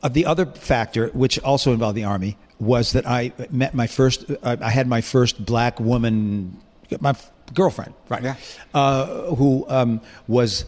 the 0.09 0.26
other 0.26 0.47
factor, 0.47 1.09
which 1.09 1.38
also 1.41 1.73
involved 1.73 1.97
the 1.97 2.05
army, 2.05 2.37
was 2.59 2.93
that 2.93 3.07
I 3.07 3.33
met 3.50 3.75
my 3.75 3.87
first. 3.87 4.25
Uh, 4.43 4.57
I 4.61 4.71
had 4.71 4.87
my 4.87 5.00
first 5.00 5.45
black 5.45 5.81
woman, 5.81 6.59
my 7.00 7.14
girlfriend, 7.53 7.95
right? 8.09 8.23
Yeah. 8.23 8.37
Uh, 8.73 9.35
who 9.35 9.67
um, 9.69 10.00
was. 10.29 10.64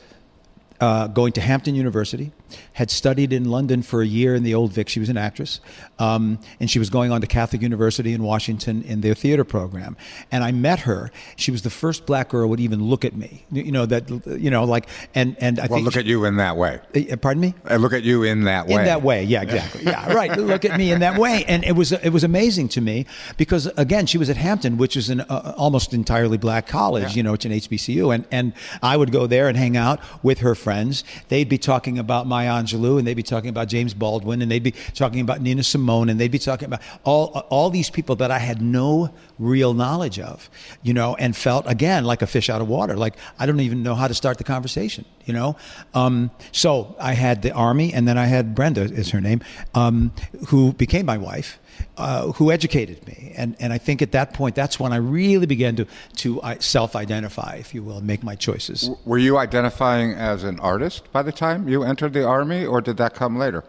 Uh, 0.78 1.06
going 1.06 1.32
to 1.32 1.40
Hampton 1.40 1.74
University, 1.74 2.32
had 2.76 2.90
studied 2.90 3.32
in 3.32 3.46
London 3.50 3.80
for 3.80 4.02
a 4.02 4.06
year 4.06 4.34
in 4.34 4.42
the 4.42 4.54
Old 4.54 4.70
Vic. 4.70 4.90
She 4.90 5.00
was 5.00 5.08
an 5.08 5.16
actress, 5.16 5.60
um, 5.98 6.38
and 6.60 6.70
she 6.70 6.78
was 6.78 6.90
going 6.90 7.10
on 7.10 7.22
to 7.22 7.26
Catholic 7.26 7.62
University 7.62 8.12
in 8.12 8.22
Washington 8.22 8.82
in 8.82 9.00
their 9.00 9.14
theater 9.14 9.44
program. 9.44 9.96
And 10.30 10.44
I 10.44 10.52
met 10.52 10.80
her. 10.80 11.10
She 11.36 11.50
was 11.50 11.62
the 11.62 11.70
first 11.70 12.04
black 12.04 12.28
girl 12.28 12.42
who 12.42 12.48
would 12.48 12.60
even 12.60 12.84
look 12.84 13.06
at 13.06 13.16
me. 13.16 13.46
You 13.50 13.72
know 13.72 13.86
that. 13.86 14.10
You 14.26 14.50
know, 14.50 14.64
like 14.64 14.88
and 15.14 15.36
and 15.40 15.58
I 15.58 15.68
Well, 15.68 15.80
look 15.80 15.96
at 15.96 16.04
you 16.04 16.26
in 16.26 16.36
that 16.36 16.58
way. 16.58 16.80
Uh, 16.94 17.16
Pardon 17.16 17.40
me. 17.40 17.54
Uh, 17.68 17.76
Look 17.76 17.94
at 17.94 18.02
you 18.02 18.24
in 18.24 18.44
that 18.44 18.66
way. 18.66 18.74
In 18.74 18.84
that 18.84 19.02
way, 19.02 19.24
yeah, 19.24 19.42
exactly. 19.42 19.84
Yeah, 19.84 20.12
right. 20.20 20.36
Look 20.36 20.66
at 20.66 20.76
me 20.76 20.92
in 20.92 21.00
that 21.00 21.18
way, 21.18 21.44
and 21.46 21.64
it 21.64 21.72
was 21.72 21.92
it 21.92 22.10
was 22.10 22.24
amazing 22.24 22.68
to 22.70 22.82
me 22.82 23.06
because 23.38 23.66
again, 23.78 24.04
she 24.04 24.18
was 24.18 24.28
at 24.28 24.36
Hampton, 24.36 24.76
which 24.76 24.98
is 24.98 25.08
an 25.08 25.22
uh, 25.22 25.54
almost 25.56 25.94
entirely 25.94 26.36
black 26.36 26.66
college. 26.66 27.10
Yeah. 27.10 27.14
You 27.14 27.22
know, 27.22 27.32
it's 27.32 27.46
an 27.46 27.52
HBCU, 27.52 28.14
and 28.14 28.26
and 28.30 28.52
I 28.82 28.98
would 28.98 29.12
go 29.12 29.26
there 29.26 29.48
and 29.48 29.56
hang 29.56 29.78
out 29.78 29.98
with 30.22 30.40
her 30.40 30.54
friends. 30.54 31.04
They'd 31.28 31.48
be 31.48 31.58
talking 31.58 31.98
about 31.98 32.26
Maya 32.26 32.65
Angelou, 32.66 32.98
and 32.98 33.06
they'd 33.06 33.14
be 33.14 33.22
talking 33.22 33.50
about 33.50 33.68
James 33.68 33.94
Baldwin, 33.94 34.42
and 34.42 34.50
they'd 34.50 34.62
be 34.62 34.74
talking 34.94 35.20
about 35.20 35.40
Nina 35.40 35.62
Simone, 35.62 36.08
and 36.08 36.20
they'd 36.20 36.30
be 36.30 36.38
talking 36.38 36.66
about 36.66 36.82
all 37.04 37.26
all 37.50 37.70
these 37.70 37.90
people 37.90 38.16
that 38.16 38.30
I 38.30 38.38
had 38.38 38.60
no 38.60 39.10
real 39.38 39.74
knowledge 39.74 40.18
of, 40.18 40.48
you 40.82 40.94
know, 40.94 41.14
and 41.16 41.36
felt 41.36 41.66
again 41.66 42.04
like 42.04 42.22
a 42.22 42.26
fish 42.26 42.48
out 42.48 42.60
of 42.60 42.68
water. 42.68 42.96
Like 42.96 43.16
I 43.38 43.46
don't 43.46 43.60
even 43.60 43.82
know 43.82 43.94
how 43.94 44.08
to 44.08 44.14
start 44.14 44.38
the 44.38 44.44
conversation, 44.44 45.04
you 45.24 45.34
know. 45.34 45.56
Um, 45.94 46.30
so 46.52 46.94
I 46.98 47.12
had 47.14 47.42
the 47.42 47.52
army, 47.52 47.92
and 47.92 48.06
then 48.06 48.18
I 48.18 48.26
had 48.26 48.54
Brenda 48.54 48.82
is 48.82 49.10
her 49.10 49.20
name, 49.20 49.40
um, 49.74 50.12
who 50.48 50.72
became 50.72 51.06
my 51.06 51.18
wife. 51.18 51.58
Uh, 51.98 52.32
who 52.32 52.50
educated 52.50 53.06
me, 53.06 53.34
and 53.36 53.54
and 53.60 53.70
I 53.70 53.76
think 53.76 54.00
at 54.00 54.12
that 54.12 54.32
point, 54.32 54.54
that's 54.54 54.80
when 54.80 54.94
I 54.94 54.96
really 54.96 55.44
began 55.44 55.76
to 55.76 55.86
to 56.16 56.40
uh, 56.40 56.54
self-identify, 56.58 57.56
if 57.56 57.74
you 57.74 57.82
will, 57.82 57.98
and 57.98 58.06
make 58.06 58.22
my 58.22 58.34
choices. 58.34 58.88
Were 59.04 59.18
you 59.18 59.36
identifying 59.36 60.14
as 60.14 60.42
an 60.42 60.58
artist 60.60 61.12
by 61.12 61.22
the 61.22 61.32
time 61.32 61.68
you 61.68 61.82
entered 61.82 62.14
the 62.14 62.24
army, 62.24 62.64
or 62.64 62.80
did 62.80 62.96
that 62.96 63.12
come 63.14 63.36
later? 63.36 63.62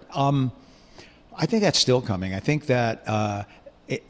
I 1.35 1.45
think 1.45 1.63
that's 1.63 1.79
still 1.79 2.01
coming. 2.01 2.33
I 2.33 2.39
think 2.39 2.67
that. 2.67 3.03
Uh, 3.05 3.43
it, 3.89 4.09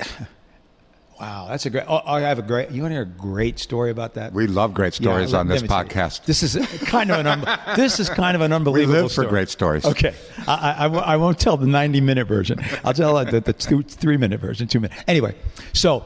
wow, 1.20 1.48
that's 1.50 1.66
a 1.66 1.70
great. 1.70 1.84
Oh, 1.88 2.02
I 2.06 2.22
have 2.22 2.40
a 2.40 2.42
great. 2.42 2.72
You 2.72 2.82
want 2.82 2.92
to 2.92 2.96
hear 2.96 3.04
a 3.04 3.06
great 3.06 3.60
story 3.60 3.92
about 3.92 4.16
that? 4.16 4.34
we 4.34 4.48
love 4.48 4.74
great 4.74 4.94
stories 4.94 5.34
let- 5.34 5.40
on 5.40 5.48
this 5.48 5.62
me 5.62 5.68
tell 5.68 5.84
you. 5.84 5.90
podcast. 5.90 6.26
This 6.26 6.44
is 6.44 6.56
kind 6.84 7.12
of 7.12 7.20
an 7.20 7.28
un- 7.28 7.60
this 7.76 8.00
is 8.00 8.10
kind 8.10 8.36
of 8.36 8.42
an 8.42 8.54
unbelievable. 8.54 8.96
We 8.96 9.02
live 9.02 9.12
for 9.12 9.24
story. 9.24 9.28
great 9.30 9.50
stories. 9.50 9.86
Okay, 9.86 10.14
I, 10.48 10.86
I, 10.86 10.88
I 10.88 11.18
won't- 11.18 11.40
tell 11.40 11.58
the 11.58 11.68
ninety 11.68 12.02
minute 12.02 12.28
version. 12.28 12.60
I'll 12.84 12.94
tell 12.94 13.24
the, 13.26 13.40
the 13.42 13.54
two, 13.54 13.84
three 13.84 14.18
minute 14.18 14.40
version, 14.40 14.68
two 14.68 14.80
minute. 14.80 14.98
Anyway, 15.08 15.36
so 15.74 16.04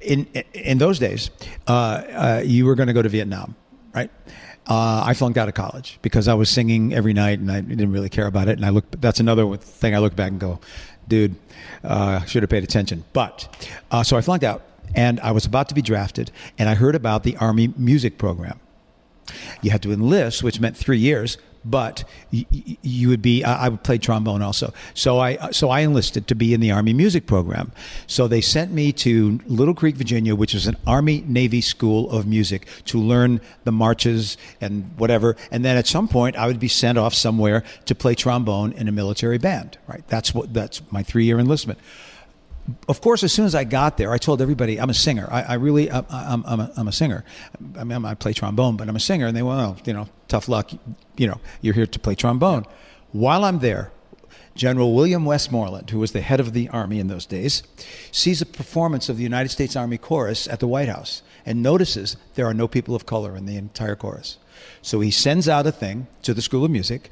in 0.00 0.26
in 0.54 0.78
those 0.78 0.98
days, 0.98 1.30
uh, 1.68 1.70
uh, 1.72 2.42
you 2.44 2.66
were 2.66 2.74
going 2.74 2.88
to 2.88 2.92
go 2.92 3.02
to 3.02 3.08
Vietnam, 3.08 3.54
right? 3.94 4.10
Uh, 4.64 5.02
I 5.04 5.14
flunked 5.14 5.38
out 5.38 5.48
of 5.48 5.54
college 5.54 5.98
because 6.02 6.28
I 6.28 6.34
was 6.34 6.48
singing 6.48 6.94
every 6.94 7.12
night 7.12 7.40
and 7.40 7.50
I 7.50 7.60
didn't 7.62 7.90
really 7.90 8.08
care 8.08 8.28
about 8.28 8.46
it. 8.46 8.52
And 8.58 8.64
I 8.64 8.68
look, 8.68 8.84
that's 9.00 9.18
another 9.18 9.56
thing 9.56 9.92
I 9.92 9.98
look 9.98 10.14
back 10.14 10.30
and 10.30 10.38
go, 10.38 10.60
dude, 11.12 11.36
uh, 11.84 12.24
should 12.24 12.42
have 12.42 12.48
paid 12.48 12.64
attention. 12.64 13.04
But 13.12 13.68
uh, 13.90 14.02
so 14.02 14.16
I 14.16 14.22
flunked 14.22 14.44
out 14.44 14.62
and 14.94 15.20
I 15.20 15.30
was 15.32 15.44
about 15.44 15.68
to 15.68 15.74
be 15.74 15.82
drafted 15.82 16.30
and 16.58 16.70
I 16.70 16.74
heard 16.74 16.94
about 16.94 17.22
the 17.22 17.36
Army 17.36 17.74
music 17.76 18.16
program. 18.16 18.58
You 19.60 19.72
had 19.72 19.82
to 19.82 19.92
enlist, 19.92 20.42
which 20.42 20.58
meant 20.58 20.74
three 20.74 20.96
years, 20.96 21.36
but 21.64 22.04
you, 22.30 23.08
would 23.08 23.22
be. 23.22 23.44
I 23.44 23.68
would 23.68 23.82
play 23.82 23.98
trombone 23.98 24.42
also, 24.42 24.72
so 24.94 25.18
I 25.18 25.50
so 25.50 25.70
I 25.70 25.80
enlisted 25.80 26.26
to 26.28 26.34
be 26.34 26.54
in 26.54 26.60
the 26.60 26.70
Army 26.70 26.92
music 26.92 27.26
program. 27.26 27.72
So 28.06 28.26
they 28.26 28.40
sent 28.40 28.72
me 28.72 28.92
to 28.92 29.40
Little 29.46 29.74
Creek, 29.74 29.96
Virginia, 29.96 30.34
which 30.34 30.54
is 30.54 30.66
an 30.66 30.76
Army 30.86 31.22
Navy 31.26 31.60
school 31.60 32.10
of 32.10 32.26
music 32.26 32.66
to 32.86 32.98
learn 32.98 33.40
the 33.64 33.72
marches 33.72 34.36
and 34.60 34.90
whatever. 34.96 35.36
And 35.50 35.64
then 35.64 35.76
at 35.76 35.86
some 35.86 36.08
point, 36.08 36.36
I 36.36 36.46
would 36.46 36.60
be 36.60 36.68
sent 36.68 36.98
off 36.98 37.14
somewhere 37.14 37.62
to 37.86 37.94
play 37.94 38.14
trombone 38.14 38.72
in 38.72 38.88
a 38.88 38.92
military 38.92 39.38
band. 39.38 39.78
Right? 39.86 40.06
That's 40.08 40.34
what. 40.34 40.52
That's 40.52 40.82
my 40.90 41.02
three 41.02 41.24
year 41.24 41.38
enlistment 41.38 41.78
of 42.88 43.00
course, 43.00 43.22
as 43.22 43.32
soon 43.32 43.44
as 43.44 43.54
I 43.54 43.64
got 43.64 43.96
there, 43.96 44.12
I 44.12 44.18
told 44.18 44.40
everybody 44.40 44.80
I'm 44.80 44.90
a 44.90 44.94
singer. 44.94 45.28
I, 45.30 45.42
I 45.42 45.54
really, 45.54 45.90
I, 45.90 46.04
I'm, 46.10 46.44
I'm, 46.46 46.60
a, 46.60 46.72
I'm 46.76 46.88
a 46.88 46.92
singer. 46.92 47.24
I 47.76 47.84
mean, 47.84 48.04
I 48.04 48.14
play 48.14 48.32
trombone, 48.32 48.76
but 48.76 48.88
I'm 48.88 48.96
a 48.96 49.00
singer. 49.00 49.26
And 49.26 49.36
they 49.36 49.42
went, 49.42 49.58
well, 49.58 49.76
you 49.84 49.92
know, 49.92 50.08
tough 50.28 50.48
luck. 50.48 50.70
You 51.16 51.26
know, 51.26 51.40
you're 51.60 51.74
here 51.74 51.86
to 51.86 51.98
play 51.98 52.14
trombone. 52.14 52.64
While 53.10 53.44
I'm 53.44 53.58
there, 53.58 53.90
General 54.54 54.94
William 54.94 55.24
Westmoreland, 55.24 55.90
who 55.90 55.98
was 55.98 56.12
the 56.12 56.20
head 56.20 56.40
of 56.40 56.52
the 56.52 56.68
Army 56.68 57.00
in 57.00 57.08
those 57.08 57.26
days, 57.26 57.62
sees 58.10 58.40
a 58.42 58.46
performance 58.46 59.08
of 59.08 59.16
the 59.16 59.22
United 59.22 59.48
States 59.48 59.76
Army 59.76 59.98
Chorus 59.98 60.46
at 60.46 60.60
the 60.60 60.68
White 60.68 60.88
House 60.88 61.22
and 61.44 61.62
notices 61.62 62.16
there 62.34 62.46
are 62.46 62.54
no 62.54 62.68
people 62.68 62.94
of 62.94 63.06
color 63.06 63.36
in 63.36 63.46
the 63.46 63.56
entire 63.56 63.96
chorus. 63.96 64.38
So 64.80 65.00
he 65.00 65.10
sends 65.10 65.48
out 65.48 65.66
a 65.66 65.72
thing 65.72 66.06
to 66.22 66.34
the 66.34 66.42
School 66.42 66.64
of 66.64 66.70
Music. 66.70 67.10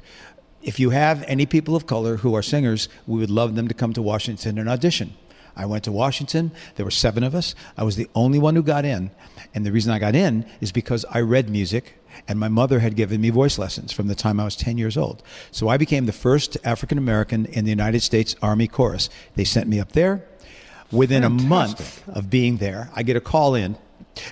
If 0.61 0.79
you 0.79 0.91
have 0.91 1.23
any 1.23 1.45
people 1.45 1.75
of 1.75 1.87
color 1.87 2.17
who 2.17 2.35
are 2.35 2.43
singers, 2.43 2.87
we 3.07 3.19
would 3.19 3.29
love 3.29 3.55
them 3.55 3.67
to 3.67 3.73
come 3.73 3.93
to 3.93 4.01
Washington 4.01 4.57
and 4.57 4.69
audition. 4.69 5.15
I 5.55 5.65
went 5.65 5.83
to 5.85 5.91
Washington. 5.91 6.51
There 6.75 6.85
were 6.85 6.91
seven 6.91 7.23
of 7.23 7.35
us. 7.35 7.55
I 7.77 7.83
was 7.83 7.95
the 7.95 8.09
only 8.15 8.39
one 8.39 8.55
who 8.55 8.63
got 8.63 8.85
in. 8.85 9.11
And 9.53 9.65
the 9.65 9.71
reason 9.71 9.91
I 9.91 9.99
got 9.99 10.15
in 10.15 10.45
is 10.59 10.71
because 10.71 11.05
I 11.11 11.19
read 11.19 11.49
music 11.49 11.97
and 12.27 12.39
my 12.39 12.47
mother 12.47 12.79
had 12.79 12.95
given 12.95 13.21
me 13.21 13.29
voice 13.29 13.57
lessons 13.57 13.91
from 13.91 14.07
the 14.07 14.15
time 14.15 14.39
I 14.39 14.45
was 14.45 14.55
10 14.55 14.77
years 14.77 14.97
old. 14.97 15.23
So 15.51 15.69
I 15.69 15.77
became 15.77 16.05
the 16.05 16.11
first 16.11 16.57
African 16.63 16.97
American 16.97 17.45
in 17.45 17.65
the 17.65 17.71
United 17.71 18.01
States 18.01 18.35
Army 18.41 18.67
Chorus. 18.67 19.09
They 19.35 19.43
sent 19.43 19.67
me 19.67 19.79
up 19.79 19.93
there. 19.93 20.25
Within 20.91 21.23
a 21.23 21.29
month 21.29 22.05
of 22.09 22.29
being 22.29 22.57
there, 22.57 22.89
I 22.93 23.03
get 23.03 23.15
a 23.15 23.21
call 23.21 23.55
in 23.55 23.77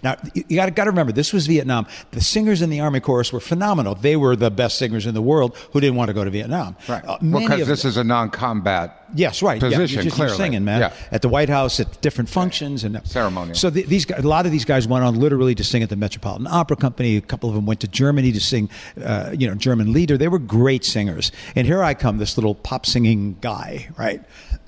Now 0.04 0.18
you 0.34 0.58
got 0.58 0.76
to 0.76 0.84
remember 0.92 1.12
this 1.14 1.32
was 1.32 1.48
Vietnam. 1.48 1.88
The 2.12 2.22
singers 2.22 2.62
in 2.62 2.70
the 2.70 2.80
Army 2.82 3.00
chorus 3.00 3.32
were 3.32 3.40
phenomenal. 3.40 3.96
They 3.96 4.16
were 4.18 4.36
the 4.36 4.52
best 4.52 4.78
singers 4.78 5.06
in 5.06 5.14
the 5.14 5.22
world 5.22 5.56
who 5.72 5.80
didn't 5.80 5.96
want 5.96 6.10
to 6.10 6.14
go 6.14 6.24
to 6.26 6.30
Vietnam. 6.30 6.76
Right. 6.88 7.04
Uh, 7.06 7.18
because 7.20 7.68
this 7.68 7.84
them- 7.84 7.90
is 7.90 7.98
a 7.98 8.04
non-combat. 8.04 8.96
Yes, 9.16 9.42
right. 9.42 9.60
Yeah, 9.62 9.70
Position, 9.70 9.96
you're 9.96 10.04
just 10.04 10.16
clearly. 10.18 10.36
singing, 10.38 10.64
man, 10.64 10.82
Yeah. 10.82 10.94
at 11.12 11.24
the 11.24 11.30
White 11.30 11.50
House, 11.50 11.80
at 11.80 12.00
different 12.02 12.30
functions 12.30 12.84
and 12.84 13.02
Ceremonial. 13.08 13.56
So 13.56 13.72
the, 13.72 13.82
these 13.84 14.06
guys, 14.06 14.24
a 14.24 14.28
lot 14.28 14.46
of 14.46 14.52
these 14.52 14.66
guys 14.66 14.88
went 14.88 15.04
on 15.04 15.16
literally 15.20 15.56
to 15.56 15.64
sing 15.64 15.82
at 15.82 15.90
the 15.90 15.96
Metropolitan 15.96 16.46
Opera 16.46 16.78
Company. 16.78 17.16
A 17.18 17.22
couple 17.22 17.50
of 17.50 17.56
them 17.56 17.66
went 17.66 17.80
to 17.80 17.88
Germany 17.88 18.32
to 18.34 18.40
sing, 18.40 18.70
uh, 19.04 19.34
you 19.36 19.48
know, 19.48 19.56
German 19.56 19.94
lieder. 19.94 20.16
They 20.18 20.28
were 20.28 20.38
great 20.38 20.86
singers. 20.86 21.32
And 21.56 21.66
here 21.66 21.82
I 21.84 21.96
come, 21.96 22.18
this 22.20 22.38
little 22.38 22.54
pop 22.54 22.86
singing 22.86 23.38
guy, 23.42 23.90
right? 23.98 24.24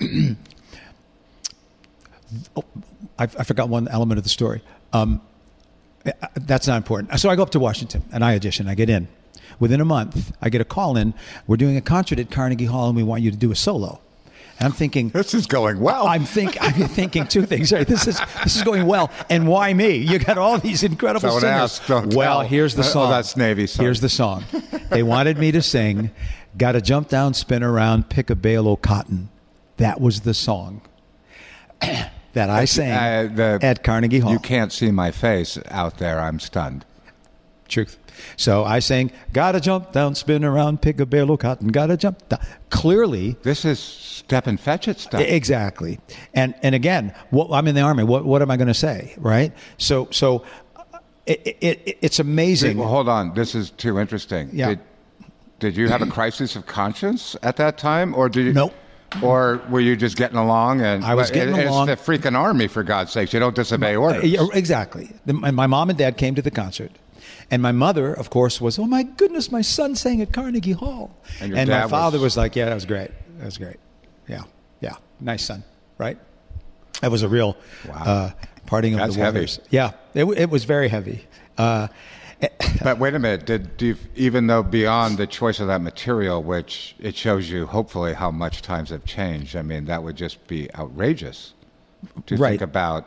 oh, 2.56 2.64
I, 3.18 3.24
I 3.24 3.44
forgot 3.44 3.68
one 3.68 3.86
element 3.88 4.18
of 4.18 4.24
the 4.24 4.30
story. 4.30 4.62
Um, 4.92 5.20
that's 6.34 6.66
not 6.66 6.76
important. 6.76 7.18
So 7.20 7.30
I 7.30 7.36
go 7.36 7.42
up 7.42 7.50
to 7.50 7.60
Washington 7.60 8.02
and 8.12 8.24
I 8.24 8.34
audition. 8.34 8.68
I 8.68 8.74
get 8.74 8.90
in. 8.90 9.08
Within 9.60 9.80
a 9.80 9.84
month, 9.84 10.32
I 10.42 10.48
get 10.48 10.60
a 10.60 10.64
call 10.64 10.96
in. 10.96 11.14
We're 11.46 11.56
doing 11.58 11.76
a 11.76 11.80
concert 11.80 12.18
at 12.18 12.30
Carnegie 12.30 12.64
Hall, 12.64 12.88
and 12.88 12.96
we 12.96 13.02
want 13.02 13.22
you 13.22 13.30
to 13.30 13.36
do 13.36 13.52
a 13.52 13.54
solo. 13.56 14.00
And 14.58 14.66
I'm 14.66 14.72
thinking, 14.72 15.10
This 15.10 15.34
is 15.34 15.46
going 15.46 15.78
well. 15.78 16.06
I'm 16.06 16.24
think 16.24 16.56
I'm 16.60 16.72
thinking 16.88 17.26
two 17.28 17.46
things. 17.46 17.72
Right? 17.72 17.86
This 17.86 18.06
is 18.08 18.20
this 18.42 18.56
is 18.56 18.62
going 18.62 18.86
well, 18.86 19.10
and 19.30 19.46
why 19.46 19.72
me? 19.72 19.96
You 19.96 20.18
got 20.18 20.38
all 20.38 20.58
these 20.58 20.82
incredible 20.82 21.28
Don't 21.28 21.40
singers. 21.42 21.80
ask, 21.80 21.88
well, 21.88 22.40
tell. 22.40 22.40
here's 22.40 22.74
the 22.74 22.82
Oh, 22.82 22.86
song. 22.86 23.10
that's 23.10 23.36
Navy 23.36 23.66
song. 23.66 23.84
Here's 23.84 24.00
the 24.00 24.08
song. 24.08 24.44
They 24.90 25.02
wanted 25.02 25.38
me 25.38 25.52
to 25.52 25.62
sing, 25.62 26.10
"Got 26.56 26.72
to 26.72 26.80
jump 26.80 27.08
down, 27.08 27.34
spin 27.34 27.62
around, 27.62 28.08
pick 28.08 28.30
a 28.30 28.34
bale 28.34 28.66
o' 28.68 28.76
cotton." 28.76 29.28
That 29.76 30.00
was 30.00 30.20
the 30.20 30.34
song 30.34 30.80
that 32.32 32.50
I 32.50 32.64
sang 32.64 32.92
Uh, 32.92 33.34
the- 33.34 33.58
at 33.62 33.82
Carnegie 33.84 34.20
Hall. 34.20 34.32
You 34.32 34.38
can't 34.38 34.72
see 34.72 34.90
my 34.90 35.10
face 35.10 35.58
out 35.70 35.98
there. 35.98 36.20
I'm 36.20 36.40
stunned. 36.40 36.84
Truth. 37.68 37.98
So 38.36 38.64
I 38.64 38.80
sang, 38.80 39.10
"Gotta 39.32 39.58
jump 39.60 39.92
down, 39.92 40.14
spin 40.14 40.44
around, 40.44 40.82
pick 40.82 41.00
a 41.00 41.06
bale 41.06 41.32
o' 41.32 41.36
cotton." 41.38 41.68
Gotta 41.68 41.96
jump 41.96 42.28
down. 42.28 42.40
Clearly, 42.68 43.36
This 43.42 43.64
is 43.64 43.78
step 43.78 44.46
and 44.46 44.60
fetch 44.60 44.86
it 44.88 45.00
stuff. 45.00 45.22
Exactly. 45.22 45.98
And 46.34 46.54
and 46.62 46.74
again, 46.74 47.14
what, 47.30 47.50
I'm 47.50 47.66
in 47.66 47.74
the 47.74 47.80
army. 47.80 48.04
What 48.04 48.24
what 48.26 48.42
am 48.42 48.50
I 48.50 48.56
going 48.58 48.68
to 48.68 48.74
say, 48.74 49.14
right? 49.16 49.52
So 49.78 50.08
so 50.10 50.44
it, 51.26 51.56
it, 51.60 51.98
it's 52.02 52.18
amazing. 52.18 52.76
Well, 52.78 52.88
hold 52.88 53.08
on. 53.08 53.32
This 53.34 53.54
is 53.54 53.70
too 53.70 53.98
interesting. 53.98 54.50
Yeah. 54.52 54.68
Did, 54.70 54.80
did 55.60 55.76
you 55.76 55.88
have 55.88 56.02
a 56.02 56.06
crisis 56.06 56.56
of 56.56 56.66
conscience 56.66 57.36
at 57.42 57.56
that 57.56 57.78
time, 57.78 58.14
or 58.14 58.28
did 58.28 58.46
you? 58.46 58.52
Nope. 58.52 58.74
Or 59.22 59.60
were 59.68 59.80
you 59.80 59.96
just 59.96 60.16
getting 60.16 60.36
along? 60.38 60.80
And 60.80 61.04
I 61.04 61.14
was 61.14 61.30
getting 61.30 61.56
it- 61.56 61.66
along. 61.66 61.88
It's 61.88 62.04
the 62.06 62.12
freaking 62.12 62.36
army, 62.36 62.66
for 62.68 62.82
God's 62.82 63.12
sakes! 63.12 63.32
You 63.32 63.40
don't 63.40 63.54
disobey 63.54 63.96
orders. 63.96 64.24
Yeah, 64.24 64.46
exactly. 64.54 65.10
The- 65.26 65.34
my, 65.34 65.50
my 65.50 65.66
mom 65.66 65.90
and 65.90 65.98
dad 65.98 66.16
came 66.16 66.34
to 66.36 66.42
the 66.42 66.50
concert. 66.50 66.92
And 67.50 67.60
my 67.62 67.72
mother, 67.72 68.14
of 68.14 68.30
course, 68.30 68.60
was, 68.60 68.78
oh 68.78 68.86
my 68.86 69.02
goodness, 69.02 69.52
my 69.52 69.60
son 69.60 69.94
sang 69.94 70.22
at 70.22 70.32
Carnegie 70.32 70.72
Hall. 70.72 71.14
And 71.40 71.54
your 71.54 71.66
my 71.66 71.86
father 71.88 72.16
was- 72.18 72.22
was 72.22 72.36
like, 72.36 72.56
yeah, 72.56 72.64
that 72.66 72.74
was 72.74 72.86
great. 72.86 73.10
That 73.38 73.44
was 73.44 73.58
great. 73.58 73.76
Yeah, 74.28 74.42
yeah. 74.80 74.94
Nice 75.20 75.44
son, 75.44 75.62
right? 75.98 76.18
That 77.00 77.10
was 77.10 77.22
a 77.22 77.28
real 77.28 77.56
Wow. 77.88 78.02
uh, 78.04 78.30
parting 78.66 78.94
of 78.94 79.00
That's 79.00 79.14
the 79.16 79.20
heavy. 79.22 79.38
waters. 79.40 79.60
Yeah, 79.70 79.90
it, 80.14 80.24
it 80.24 80.50
was 80.50 80.64
very 80.64 80.88
heavy. 80.88 81.26
Uh, 81.58 81.88
But 82.82 82.98
wait 82.98 83.14
a 83.14 83.18
minute. 83.18 83.46
Did 83.46 83.76
do 83.76 83.86
you, 83.86 83.96
even 84.16 84.46
though 84.48 84.62
beyond 84.62 85.16
the 85.18 85.26
choice 85.26 85.60
of 85.60 85.68
that 85.68 85.80
material, 85.82 86.42
which 86.42 86.96
it 86.98 87.14
shows 87.14 87.48
you 87.48 87.66
hopefully 87.66 88.12
how 88.14 88.30
much 88.32 88.60
times 88.62 88.90
have 88.90 89.04
changed. 89.04 89.54
I 89.54 89.62
mean, 89.62 89.84
that 89.84 90.02
would 90.02 90.16
just 90.16 90.44
be 90.48 90.68
outrageous 90.74 91.54
to 92.26 92.36
Right. 92.36 92.50
think 92.50 92.62
about 92.62 93.04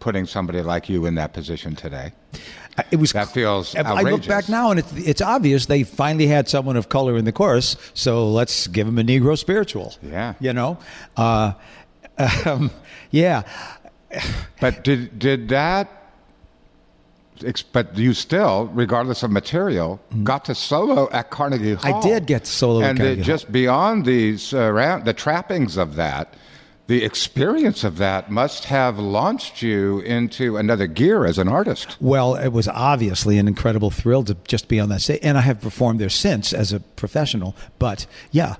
putting 0.00 0.26
somebody 0.26 0.60
like 0.60 0.88
you 0.88 1.06
in 1.06 1.14
that 1.14 1.32
position 1.32 1.74
today. 1.76 2.12
It 2.90 2.96
was 2.96 3.12
That 3.12 3.28
feels 3.28 3.74
Outrageous. 3.76 4.06
I 4.06 4.10
look 4.10 4.26
back 4.26 4.48
now, 4.48 4.70
and 4.70 4.80
it's, 4.80 4.92
it's 4.96 5.20
obvious 5.22 5.66
they 5.66 5.84
finally 5.84 6.26
had 6.26 6.48
someone 6.48 6.76
of 6.76 6.88
color 6.88 7.16
in 7.16 7.24
the 7.24 7.32
chorus. 7.32 7.76
So 7.94 8.28
let's 8.28 8.66
give 8.66 8.86
them 8.86 8.98
a 8.98 9.02
Negro 9.02 9.38
spiritual. 9.38 9.94
Yeah. 10.02 10.34
you 10.40 10.52
know, 10.52 10.76
uh, 11.16 11.52
um, 12.44 12.70
yeah. 13.10 13.42
But 14.60 14.84
did 14.84 15.18
did 15.18 15.48
that? 15.50 15.88
But 17.72 17.96
you 17.96 18.14
still, 18.14 18.70
regardless 18.72 19.22
of 19.22 19.30
material, 19.30 20.00
got 20.22 20.44
to 20.44 20.54
solo 20.54 21.10
at 21.10 21.30
Carnegie 21.30 21.74
Hall. 21.74 21.92
Mm-hmm. 21.92 22.06
I 22.06 22.08
did 22.08 22.26
get 22.26 22.44
to 22.44 22.50
solo 22.50 22.82
at 22.82 22.90
and 22.90 22.98
Carnegie 22.98 23.20
it, 23.22 23.24
just 23.24 23.50
beyond 23.50 24.04
the 24.04 24.36
surround, 24.36 25.04
the 25.04 25.12
trappings 25.12 25.76
of 25.76 25.96
that, 25.96 26.34
the 26.86 27.04
experience 27.04 27.84
of 27.84 27.96
that 27.98 28.30
must 28.30 28.66
have 28.66 28.98
launched 28.98 29.62
you 29.62 30.00
into 30.00 30.56
another 30.56 30.86
gear 30.86 31.24
as 31.24 31.38
an 31.38 31.48
artist. 31.48 31.96
Well, 32.00 32.34
it 32.34 32.48
was 32.48 32.68
obviously 32.68 33.38
an 33.38 33.48
incredible 33.48 33.90
thrill 33.90 34.24
to 34.24 34.36
just 34.46 34.68
be 34.68 34.78
on 34.78 34.88
that 34.90 35.00
stage, 35.00 35.20
and 35.22 35.38
I 35.38 35.40
have 35.40 35.60
performed 35.60 36.00
there 36.00 36.10
since 36.10 36.52
as 36.52 36.72
a 36.72 36.80
professional. 36.80 37.56
But 37.78 38.06
yeah, 38.30 38.56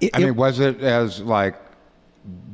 it, 0.00 0.10
I 0.14 0.20
mean, 0.20 0.36
was 0.36 0.60
it 0.60 0.80
as 0.80 1.20
like? 1.20 1.56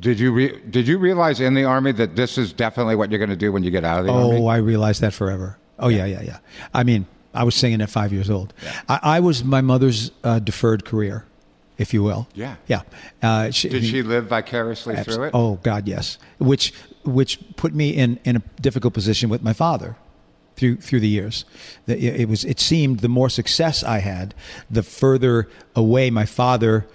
Did 0.01 0.21
you 0.21 0.33
re- 0.33 0.61
did 0.69 0.87
you 0.87 0.99
realize 0.99 1.41
in 1.41 1.55
the 1.55 1.65
army 1.65 1.93
that 1.93 2.15
this 2.15 2.37
is 2.37 2.53
definitely 2.53 2.95
what 2.95 3.11
you're 3.11 3.19
going 3.19 3.31
to 3.31 3.37
do 3.37 3.53
when 3.53 3.65
you 3.65 3.71
get 3.71 3.85
out 3.85 4.01
of 4.01 4.07
the 4.07 4.13
army? 4.13 4.37
Oh, 4.37 4.47
I 4.47 4.59
realized 4.59 5.01
that 5.01 5.15
forever. 5.15 5.59
Oh 5.79 5.89
yeah, 5.89 6.05
yeah, 6.05 6.23
yeah. 6.23 6.39
I 6.73 6.85
mean, 6.85 7.07
I 7.33 7.45
was 7.45 7.55
singing 7.55 7.81
at 7.81 7.91
five 7.91 8.13
years 8.13 8.31
old. 8.31 8.53
I, 8.89 9.01
I 9.03 9.21
was 9.21 9.45
my 9.45 9.61
mother's 9.61 10.11
uh, 10.23 10.39
deferred 10.39 10.85
career, 10.85 11.27
if 11.79 11.93
you 11.93 12.03
will. 12.03 12.29
Yeah. 12.35 12.57
yeah. 12.67 12.83
Uh, 13.23 13.51
she, 13.51 13.69
Did 13.69 13.85
she 13.85 14.03
live 14.03 14.27
vicariously 14.27 14.95
Abs- 14.95 15.15
through 15.15 15.25
it? 15.25 15.31
Oh 15.35 15.57
God, 15.63 15.89
yes. 15.89 16.19
Which 16.39 16.73
which 17.05 17.39
put 17.57 17.75
me 17.75 17.91
in, 17.91 18.21
in 18.25 18.37
a 18.37 18.43
difficult 18.61 18.95
position 18.95 19.29
with 19.29 19.43
my 19.43 19.53
father 19.53 19.97
through 20.57 20.77
through 20.77 21.01
the 21.01 21.09
years. 21.09 21.45
It 21.87 22.29
was 22.29 22.45
it 22.45 22.61
seemed 22.61 23.01
the 23.01 23.09
more 23.09 23.29
success 23.29 23.83
I 23.83 23.99
had, 23.99 24.35
the 24.71 24.83
further 24.83 25.49
away 25.75 26.11
my 26.11 26.27
father 26.27 26.87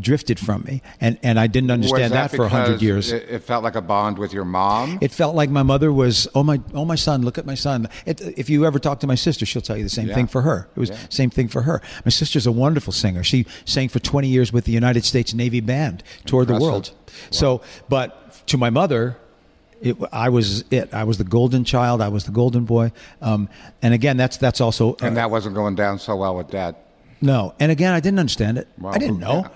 drifted 0.00 0.38
from 0.38 0.62
me, 0.64 0.82
and 1.00 1.18
and 1.22 1.38
I 1.38 1.46
didn't 1.46 1.70
understand 1.70 2.12
Was 2.12 2.30
that, 2.30 2.30
for 2.32 2.44
a 2.44 2.48
hundred 2.48 2.82
years. 2.82 3.12
It, 3.12 3.42
felt 3.44 3.62
like 3.62 3.76
a 3.76 3.80
bond 3.82 4.18
with 4.18 4.32
your 4.32 4.44
mom. 4.44 4.98
It 5.00 5.12
felt 5.12 5.34
like 5.36 5.48
my 5.50 5.62
mother 5.62 5.92
was, 5.92 6.26
oh 6.34 6.42
my, 6.42 6.60
oh 6.74 6.84
my 6.84 6.96
son, 6.96 7.22
look 7.22 7.38
at 7.38 7.46
my 7.46 7.54
son. 7.54 7.88
It, 8.04 8.20
if 8.36 8.50
you 8.50 8.66
ever 8.66 8.78
talk 8.78 9.00
to 9.00 9.06
my 9.06 9.14
sister, 9.14 9.46
she'll 9.46 9.62
tell 9.62 9.76
you 9.76 9.84
the 9.84 9.88
same 9.90 10.08
Yeah. 10.08 10.14
thing 10.14 10.26
for 10.26 10.42
her. 10.42 10.68
It 10.74 10.80
was 10.80 10.90
Yeah. 10.90 10.96
same 11.08 11.30
thing 11.30 11.48
for 11.48 11.62
her. 11.62 11.80
My 12.04 12.10
sister's 12.10 12.46
a 12.46 12.52
wonderful 12.52 12.92
singer. 12.92 13.22
She 13.22 13.46
sang 13.64 13.88
for 13.88 14.00
20 14.00 14.26
years 14.28 14.52
with 14.52 14.64
the 14.64 14.72
United 14.72 15.04
States 15.04 15.32
Navy 15.34 15.60
Band, 15.60 16.02
toured 16.24 16.48
the 16.48 16.54
Impressive. 16.54 16.72
world. 16.72 16.90
So, 17.30 17.60
but 17.88 18.46
to 18.48 18.58
my 18.58 18.70
mother, 18.70 19.16
it, 19.80 19.96
I 20.10 20.30
was 20.30 20.64
it. 20.70 20.92
I 20.94 21.04
was 21.04 21.18
the 21.18 21.24
golden 21.24 21.62
child. 21.64 22.00
I 22.00 22.08
was 22.08 22.24
the 22.24 22.32
golden 22.32 22.64
boy. 22.64 22.92
Um, 23.22 23.48
and 23.82 23.92
again, 23.94 24.16
that's 24.16 24.36
that's 24.38 24.60
also 24.60 24.92
uh, 24.94 24.96
and 25.06 25.16
that 25.16 25.30
wasn't 25.30 25.54
going 25.54 25.74
down 25.74 25.98
so 25.98 26.16
well 26.16 26.34
with 26.34 26.50
dad. 26.50 26.74
no. 27.20 27.54
And 27.60 27.70
again, 27.70 27.92
I 27.92 28.00
didn't 28.00 28.18
understand 28.18 28.58
it. 28.58 28.68
Wow. 28.78 28.92
I 28.92 28.98
didn't 28.98 29.18
know. 29.20 29.42
Yeah. 29.44 29.48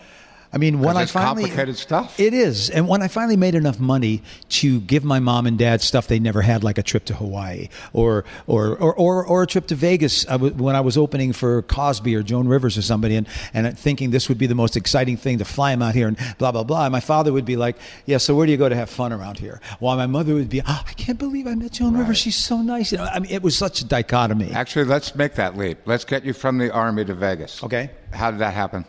I 0.53 0.59
mean, 0.59 0.81
when 0.81 0.97
I 0.97 1.07
finally 1.07 1.45
complicated 1.45 1.77
stuff. 1.77 2.19
It 2.19 2.35
is, 2.35 2.71
and 2.71 2.89
when 2.89 3.03
I 3.03 3.09
finally 3.09 3.37
made 3.37 3.55
enough 3.55 3.79
money 3.79 4.23
to 4.49 4.81
give 4.81 5.05
my 5.05 5.21
mom 5.21 5.47
and 5.47 5.57
dad 5.57 5.81
stuff 5.81 6.09
they 6.09 6.19
never 6.19 6.43
had, 6.43 6.65
like 6.65 6.77
a 6.77 6.83
trip 6.83 7.05
to 7.05 7.15
Hawaii 7.15 7.69
or 7.93 8.25
or 8.49 8.77
or 8.77 8.93
or, 8.95 9.25
or 9.25 9.43
a 9.45 9.47
trip 9.47 9.69
to 9.69 9.77
Vegas, 9.77 10.27
I 10.27 10.33
w- 10.33 10.53
when 10.55 10.75
I 10.75 10.81
was 10.81 10.97
opening 10.97 11.33
for 11.33 11.63
Cosby 11.63 12.17
or 12.17 12.25
Joan 12.25 12.49
Rivers 12.49 12.77
or 12.77 12.83
somebody, 12.83 13.15
and 13.15 13.29
and 13.55 13.79
thinking 13.79 14.11
this 14.11 14.29
would 14.29 14.39
be 14.39 14.49
the 14.49 14.57
most 14.57 14.77
exciting 14.77 15.17
thing 15.17 15.39
to 15.39 15.45
fly 15.45 15.71
them 15.71 15.83
out 15.83 15.95
here 15.95 16.09
and 16.09 16.17
blah 16.39 16.51
blah 16.51 16.65
blah. 16.65 16.87
And 16.87 16.93
my 16.93 17.01
father 17.01 17.33
would 17.33 17.45
be 17.45 17.57
like, 17.57 17.77
"Yeah, 18.05 18.19
so 18.19 18.35
where 18.35 18.45
do 18.45 18.51
you 18.51 18.59
go 18.59 18.69
to 18.69 18.75
have 18.75 18.91
fun 18.91 19.13
around 19.13 19.39
here?" 19.39 19.61
While 19.79 19.97
my 19.97 20.07
mother 20.07 20.35
would 20.35 20.49
be, 20.49 20.63
oh, 20.63 20.83
"I 20.85 20.93
can't 20.95 21.19
believe 21.19 21.47
I 21.47 21.55
met 21.55 21.73
Joan 21.73 21.97
Rivers. 21.97 22.19
She's 22.19 22.35
so 22.37 22.61
nice." 22.61 22.91
You 22.91 22.99
know, 22.99 23.05
I 23.05 23.21
mean, 23.21 23.31
it 23.31 23.43
was 23.43 23.57
such 23.57 23.83
a 23.83 23.85
dichotomy. 23.85 24.51
Actually, 24.51 24.87
let's 24.87 25.15
make 25.15 25.37
that 25.37 25.57
leap. 25.57 25.79
Let's 25.87 26.05
get 26.05 26.25
you 26.25 26.33
from 26.33 26.59
the 26.59 26.73
army 26.73 27.05
to 27.05 27.15
Vegas. 27.15 27.63
Okay. 27.63 27.91
How 28.13 28.33
did 28.33 28.41
that 28.41 28.55
happen? 28.55 28.85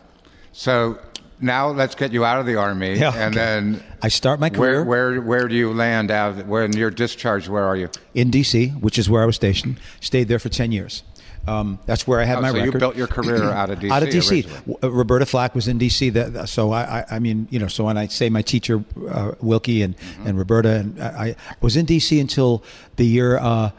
So 0.52 0.98
now 1.42 1.68
let's 1.70 1.94
get 1.94 2.12
you 2.12 2.24
out 2.24 2.40
of 2.40 2.46
the 2.46 2.56
army, 2.56 2.98
Yeah, 2.98 3.12
and 3.14 3.34
okay. 3.36 3.44
then 3.44 3.82
I 4.02 4.08
start 4.08 4.40
my 4.40 4.48
career. 4.48 4.82
where 4.84 5.20
where 5.20 5.20
where 5.20 5.48
do 5.48 5.54
you 5.54 5.72
land 5.74 6.10
out? 6.10 6.38
of- 6.38 6.48
When 6.48 6.74
you're 6.76 6.90
discharged, 6.90 7.48
where 7.48 7.64
are 7.64 7.76
you? 7.76 7.88
in 8.14 8.30
D.C., 8.30 8.68
which 8.80 8.98
is 8.98 9.10
where 9.10 9.22
I 9.22 9.26
was 9.26 9.36
stationed. 9.36 9.78
Stayed 10.00 10.28
there 10.28 10.38
for 10.38 10.48
ten 10.48 10.72
years. 10.72 11.02
Um, 11.44 11.80
that's 11.86 12.06
where 12.06 12.20
I 12.20 12.24
had 12.24 12.38
Oh, 12.38 12.42
my 12.42 12.48
so 12.50 12.54
record. 12.54 12.74
you 12.74 12.78
built 12.78 12.94
your 12.96 13.08
career 13.08 13.50
out 13.60 13.68
of 13.70 13.80
D.C. 13.80 13.92
out 13.92 14.04
of 14.04 14.10
D.C. 14.10 14.42
W- 14.42 14.78
uh, 14.80 14.90
Roberta 14.92 15.26
Flack 15.26 15.56
was 15.56 15.66
in 15.66 15.76
D.C. 15.76 16.10
That, 16.10 16.48
so 16.48 16.70
I, 16.70 17.00
I, 17.00 17.04
I 17.16 17.18
mean, 17.18 17.48
you 17.50 17.58
know, 17.58 17.66
so 17.66 17.82
when 17.84 17.98
I 17.98 18.06
say 18.06 18.30
my 18.30 18.42
teacher 18.42 18.84
uh, 19.10 19.32
Wilkie 19.40 19.82
and, 19.82 19.96
Mm-hmm. 19.96 20.26
and 20.28 20.38
Roberta, 20.38 20.68
and 20.76 21.02
I, 21.02 21.30
I 21.30 21.36
was 21.60 21.76
in 21.76 21.84
D.C. 21.84 22.20
until 22.20 22.62
the 22.94 23.04
year 23.04 23.38
uh, 23.38 23.70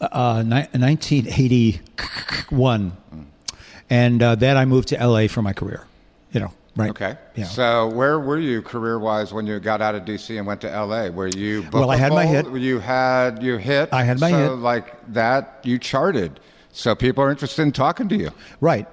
uh, 0.00 0.44
ni- 0.46 0.68
1981, 0.78 2.92
and 3.90 4.22
uh, 4.22 4.34
then 4.36 4.56
I 4.56 4.64
moved 4.64 4.88
to 4.88 4.98
L.A. 5.00 5.28
for 5.28 5.42
my 5.42 5.52
career. 5.52 5.86
You 6.32 6.40
know, 6.40 6.52
right? 6.78 6.90
Okay. 6.90 7.16
Yeah. 7.34 7.44
So 7.44 7.88
where 7.88 8.18
were 8.18 8.38
you 8.38 8.62
career-wise 8.62 9.32
when 9.32 9.46
you 9.46 9.58
got 9.58 9.82
out 9.82 9.94
of 9.94 10.04
D.C. 10.04 10.36
and 10.36 10.46
went 10.46 10.60
to 10.62 10.70
L.A.? 10.70 11.10
Were 11.10 11.26
you 11.26 11.66
Well, 11.72 11.90
I 11.90 11.96
had 11.96 12.12
my 12.12 12.24
hit. 12.24 12.50
You 12.52 12.78
had 12.78 13.42
you 13.42 13.56
hit. 13.56 13.90
I 13.92 14.04
had 14.04 14.20
my 14.20 14.30
so 14.30 14.38
hit. 14.38 14.62
like 14.62 15.12
that, 15.12 15.60
you 15.64 15.78
charted. 15.78 16.40
So 16.72 16.94
people 16.94 17.24
are 17.24 17.30
interested 17.30 17.62
in 17.62 17.72
talking 17.72 18.08
to 18.08 18.16
you. 18.16 18.30
Right. 18.60 18.86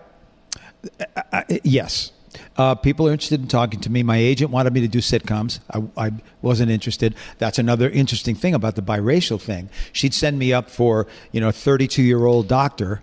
Uh, 0.99 1.21
uh, 1.31 1.43
yes. 1.63 2.11
Uh, 2.57 2.75
people 2.75 3.07
are 3.07 3.11
interested 3.11 3.39
in 3.41 3.47
talking 3.47 3.79
to 3.81 3.89
me. 3.89 4.03
My 4.03 4.17
agent 4.17 4.51
wanted 4.51 4.73
me 4.73 4.81
to 4.81 4.87
do 4.87 4.99
sitcoms. 4.99 5.59
I, 5.71 6.07
I 6.07 6.11
wasn't 6.41 6.71
interested. 6.71 7.15
That's 7.37 7.59
another 7.59 7.89
interesting 7.89 8.35
thing 8.35 8.53
about 8.53 8.75
the 8.75 8.81
biracial 8.81 9.39
thing. 9.39 9.69
She'd 9.93 10.13
send 10.13 10.39
me 10.39 10.51
up 10.51 10.69
for 10.69 11.07
you 11.31 11.39
know, 11.39 11.49
a 11.49 11.53
32 11.53 12.01
year 12.01 12.25
old 12.25 12.47
doctor 12.47 13.01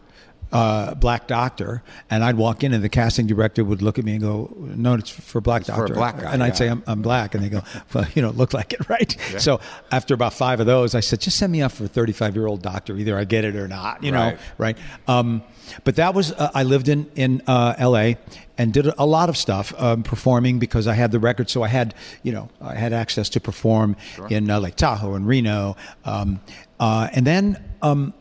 uh, 0.53 0.95
black 0.95 1.27
doctor, 1.27 1.83
and 2.11 2.23
I'd 2.23 2.37
walk 2.37 2.63
in, 2.63 2.73
and 2.73 2.85
the 2.85 2.89
casting 2.89 3.27
director 3.27 3.65
would 3.65 3.83
look 3.83 3.99
at 3.99 4.05
me 4.05 4.13
and 4.13 4.21
go, 4.21 4.55
"No, 4.57 4.95
it's 4.95 5.11
for 5.11 5.41
black 5.41 5.65
for 5.65 5.73
a 5.73 5.77
doctor." 5.77 5.95
black 5.95 6.21
guy, 6.21 6.33
and 6.33 6.43
I'd 6.43 6.49
yeah. 6.49 6.55
say, 6.55 6.69
I'm, 6.69 6.83
"I'm 6.87 7.03
black," 7.03 7.35
and 7.35 7.43
they 7.43 7.49
go, 7.49 7.63
"Well, 7.93 8.07
you 8.15 8.23
don't 8.23 8.37
look 8.37 8.53
like 8.53 8.75
it, 8.75 8.89
right?" 8.89 9.17
So 9.39 9.61
after 9.91 10.15
about 10.15 10.35
five 10.35 10.61
of 10.61 10.67
those, 10.67 10.95
I 10.95 11.01
said, 11.01 11.21
"Just 11.21 11.39
send 11.39 11.53
me 11.53 11.63
up 11.63 11.73
for 11.73 11.85
a 11.85 11.89
35 11.89 12.37
year 12.37 12.47
old 12.47 12.63
doctor. 12.63 12.97
Either 12.97 13.17
I 13.17 13.25
get 13.25 13.45
it 13.45 13.57
or 13.57 13.69
not." 13.69 14.03
You 14.05 14.13
know, 14.13 14.37
Right. 14.59 14.77
Um, 15.09 15.43
but 15.85 15.97
that 15.97 16.15
was 16.15 16.33
uh, 16.33 16.51
I 16.55 16.63
lived 16.65 16.89
in 16.89 17.11
in 17.15 17.43
uh, 17.47 17.75
L.A. 17.79 18.19
and 18.59 18.73
did 18.73 18.87
a 18.87 19.07
lot 19.07 19.29
of 19.29 19.37
stuff 19.37 19.73
um, 19.79 20.03
performing 20.03 20.59
because 20.59 20.87
I 20.87 20.95
had 20.95 21.13
the 21.13 21.19
record, 21.19 21.49
so 21.51 21.63
I 21.63 21.69
had 21.69 21.95
you 22.23 22.33
know 22.33 22.49
I 22.61 22.75
had 22.75 22.93
access 22.93 23.29
to 23.31 23.41
perform 23.41 23.97
in 24.29 24.51
uh, 24.51 24.61
Lake 24.61 24.77
Tahoe 24.77 25.15
and 25.15 25.27
Reno, 25.27 25.77
um, 26.05 26.41
uh, 26.79 27.09
and 27.13 27.27
then. 27.27 27.63
Um, 27.81 28.15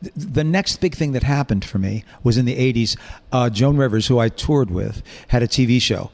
the 0.00 0.44
next 0.44 0.76
big 0.80 0.94
thing 0.94 1.12
that 1.12 1.22
happened 1.22 1.64
for 1.64 1.78
me 1.78 2.04
was 2.22 2.38
in 2.38 2.44
the 2.44 2.56
80s. 2.56 2.96
Uh, 3.32 3.50
Joan 3.50 3.76
Rivers, 3.76 4.06
who 4.06 4.18
I 4.18 4.28
toured 4.28 4.70
with, 4.70 5.02
had 5.28 5.42
a 5.42 5.48
TV 5.48 5.80
show 5.80 6.10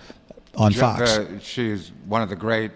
on 0.56 0.72
Fox. 0.72 1.16
The- 1.16 1.40
she's 1.40 1.92
one 2.06 2.22
of 2.22 2.28
the 2.28 2.36
great 2.36 2.70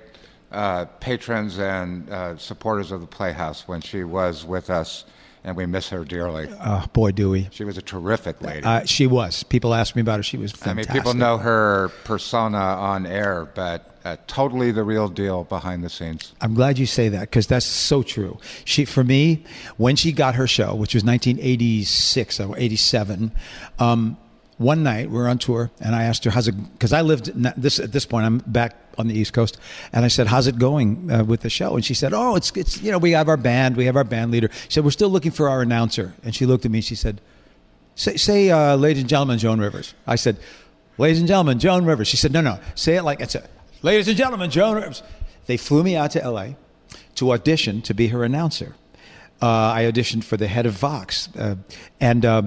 uh, 0.52 0.86
patrons 1.00 1.58
and 1.58 2.08
uh, 2.10 2.36
supporters 2.36 2.90
of 2.92 3.00
the 3.00 3.06
Playhouse 3.06 3.66
when 3.68 3.80
she 3.80 4.04
was 4.04 4.44
with 4.44 4.70
us, 4.70 5.04
and 5.48 5.56
we 5.56 5.64
miss 5.64 5.88
her 5.88 6.04
dearly. 6.04 6.46
Oh, 6.60 6.84
boy, 6.92 7.10
do 7.10 7.30
we. 7.30 7.48
She 7.50 7.64
was 7.64 7.78
a 7.78 7.82
terrific 7.82 8.42
lady. 8.42 8.64
Uh, 8.64 8.84
she 8.84 9.06
was. 9.06 9.44
People 9.44 9.72
asked 9.72 9.96
me 9.96 10.02
about 10.02 10.18
her. 10.18 10.22
She 10.22 10.36
was 10.36 10.54
I 10.66 10.74
mean, 10.74 10.84
people 10.84 11.14
know 11.14 11.38
her 11.38 11.88
persona 12.04 12.58
on 12.58 13.06
air, 13.06 13.48
but 13.54 13.96
uh, 14.04 14.16
totally 14.26 14.72
the 14.72 14.84
real 14.84 15.08
deal 15.08 15.44
behind 15.44 15.82
the 15.82 15.88
scenes. 15.88 16.34
I'm 16.42 16.52
glad 16.52 16.78
you 16.78 16.84
say 16.84 17.08
that 17.08 17.22
because 17.22 17.46
that's 17.46 17.64
so 17.64 18.02
true. 18.02 18.38
She, 18.66 18.84
for 18.84 19.02
me, 19.02 19.42
when 19.78 19.96
she 19.96 20.12
got 20.12 20.34
her 20.34 20.46
show, 20.46 20.74
which 20.74 20.92
was 20.92 21.02
1986 21.02 22.40
or 22.40 22.58
87, 22.58 23.32
um, 23.78 24.18
one 24.58 24.82
night 24.82 25.08
we 25.08 25.16
were 25.16 25.28
on 25.28 25.38
tour, 25.38 25.70
and 25.80 25.94
I 25.94 26.02
asked 26.02 26.24
her, 26.24 26.30
"How's 26.30 26.48
it?" 26.48 26.72
Because 26.72 26.92
I 26.92 27.00
lived 27.00 27.32
this 27.56 27.78
at 27.80 27.92
this 27.92 28.04
point. 28.04 28.26
I'm 28.26 28.38
back 28.38 28.76
on 28.98 29.08
the 29.08 29.14
East 29.14 29.32
Coast, 29.32 29.58
and 29.92 30.04
I 30.04 30.08
said, 30.08 30.26
"How's 30.26 30.46
it 30.46 30.58
going 30.58 31.10
uh, 31.10 31.24
with 31.24 31.40
the 31.40 31.50
show?" 31.50 31.76
And 31.76 31.84
she 31.84 31.94
said, 31.94 32.12
"Oh, 32.12 32.34
it's 32.34 32.50
it's 32.56 32.82
you 32.82 32.90
know 32.90 32.98
we 32.98 33.12
have 33.12 33.28
our 33.28 33.36
band, 33.36 33.76
we 33.76 33.86
have 33.86 33.96
our 33.96 34.04
band 34.04 34.30
leader." 34.30 34.50
She 34.64 34.74
said, 34.74 34.84
"We're 34.84 34.90
still 34.90 35.08
looking 35.10 35.30
for 35.30 35.48
our 35.48 35.62
announcer," 35.62 36.14
and 36.24 36.34
she 36.34 36.44
looked 36.44 36.64
at 36.64 36.70
me. 36.70 36.78
and 36.78 36.84
She 36.84 36.96
said, 36.96 37.20
"Say, 37.94 38.16
say 38.16 38.50
uh, 38.50 38.76
ladies 38.76 39.02
and 39.02 39.08
gentlemen, 39.08 39.38
Joan 39.38 39.60
Rivers." 39.60 39.94
I 40.06 40.16
said, 40.16 40.38
"Ladies 40.98 41.20
and 41.20 41.28
gentlemen, 41.28 41.58
Joan 41.58 41.84
Rivers." 41.84 42.08
She 42.08 42.16
said, 42.16 42.32
"No, 42.32 42.40
no, 42.40 42.58
say 42.74 42.96
it 42.96 43.04
like 43.04 43.20
it's 43.20 43.34
a, 43.36 43.48
ladies 43.82 44.08
and 44.08 44.16
gentlemen, 44.16 44.50
Joan 44.50 44.74
Rivers." 44.74 45.02
They 45.46 45.56
flew 45.56 45.82
me 45.82 45.96
out 45.96 46.10
to 46.10 46.22
L.A. 46.22 46.56
to 47.14 47.32
audition 47.32 47.80
to 47.82 47.94
be 47.94 48.08
her 48.08 48.22
announcer. 48.22 48.74
Uh, 49.40 49.46
I 49.46 49.82
auditioned 49.84 50.24
for 50.24 50.36
the 50.36 50.48
head 50.48 50.66
of 50.66 50.76
Fox, 50.76 51.28
uh, 51.36 51.54
and 52.00 52.26
uh, 52.26 52.42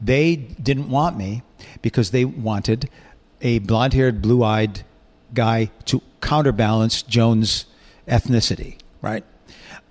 they 0.00 0.36
didn't 0.36 0.88
want 0.88 1.18
me 1.18 1.42
because 1.82 2.12
they 2.12 2.24
wanted 2.24 2.88
a 3.42 3.58
blonde-haired, 3.58 4.22
blue-eyed 4.22 4.84
guy 5.34 5.70
to 5.86 6.02
counterbalance 6.20 7.02
Joan's 7.02 7.66
ethnicity, 8.08 8.78
right? 9.02 9.24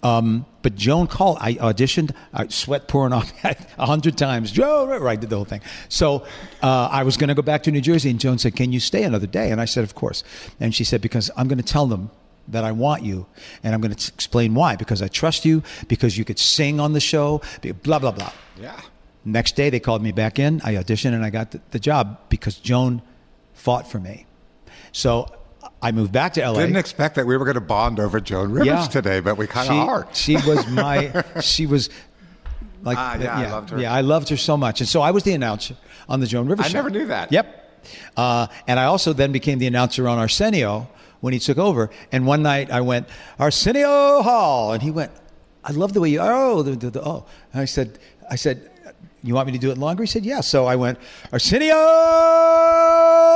Um, 0.04 0.45
but 0.62 0.76
Joan 0.76 1.08
called. 1.08 1.38
I 1.41 1.56
auditioned. 1.56 2.13
I 2.34 2.48
sweat 2.48 2.88
pouring 2.88 3.12
off 3.12 3.32
a 3.78 3.86
hundred 3.86 4.17
times. 4.17 4.52
Joan, 4.52 4.89
right, 4.89 5.13
I 5.13 5.15
did 5.15 5.30
the 5.30 5.36
whole 5.36 5.45
thing. 5.45 5.62
So 5.89 6.26
uh, 6.62 6.89
I 6.91 7.04
was 7.04 7.17
going 7.17 7.30
to 7.30 7.34
go 7.34 7.41
back 7.41 7.63
to 7.63 7.71
New 7.71 7.82
Jersey, 7.82 8.12
and 8.12 8.19
Joan 8.19 8.38
said, 8.38 8.56
"Can 8.56 8.71
you 8.71 8.80
stay 8.80 9.04
another 9.04 9.28
day?" 9.28 9.52
And 9.52 9.60
I 9.60 9.65
said, 9.65 9.84
"Of 9.84 9.95
course." 9.95 10.24
And 10.60 10.76
she 10.76 10.84
said, 10.84 11.02
"Because 11.02 11.32
I'm 11.36 11.48
going 11.48 11.58
to 11.58 11.63
tell 11.63 11.88
them." 11.88 12.12
That 12.48 12.63
I 12.63 12.74
want 12.74 13.02
you, 13.02 13.26
and 13.63 13.74
I'm 13.74 13.82
going 13.82 13.95
to 13.95 14.13
explain 14.13 14.54
why. 14.54 14.76
Because 14.76 15.02
I 15.02 15.08
trust 15.08 15.45
you. 15.45 15.63
Because 15.88 16.15
you 16.15 16.24
could 16.24 16.38
sing 16.38 16.80
on 16.80 16.93
the 16.93 17.00
show. 17.00 17.41
Blah 17.82 17.98
blah 17.98 18.12
blah. 18.12 18.32
Yeah. 18.62 18.80
Next 19.26 19.56
day, 19.56 19.71
they 19.71 19.80
called 19.80 20.04
me 20.04 20.12
back 20.12 20.38
in. 20.38 20.62
I 20.63 20.76
auditioned 20.76 21.15
and 21.15 21.26
I 21.26 21.32
got 21.32 21.50
the, 21.50 21.62
the 21.71 21.80
job 21.80 22.19
because 22.30 22.58
Joan 22.60 23.02
fought 23.56 23.89
for 23.89 24.00
me. 24.00 24.28
So 24.95 25.29
I 25.81 25.91
moved 25.91 26.13
back 26.13 26.36
to 26.36 26.41
LA. 26.49 26.62
Didn't 26.62 26.77
expect 26.77 27.15
that 27.15 27.25
we 27.27 27.36
were 27.36 27.43
going 27.43 27.55
to 27.55 27.62
bond 27.62 27.99
over 27.99 28.21
Joan 28.21 28.51
Rivers 28.51 28.67
Yeah. 28.67 28.88
today, 28.88 29.19
but 29.19 29.36
we 29.38 29.45
kind 29.45 29.69
of 29.69 29.75
are. 29.75 30.08
She 30.13 30.36
was 30.38 30.65
my. 30.69 31.21
She 31.41 31.65
was 31.65 31.89
like. 32.81 32.97
Ah, 32.97 33.17
yeah, 33.19 33.38
I 33.38 33.51
loved 33.51 33.69
her. 33.71 33.77
Yeah, 33.81 33.93
I 33.93 33.99
loved 33.99 34.29
her 34.29 34.38
so 34.38 34.55
much, 34.55 34.79
and 34.79 34.88
so 34.88 35.01
I 35.01 35.12
was 35.12 35.23
the 35.23 35.34
announcer 35.34 35.75
on 36.08 36.21
the 36.21 36.27
Joan 36.27 36.47
Rivers 36.47 36.67
show. 36.67 36.69
I 36.69 36.71
show. 36.71 36.77
never 36.77 36.89
knew 36.89 37.08
that. 37.08 37.29
Yep. 37.29 37.84
Uh, 38.15 38.47
and 38.67 38.79
I 38.79 38.86
also 38.86 39.12
then 39.12 39.34
became 39.34 39.60
the 39.60 39.67
announcer 39.67 40.08
on 40.08 40.17
Arsenio 40.17 40.88
when 41.19 41.34
he 41.34 41.39
took 41.39 41.58
over. 41.58 41.89
And 42.13 42.25
one 42.25 42.41
night 42.41 42.71
I 42.71 42.79
went 42.79 43.10
Arsenio 43.38 44.21
Hall, 44.21 44.71
and 44.71 44.81
he 44.81 44.91
went, 44.91 45.12
"I 45.62 45.73
love 45.73 45.91
the 45.91 45.99
way 45.99 46.08
you 46.08 46.19
oh 46.21 46.62
the, 46.63 46.71
the, 46.71 46.89
the 46.89 47.03
oh." 47.05 47.25
And 47.51 47.62
I 47.62 47.65
said, 47.65 47.99
I 48.31 48.38
said. 48.38 48.71
You 49.23 49.34
want 49.34 49.47
me 49.47 49.53
to 49.53 49.58
do 49.60 49.71
it 49.71 49.79
longer? 49.79 50.03
He 50.03 50.08
said, 50.08 50.23
Yeah. 50.23 50.41
So 50.41 50.67
I 50.67 50.75
went, 50.75 50.99
Arsenio 51.34 51.73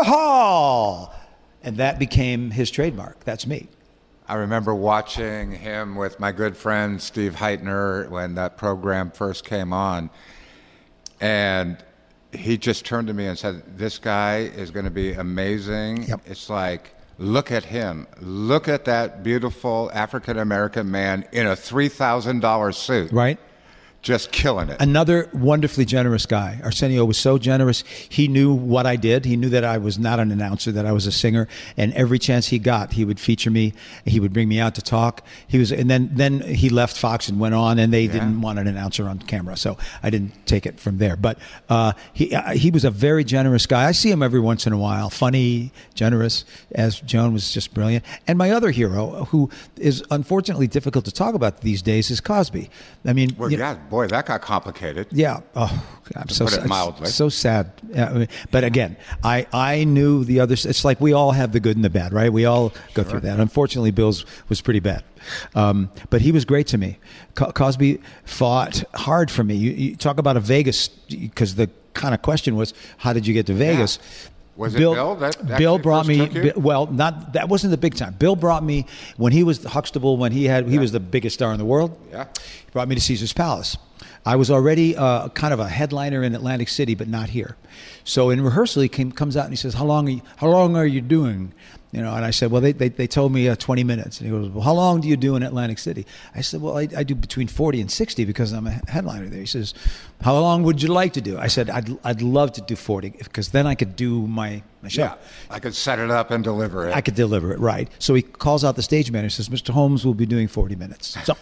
Hall. 0.05 1.18
And 1.63 1.77
that 1.77 1.99
became 1.99 2.51
his 2.51 2.71
trademark. 2.71 3.23
That's 3.23 3.45
me. 3.45 3.67
I 4.27 4.35
remember 4.35 4.75
watching 4.75 5.51
him 5.51 5.95
with 5.95 6.19
my 6.19 6.31
good 6.31 6.55
friend 6.55 7.01
Steve 7.01 7.35
Heitner 7.35 8.07
when 8.09 8.35
that 8.35 8.57
program 8.57 9.11
first 9.11 9.43
came 9.43 9.73
on. 9.73 10.09
And 11.19 11.83
he 12.31 12.57
just 12.57 12.85
turned 12.85 13.07
to 13.07 13.13
me 13.13 13.25
and 13.25 13.37
said, 13.37 13.77
This 13.77 13.97
guy 13.97 14.37
is 14.37 14.71
going 14.71 14.85
to 14.85 14.91
be 14.91 15.13
amazing. 15.13 16.03
Yep. 16.03 16.21
It's 16.27 16.49
like, 16.49 16.93
look 17.17 17.51
at 17.51 17.65
him. 17.65 18.07
Look 18.21 18.67
at 18.67 18.85
that 18.85 19.23
beautiful 19.23 19.89
African 19.93 20.37
American 20.37 20.91
man 20.91 21.25
in 21.31 21.47
a 21.47 21.53
$3,000 21.53 22.73
suit. 22.75 23.11
Right? 23.11 23.39
Just 24.01 24.31
killing 24.31 24.69
it. 24.69 24.77
Another 24.79 25.29
wonderfully 25.33 25.83
generous 25.83 26.25
guy. 26.25 26.61
Arsenio 26.63 27.03
was 27.03 27.17
so 27.17 27.37
generous. 27.37 27.83
He 28.07 28.29
knew 28.29 28.53
what 28.53 28.85
I 28.85 28.95
did. 28.95 29.25
He 29.25 29.35
knew 29.35 29.49
that 29.49 29.65
I 29.65 29.77
was 29.77 29.99
not 29.99 30.21
an 30.21 30.31
announcer, 30.31 30.71
that 30.71 30.85
I 30.85 30.93
was 30.93 31.05
a 31.05 31.11
singer. 31.11 31.49
And 31.75 31.93
every 31.95 32.17
chance 32.17 32.47
he 32.47 32.59
got, 32.59 32.93
he 32.93 33.03
would 33.03 33.19
feature 33.19 33.51
me. 33.51 33.73
He 34.05 34.21
would 34.21 34.31
bring 34.31 34.47
me 34.47 34.57
out 34.59 34.75
to 34.75 34.81
talk. 34.81 35.25
He 35.47 35.57
was, 35.57 35.71
and 35.73 35.89
then 35.89 36.09
then 36.13 36.39
he 36.39 36.69
left 36.69 36.95
Fox 36.97 37.27
and 37.27 37.41
went 37.41 37.55
on, 37.55 37.77
and 37.77 37.93
they 37.93 38.07
didn't 38.07 38.39
want 38.39 38.57
an 38.57 38.67
announcer 38.67 39.07
on 39.07 39.19
camera, 39.19 39.57
so 39.57 39.77
I 40.01 40.09
didn't 40.09 40.45
take 40.47 40.65
it 40.65 40.79
from 40.79 40.97
there. 40.97 41.17
But 41.17 41.37
uh, 41.67 41.91
he 42.13 42.33
uh, 42.33 42.51
he 42.53 42.71
was 42.71 42.85
a 42.85 42.91
very 42.91 43.25
generous 43.25 43.65
guy. 43.65 43.85
I 43.85 43.91
see 43.91 44.09
him 44.11 44.23
every 44.23 44.39
once 44.39 44.65
in 44.65 44.71
a 44.71 44.77
while. 44.77 45.09
Funny, 45.09 45.73
generous. 45.93 46.45
As 46.73 47.01
Joan 47.01 47.33
was 47.33 47.51
just 47.51 47.73
brilliant. 47.73 48.05
And 48.27 48.37
my 48.37 48.51
other 48.51 48.71
hero, 48.71 49.25
who 49.25 49.49
is 49.77 50.03
unfortunately 50.09 50.67
difficult 50.67 51.03
to 51.05 51.11
talk 51.11 51.35
about 51.35 51.61
these 51.61 51.81
days, 51.81 52.09
is 52.09 52.21
Cosby. 52.21 52.69
I 53.05 53.11
mean, 53.13 53.35
well, 53.37 53.51
you 53.51 53.57
know- 53.57 53.63
yeah, 53.71 53.77
boy, 53.89 54.07
that 54.07 54.25
got 54.25 54.41
complicated. 54.41 55.07
yeah. 55.11 55.41
Oh, 55.55 55.83
I'm 56.15 56.29
so 56.29 56.45
put 56.45 56.53
it 56.53 56.57
sad. 56.61 56.67
mildly. 56.69 57.07
So 57.07 57.29
sad. 57.29 57.71
Yeah, 57.89 58.09
I 58.09 58.13
mean, 58.13 58.27
but 58.51 58.63
again, 58.63 58.95
I 59.23 59.45
I 59.53 59.83
knew 59.83 60.23
the 60.23 60.39
others. 60.39 60.65
It's 60.65 60.83
like 60.85 60.99
we 61.01 61.13
all 61.13 61.31
have 61.31 61.51
the 61.51 61.59
good 61.59 61.75
and 61.75 61.83
the 61.85 61.89
bad, 61.89 62.13
right? 62.13 62.31
We 62.31 62.45
all 62.45 62.73
go 62.93 63.03
through 63.03 63.21
that. 63.21 63.39
Unfortunately, 63.39 63.91
Bill's 63.91 64.25
was 64.49 64.61
pretty 64.61 64.79
bad, 64.79 65.03
um, 65.55 65.89
but 66.09 66.21
he 66.21 66.31
was 66.31 66.45
great 66.45 66.67
to 66.67 66.77
me. 66.77 66.97
Co- 67.35 67.51
Cosby 67.51 67.99
fought 68.23 68.83
hard 68.95 69.29
for 69.29 69.43
me. 69.43 69.55
You, 69.55 69.71
you 69.71 69.95
talk 69.95 70.17
about 70.17 70.37
a 70.37 70.39
Vegas 70.39 70.87
because 70.87 71.55
the 71.55 71.69
kind 71.93 72.13
of 72.13 72.21
question 72.21 72.55
was, 72.55 72.73
how 72.97 73.13
did 73.13 73.27
you 73.27 73.33
get 73.33 73.45
to 73.47 73.53
Vegas? 73.53 73.99
Was 74.59 74.75
it 74.75 74.79
Bill 74.79 75.15
that 75.15 75.57
Bill 75.57 75.77
brought 75.77 76.05
me. 76.05 76.17
took 76.17 76.33
you? 76.33 76.51
Bi- 76.51 76.59
well, 76.59 76.85
not 76.87 77.31
that 77.33 77.47
wasn't 77.47 77.71
the 77.71 77.77
big 77.77 77.95
time. 77.95 78.13
Bill 78.19 78.35
brought 78.35 78.61
me 78.61 78.85
when 79.15 79.31
he 79.31 79.41
was 79.41 79.63
Huxtable. 79.63 80.17
When 80.17 80.33
he 80.33 80.45
had 80.45 80.67
he 80.67 80.77
was 80.77 80.91
the 80.91 80.99
biggest 80.99 81.35
star 81.35 81.53
in 81.53 81.57
the 81.57 81.65
world. 81.65 81.97
Yeah. 82.11 82.25
He 82.33 82.71
brought 82.73 82.89
me 82.89 82.95
to 82.95 83.01
Caesar's 83.01 83.31
Palace. 83.31 83.77
I 84.25 84.35
was 84.35 84.51
already 84.51 84.97
uh, 84.97 85.29
kind 85.29 85.53
of 85.53 85.61
a 85.61 85.69
headliner 85.69 86.23
in 86.23 86.35
Atlantic 86.35 86.67
City, 86.67 86.93
but 86.93 87.07
not 87.07 87.29
here. 87.29 87.55
So 88.03 88.29
in 88.29 88.41
rehearsal, 88.41 88.81
he 88.81 88.89
came, 88.89 89.13
comes 89.13 89.37
out 89.37 89.45
and 89.45 89.53
he 89.53 89.57
says, 89.57 89.75
"How 89.75 89.85
long? 89.85 90.07
Are 90.07 90.11
you, 90.11 90.21
how 90.37 90.49
long 90.49 90.75
are 90.75 90.85
you 90.85 90.99
doing?" 90.99 91.53
You 91.91 92.01
know, 92.01 92.13
and 92.13 92.25
I 92.25 92.31
said, 92.31 92.51
"Well, 92.51 92.61
they 92.61 92.73
they, 92.73 92.89
they 92.89 93.07
told 93.07 93.31
me 93.31 93.47
uh, 93.47 93.55
20 93.55 93.85
minutes." 93.85 94.19
And 94.19 94.29
he 94.29 94.37
goes, 94.37 94.49
"Well, 94.49 94.63
how 94.63 94.73
long 94.73 94.99
do 94.99 95.07
you 95.07 95.15
do 95.15 95.37
in 95.37 95.43
Atlantic 95.43 95.79
City?" 95.79 96.05
I 96.35 96.41
said, 96.41 96.61
"Well, 96.61 96.77
I, 96.77 96.87
I 96.97 97.03
do 97.03 97.15
between 97.15 97.47
40 97.47 97.79
and 97.79 97.89
60 97.89 98.25
because 98.25 98.51
I'm 98.51 98.67
a 98.67 98.81
headliner 98.89 99.27
there." 99.29 99.39
He 99.39 99.45
says, 99.45 99.73
"How 100.21 100.37
long 100.39 100.63
would 100.63 100.81
you 100.81 100.89
like 100.89 101.13
to 101.13 101.21
do?" 101.21 101.37
I 101.37 101.47
said, 101.47 101.69
"I'd 101.69 101.89
I'd 102.03 102.21
love 102.21 102.51
to 102.53 102.61
do 102.61 102.75
40 102.75 103.09
because 103.09 103.49
then 103.49 103.67
I 103.67 103.75
could 103.75 103.95
do 103.95 104.27
my 104.27 104.63
my 104.81 104.89
show." 104.89 105.03
Yeah. 105.03 105.15
I 105.49 105.59
could 105.59 105.75
set 105.75 105.99
it 105.99 106.11
up 106.11 106.31
and 106.31 106.43
deliver 106.43 106.87
it. 106.87 106.95
I 106.95 107.01
could 107.01 107.15
deliver 107.15 107.51
it 107.53 107.59
right. 107.59 107.89
So 107.99 108.13
he 108.13 108.21
calls 108.21 108.63
out 108.63 108.75
the 108.75 108.83
stage 108.83 109.11
manager, 109.11 109.25
and 109.25 109.33
says, 109.33 109.49
"Mr. 109.49 109.69
Holmes 109.73 110.05
will 110.05 110.13
be 110.13 110.25
doing 110.25 110.47
40 110.47 110.75
minutes." 110.75 111.17
So, 111.25 111.35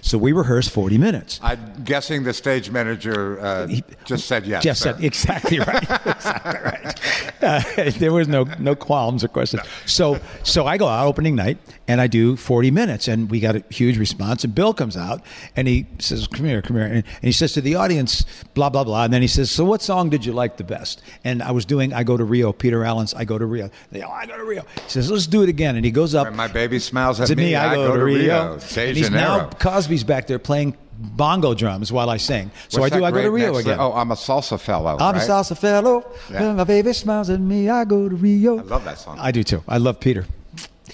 so 0.00 0.18
we 0.18 0.32
rehearsed 0.32 0.70
40 0.70 0.98
minutes. 0.98 1.40
I'm 1.42 1.82
guessing 1.84 2.24
the 2.24 2.32
stage 2.32 2.70
manager 2.70 3.40
uh, 3.40 3.68
just 4.04 4.26
said 4.26 4.46
yes. 4.46 4.62
Just 4.62 4.82
sir. 4.82 4.92
said 4.92 5.04
exactly 5.04 5.58
right. 5.58 5.82
exactly 6.06 6.60
right. 6.60 7.00
Uh, 7.42 7.90
there 7.98 8.12
was 8.12 8.28
no 8.28 8.44
no 8.58 8.74
qualms 8.74 9.24
or 9.24 9.28
questions. 9.28 9.62
So 9.86 10.18
so 10.42 10.66
I 10.66 10.76
go 10.76 10.88
out 10.88 11.06
opening 11.06 11.34
night 11.34 11.58
and 11.88 12.00
I 12.00 12.06
do 12.06 12.36
40 12.36 12.70
minutes 12.70 13.08
and 13.08 13.30
we 13.30 13.40
got 13.40 13.56
a 13.56 13.64
huge 13.70 13.98
response. 13.98 14.44
And 14.44 14.54
Bill 14.54 14.74
comes 14.74 14.96
out 14.96 15.22
and 15.56 15.66
he 15.68 15.86
says, 15.98 16.26
"Come 16.26 16.46
here, 16.46 16.62
come 16.62 16.76
here," 16.76 16.86
and, 16.86 16.96
and 16.96 17.22
he 17.22 17.32
says 17.32 17.52
to 17.54 17.60
the 17.60 17.74
audience, 17.74 18.11
"Blah 18.54 18.70
blah 18.70 18.84
blah." 18.84 19.04
And 19.04 19.12
then 19.12 19.22
he 19.22 19.28
says, 19.28 19.50
"So 19.50 19.64
what 19.64 19.82
song 19.82 20.10
did 20.10 20.24
you 20.24 20.32
like 20.32 20.56
the 20.56 20.64
best?" 20.64 21.02
And 21.24 21.42
I 21.42 21.50
was 21.52 21.64
doing 21.64 21.92
"I 21.92 22.02
Go 22.04 22.16
to 22.16 22.24
Rio," 22.24 22.52
Peter 22.52 22.84
Allen's 22.84 23.14
I 23.14 23.24
Go 23.24 23.38
to 23.38 23.46
Rio. 23.46 23.70
They, 23.90 24.02
oh, 24.02 24.10
I 24.10 24.26
go 24.26 24.36
to 24.36 24.44
Rio. 24.44 24.62
He 24.74 24.88
says, 24.88 25.10
let's 25.10 25.26
do 25.26 25.42
it 25.42 25.48
again. 25.48 25.76
And 25.76 25.84
he 25.84 25.90
goes 25.90 26.14
up. 26.14 26.26
When 26.26 26.36
my 26.36 26.48
baby 26.48 26.78
smiles 26.78 27.20
at 27.20 27.28
to 27.28 27.36
me, 27.36 27.54
I, 27.54 27.74
go, 27.74 27.96
to 27.96 28.04
Rio. 28.04 28.58
De 28.58 28.80
and 28.88 28.96
he's 28.96 29.10
now 29.10 29.48
Cosby's 29.58 30.04
back 30.04 30.26
there 30.26 30.38
playing 30.38 30.76
bongo 31.02 31.54
drums 31.54 31.90
while 31.92 32.10
I 32.10 32.16
sing. 32.16 32.50
So 32.68 32.80
What's 32.80 32.94
I 32.94 32.98
do. 32.98 33.04
I 33.04 33.10
go 33.10 33.22
to 33.22 33.30
Rio 33.30 33.56
again. 33.56 33.78
Oh, 33.80 33.92
I'm 33.92 34.10
a 34.10 34.14
salsa 34.14 34.58
fellow. 34.60 34.96
I'm 34.98 35.14
right? 35.14 35.22
a 35.22 35.30
salsa 35.30 35.56
fellow. 35.56 36.04
Yeah. 36.30 36.42
When 36.42 36.56
my 36.56 36.64
baby 36.64 36.92
smiles 36.92 37.30
at 37.30 37.40
me, 37.40 37.68
I 37.68 37.84
go 37.84 38.08
to 38.08 38.14
Rio. 38.14 38.58
I 38.58 38.62
love 38.62 38.84
that 38.84 38.98
song. 38.98 39.18
I 39.18 39.30
do 39.32 39.42
too. 39.42 39.62
I 39.66 39.78
love 39.78 40.00
Peter. 40.00 40.26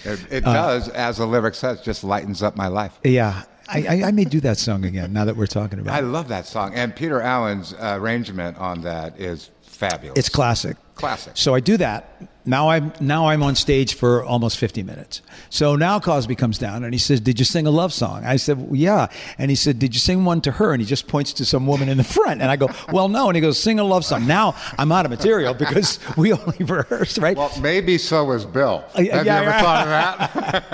It, 0.04 0.20
it 0.30 0.46
Uh, 0.46 0.52
does, 0.52 0.88
as 0.90 1.16
the 1.16 1.26
lyric 1.26 1.54
says, 1.54 1.80
just 1.80 2.04
lightens 2.04 2.42
up 2.42 2.56
my 2.56 2.68
life. 2.68 2.98
Yeah, 3.02 3.42
I, 3.68 3.86
I, 4.02 4.02
I 4.08 4.10
may 4.12 4.24
do 4.24 4.40
that 4.40 4.58
song 4.58 4.84
again 4.84 5.12
now 5.12 5.24
that 5.24 5.36
we're 5.36 5.46
talking 5.46 5.78
about 5.78 5.94
I 5.94 5.98
it. 5.98 6.02
love 6.02 6.28
that 6.28 6.46
song, 6.46 6.74
and 6.74 6.94
Peter 6.94 7.20
Allen's 7.20 7.74
uh, 7.74 7.96
arrangement 8.00 8.56
on 8.58 8.82
that 8.82 9.20
is 9.20 9.50
fabulous. 9.62 10.18
It's 10.18 10.28
classic. 10.28 10.76
Classic. 10.94 11.32
So 11.36 11.54
I 11.54 11.60
do 11.60 11.76
that. 11.76 12.20
Now 12.44 12.70
I'm 12.70 12.92
now 12.98 13.28
I'm 13.28 13.40
on 13.44 13.54
stage 13.54 13.94
for 13.94 14.24
almost 14.24 14.58
50 14.58 14.82
minutes. 14.82 15.22
So 15.48 15.76
now 15.76 16.00
Cosby 16.00 16.34
comes 16.34 16.58
down 16.58 16.82
and 16.82 16.92
he 16.92 16.98
says, 16.98 17.20
"Did 17.20 17.38
you 17.38 17.44
sing 17.44 17.68
a 17.68 17.70
love 17.70 17.92
song?" 17.92 18.24
I 18.24 18.34
said, 18.36 18.58
well, 18.58 18.74
"Yeah." 18.74 19.06
And 19.36 19.48
he 19.48 19.54
said, 19.54 19.78
"Did 19.78 19.94
you 19.94 20.00
sing 20.00 20.24
one 20.24 20.40
to 20.40 20.50
her?" 20.52 20.72
And 20.72 20.80
he 20.82 20.86
just 20.86 21.06
points 21.06 21.32
to 21.34 21.44
some 21.44 21.68
woman 21.68 21.88
in 21.88 21.98
the 21.98 22.04
front. 22.04 22.42
And 22.42 22.50
I 22.50 22.56
go, 22.56 22.68
"Well, 22.90 23.08
no." 23.08 23.28
And 23.28 23.36
he 23.36 23.40
goes, 23.40 23.60
"Sing 23.60 23.78
a 23.78 23.84
love 23.84 24.04
song." 24.04 24.26
Now 24.26 24.56
I'm 24.76 24.90
out 24.90 25.04
of 25.04 25.10
material 25.10 25.54
because 25.54 26.00
we 26.16 26.32
only 26.32 26.64
rehearsed, 26.64 27.18
right? 27.18 27.36
Well, 27.36 27.52
maybe 27.60 27.96
so 27.96 28.24
was 28.24 28.44
Bill. 28.44 28.82
Uh, 28.94 29.04
Have 29.04 29.04
yeah, 29.04 29.22
you 29.22 29.30
ever 29.30 29.50
yeah. 29.50 29.62
thought 29.62 29.82
of 29.82 30.72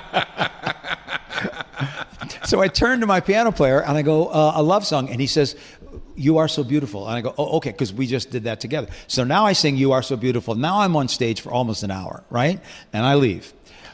that? 0.00 0.22
so 2.46 2.60
I 2.60 2.68
turn 2.68 3.00
to 3.00 3.06
my 3.06 3.20
piano 3.20 3.52
player 3.52 3.80
and 3.82 3.96
I 3.96 4.02
go, 4.02 4.28
uh, 4.28 4.52
a 4.56 4.62
love 4.62 4.86
song. 4.86 5.08
And 5.10 5.20
he 5.20 5.26
says, 5.26 5.56
You 6.14 6.38
Are 6.38 6.48
So 6.48 6.64
Beautiful. 6.64 7.06
And 7.06 7.16
I 7.16 7.20
go, 7.20 7.34
Oh, 7.36 7.56
okay, 7.58 7.70
because 7.72 7.92
we 7.92 8.06
just 8.06 8.30
did 8.30 8.44
that 8.44 8.60
together. 8.60 8.88
So 9.08 9.24
now 9.24 9.44
I 9.46 9.52
sing 9.52 9.76
You 9.76 9.92
Are 9.92 10.02
So 10.02 10.16
Beautiful. 10.16 10.54
Now 10.54 10.80
I'm 10.80 10.96
on 10.96 11.08
stage 11.08 11.40
for 11.40 11.50
almost 11.52 11.82
an 11.82 11.90
hour, 11.90 12.24
right? 12.30 12.60
And 12.92 13.04
I 13.04 13.14
leave. 13.16 13.52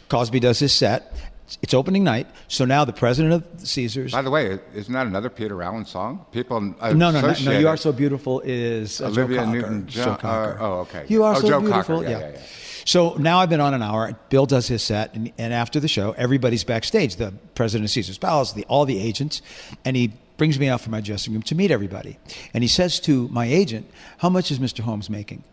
Cosby 0.08 0.40
does 0.40 0.58
his 0.58 0.72
set. 0.72 1.12
It's 1.60 1.74
opening 1.74 2.02
night. 2.02 2.26
So 2.48 2.64
now 2.64 2.84
the 2.86 2.94
president 2.94 3.34
of 3.34 3.44
Caesars. 3.68 4.12
By 4.12 4.22
the 4.22 4.30
way, 4.30 4.58
isn't 4.74 4.92
that 4.94 5.06
another 5.06 5.28
Peter 5.28 5.62
Allen 5.62 5.84
song? 5.84 6.24
People 6.32 6.74
uh, 6.80 6.92
no, 6.94 7.10
no, 7.10 7.20
no, 7.20 7.34
no. 7.44 7.58
You 7.58 7.68
Are 7.68 7.76
So 7.76 7.92
Beautiful 7.92 8.40
is 8.40 9.00
uh, 9.02 9.06
Olivia 9.08 9.44
Newton-John- 9.46 10.20
uh, 10.22 10.56
oh, 10.60 10.72
okay. 10.80 11.04
You 11.08 11.24
Are 11.24 11.34
Oh, 11.36 11.40
So 11.40 11.48
Joe 11.48 11.60
Beautiful. 11.60 11.96
Cocker. 12.02 12.10
Yeah, 12.10 12.18
yeah. 12.20 12.28
yeah, 12.30 12.32
yeah. 12.36 12.42
So 12.85 13.14
now 13.14 13.38
I've 13.38 13.51
been 13.51 13.61
on 13.61 13.75
an 13.75 13.83
hour. 13.83 14.18
Bill 14.29 14.47
does 14.47 14.68
his 14.68 14.83
set, 14.83 15.14
and, 15.14 15.33
and 15.38 15.53
after 15.53 15.81
the 15.81 15.88
show, 15.88 16.12
everybody's 16.12 16.64
backstage. 16.64 17.16
The 17.16 17.33
president 17.55 17.87
of 17.87 17.90
Caesar's 17.90 18.18
Palace, 18.18 18.53
the, 18.53 18.64
all 18.66 18.85
the 18.85 18.99
agents, 18.99 19.42
and 19.85 19.97
he 19.97 20.12
brings 20.37 20.59
me 20.59 20.68
out 20.68 20.81
from 20.81 20.92
my 20.92 21.01
dressing 21.01 21.33
room 21.33 21.42
to 21.42 21.55
meet 21.55 21.71
everybody. 21.71 22.18
And 22.53 22.64
he 22.64 22.68
says 22.68 22.99
to 23.01 23.29
my 23.29 23.47
agent, 23.47 23.90
"How 24.18 24.29
much 24.29 24.51
is 24.51 24.59
Mr. 24.59 24.81
Holmes 24.81 25.09
making?" 25.09 25.45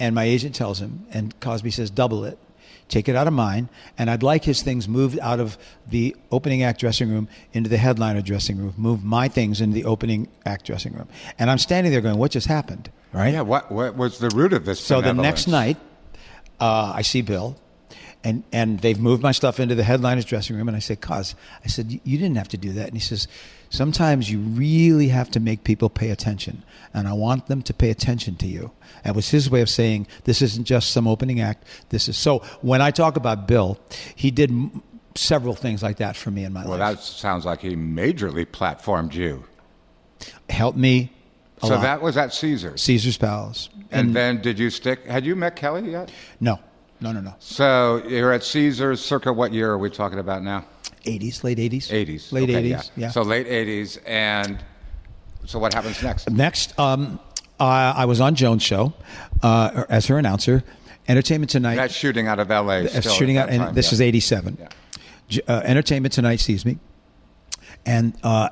And 0.00 0.14
my 0.14 0.24
agent 0.24 0.54
tells 0.54 0.80
him, 0.80 1.06
and 1.12 1.38
Cosby 1.40 1.70
says, 1.70 1.90
"Double 1.90 2.24
it." 2.24 2.38
Take 2.88 3.06
it 3.06 3.14
out 3.14 3.26
of 3.26 3.34
mine, 3.34 3.68
and 3.98 4.08
I'd 4.08 4.22
like 4.22 4.44
his 4.44 4.62
things 4.62 4.88
moved 4.88 5.18
out 5.20 5.40
of 5.40 5.58
the 5.86 6.16
opening 6.32 6.62
act 6.62 6.80
dressing 6.80 7.10
room 7.10 7.28
into 7.52 7.68
the 7.68 7.76
headliner 7.76 8.22
dressing 8.22 8.56
room. 8.56 8.72
Move 8.78 9.04
my 9.04 9.28
things 9.28 9.60
into 9.60 9.74
the 9.74 9.84
opening 9.84 10.26
act 10.46 10.64
dressing 10.64 10.94
room. 10.94 11.06
And 11.38 11.50
I'm 11.50 11.58
standing 11.58 11.92
there 11.92 12.00
going, 12.00 12.16
"What 12.16 12.30
just 12.30 12.46
happened?" 12.46 12.90
Right? 13.12 13.34
Yeah, 13.34 13.42
what, 13.42 13.70
what 13.70 13.96
was 13.96 14.18
the 14.18 14.30
root 14.30 14.54
of 14.54 14.64
this? 14.64 14.80
So 14.80 15.00
the 15.00 15.12
next 15.12 15.48
night, 15.48 15.76
uh, 16.60 16.92
I 16.94 17.02
see 17.02 17.22
Bill, 17.22 17.56
and 18.24 18.42
and 18.52 18.80
they've 18.80 18.98
moved 18.98 19.22
my 19.22 19.32
stuff 19.32 19.60
into 19.60 19.74
the 19.74 19.84
headliner's 19.84 20.24
dressing 20.24 20.56
room, 20.56 20.68
and 20.68 20.76
I 20.76 20.80
say, 20.80 20.96
"Cause," 20.96 21.34
I 21.64 21.68
said, 21.68 21.92
"You 21.92 22.00
you 22.04 22.18
didn't 22.18 22.36
have 22.36 22.48
to 22.48 22.56
do 22.56 22.72
that." 22.72 22.86
And 22.88 22.94
he 22.94 23.00
says, 23.00 23.28
"Sometimes 23.70 24.30
you 24.30 24.40
really 24.40 25.08
have 25.08 25.30
to 25.32 25.40
make 25.40 25.64
people 25.64 25.88
pay 25.88 26.10
attention, 26.10 26.64
and 26.92 27.06
I 27.08 27.12
want 27.12 27.46
them 27.46 27.62
to 27.62 27.72
pay 27.74 27.90
attention 27.90 28.36
to 28.36 28.46
you." 28.46 28.72
That 29.04 29.14
was 29.14 29.30
his 29.30 29.48
way 29.48 29.60
of 29.60 29.70
saying 29.70 30.06
this 30.24 30.42
isn't 30.42 30.64
just 30.64 30.90
some 30.90 31.06
opening 31.06 31.40
act. 31.40 31.64
This 31.90 32.08
is 32.08 32.16
so. 32.18 32.40
When 32.60 32.82
I 32.82 32.90
talk 32.90 33.16
about 33.16 33.46
Bill, 33.46 33.78
he 34.14 34.30
did 34.30 34.50
m- 34.50 34.82
several 35.14 35.54
things 35.54 35.82
like 35.82 35.96
that 35.98 36.16
for 36.16 36.30
me 36.30 36.44
in 36.44 36.52
my 36.52 36.62
Well, 36.62 36.70
life. 36.70 36.78
Well, 36.80 36.94
that 36.94 37.02
sounds 37.02 37.44
like 37.44 37.60
he 37.62 37.76
majorly 37.76 38.44
platformed 38.46 39.14
you. 39.14 39.44
Helped 40.50 40.78
me. 40.78 41.12
So 41.60 41.68
lot. 41.68 41.82
that 41.82 42.02
was 42.02 42.16
at 42.16 42.32
Caesars. 42.32 42.82
Caesar's 42.82 43.18
Palace. 43.18 43.68
And 43.90 44.14
then 44.14 44.40
did 44.40 44.58
you 44.58 44.70
stick? 44.70 45.04
Had 45.06 45.24
you 45.24 45.34
met 45.34 45.56
Kelly 45.56 45.90
yet? 45.90 46.12
no, 46.40 46.60
no, 47.00 47.12
no, 47.12 47.20
no. 47.20 47.34
So 47.38 48.02
you're 48.06 48.32
at 48.32 48.42
Caesars. 48.44 49.04
Circa 49.04 49.32
what 49.32 49.52
year 49.52 49.70
are 49.70 49.78
we 49.78 49.90
talking 49.90 50.18
about 50.18 50.42
now? 50.42 50.64
80s, 51.04 51.42
late 51.44 51.58
80s. 51.58 51.88
80s. 51.88 52.32
Late 52.32 52.50
Okay, 52.50 52.70
80s. 52.70 52.90
yeah. 52.96 53.08
So 53.10 53.22
late 53.22 53.46
80s, 53.46 53.98
and 54.06 54.58
so 55.46 55.58
what 55.58 55.72
happens 55.72 56.02
next? 56.02 56.30
Next, 56.30 56.78
um, 56.78 57.18
uh, 57.58 57.64
I 57.96 58.04
was 58.04 58.20
on 58.20 58.34
Joan's 58.34 58.62
show 58.62 58.92
uh, 59.42 59.84
as 59.88 60.06
her 60.06 60.18
announcer. 60.18 60.62
Entertainment 61.08 61.50
Tonight. 61.50 61.76
That's 61.76 61.94
shooting 61.94 62.26
out 62.26 62.38
of 62.38 62.50
L.A. 62.50 62.86
still 62.88 63.12
shooting 63.12 63.38
out, 63.38 63.48
and 63.48 63.62
time, 63.62 63.74
this 63.74 63.90
yeah. 63.90 63.94
is 63.94 64.00
'87. 64.02 64.58
Yeah. 65.30 65.40
Uh, 65.48 65.62
Entertainment 65.64 66.12
Tonight 66.12 66.40
sees 66.40 66.66
me, 66.66 66.78
and 67.86 68.14
uh, 68.22 68.50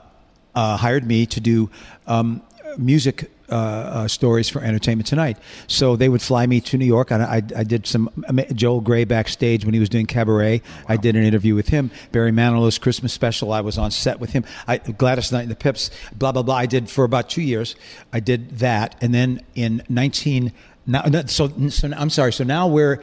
uh, 0.55 0.79
hired 0.79 1.07
me 1.07 1.27
to 1.27 1.41
do 1.41 1.71
um, 2.07 2.43
music 2.79 3.31
uh, 3.49 3.55
uh, 3.55 4.09
stories 4.09 4.49
for 4.49 4.61
Entertainment 4.61 5.07
Tonight. 5.07 5.39
So 5.69 5.95
they 5.95 6.09
would 6.09 6.21
fly 6.23 6.47
me 6.47 6.61
to 6.63 6.77
New 6.77 6.85
York. 6.85 7.11
And 7.13 7.23
I, 7.23 7.37
I 7.37 7.63
did 7.65 7.87
some 7.87 8.11
Joel 8.55 8.81
Grey 8.81 9.05
backstage 9.05 9.65
when 9.65 9.73
he 9.75 9.79
was 9.81 9.89
doing 9.89 10.07
Cabaret. 10.07 10.63
I 10.89 10.97
did 10.97 11.15
an 11.15 11.23
interview 11.23 11.55
with 11.55 11.69
him. 11.69 11.91
Barry 12.11 12.33
Manilow's 12.33 12.79
Christmas 12.79 13.13
special. 13.13 13.53
I 13.53 13.61
was 13.61 13.79
on 13.79 13.91
set 13.93 14.19
with 14.19 14.33
him. 14.33 14.45
I, 14.67 14.79
Gladys 14.79 15.31
Knight 15.31 15.43
and 15.43 15.51
the 15.51 15.55
Pips. 15.57 15.91
Blah 16.15 16.33
blah 16.33 16.43
blah. 16.43 16.57
I 16.57 16.67
did 16.67 16.91
for 16.91 17.05
about 17.05 17.31
two 17.31 17.43
years. 17.43 17.77
I 18.13 18.19
did 18.21 18.59
that, 18.59 18.97
and 19.01 19.15
then 19.15 19.41
in 19.55 19.83
19. 19.89 20.53
Now, 20.89 21.05
so, 21.27 21.49
so 21.69 21.91
I'm 21.97 22.11
sorry. 22.11 22.33
So 22.33 22.43
now 22.45 22.67
we're 22.67 23.01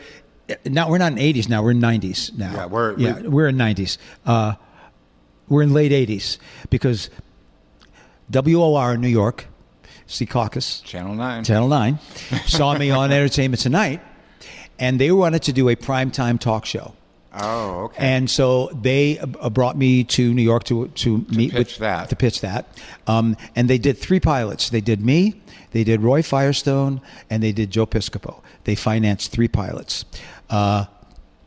now 0.66 0.90
we're 0.90 0.98
not 0.98 1.14
in 1.14 1.18
80s. 1.20 1.48
Now 1.48 1.64
we're 1.64 1.72
in 1.72 1.80
90s. 1.82 2.38
Now 2.38 2.52
Yeah, 2.54 2.66
we're- 2.66 2.96
yeah 2.98 3.22
we- 3.22 3.28
we're 3.30 3.48
in 3.48 3.56
90s. 3.56 3.98
Uh, 4.26 4.56
we're 5.48 5.62
in 5.64 5.74
late 5.74 5.92
80s 5.94 6.38
because 6.70 7.10
WOR 8.32 8.94
in 8.94 9.02
New 9.02 9.08
York, 9.08 9.46
Secaucus, 10.08 10.84
Channel 10.84 11.16
9. 11.16 11.44
Channel 11.44 11.68
9, 11.68 12.00
saw 12.46 12.78
me 12.78 12.92
on 12.92 13.12
Entertainment 13.12 13.62
Tonight, 13.62 14.02
and 14.80 15.00
they 15.00 15.12
wanted 15.12 15.44
to 15.44 15.54
do 15.54 15.70
a 15.70 15.76
primetime 15.76 16.40
talk 16.40 16.66
show. 16.66 16.94
oh, 17.34 17.86
okay. 17.86 18.06
And 18.16 18.30
so 18.30 18.68
they 18.74 19.18
uh, 19.20 19.50
brought 19.50 19.76
me 19.78 20.04
to 20.04 20.34
New 20.34 20.42
York 20.44 20.66
to 20.66 20.88
to, 20.88 21.26
meet 21.30 21.52
pitch 21.52 21.74
with 21.74 21.78
that. 21.80 22.10
to 22.10 22.16
pitch 22.16 22.42
that. 22.42 22.68
Um, 23.08 23.36
and 23.56 23.70
they 23.70 23.78
did 23.78 23.98
three 23.98 24.20
pilots. 24.20 24.70
They 24.70 24.82
did 24.82 25.02
me, 25.02 25.42
they 25.72 25.84
did 25.84 26.02
Roy 26.02 26.22
Firestone, 26.22 27.02
and 27.30 27.42
they 27.42 27.52
did 27.52 27.72
Joe 27.72 27.86
Piscopo. 27.88 28.42
They 28.66 28.76
financed 28.76 29.32
three 29.32 29.48
pilots. 29.48 30.06
Uh, 30.50 30.86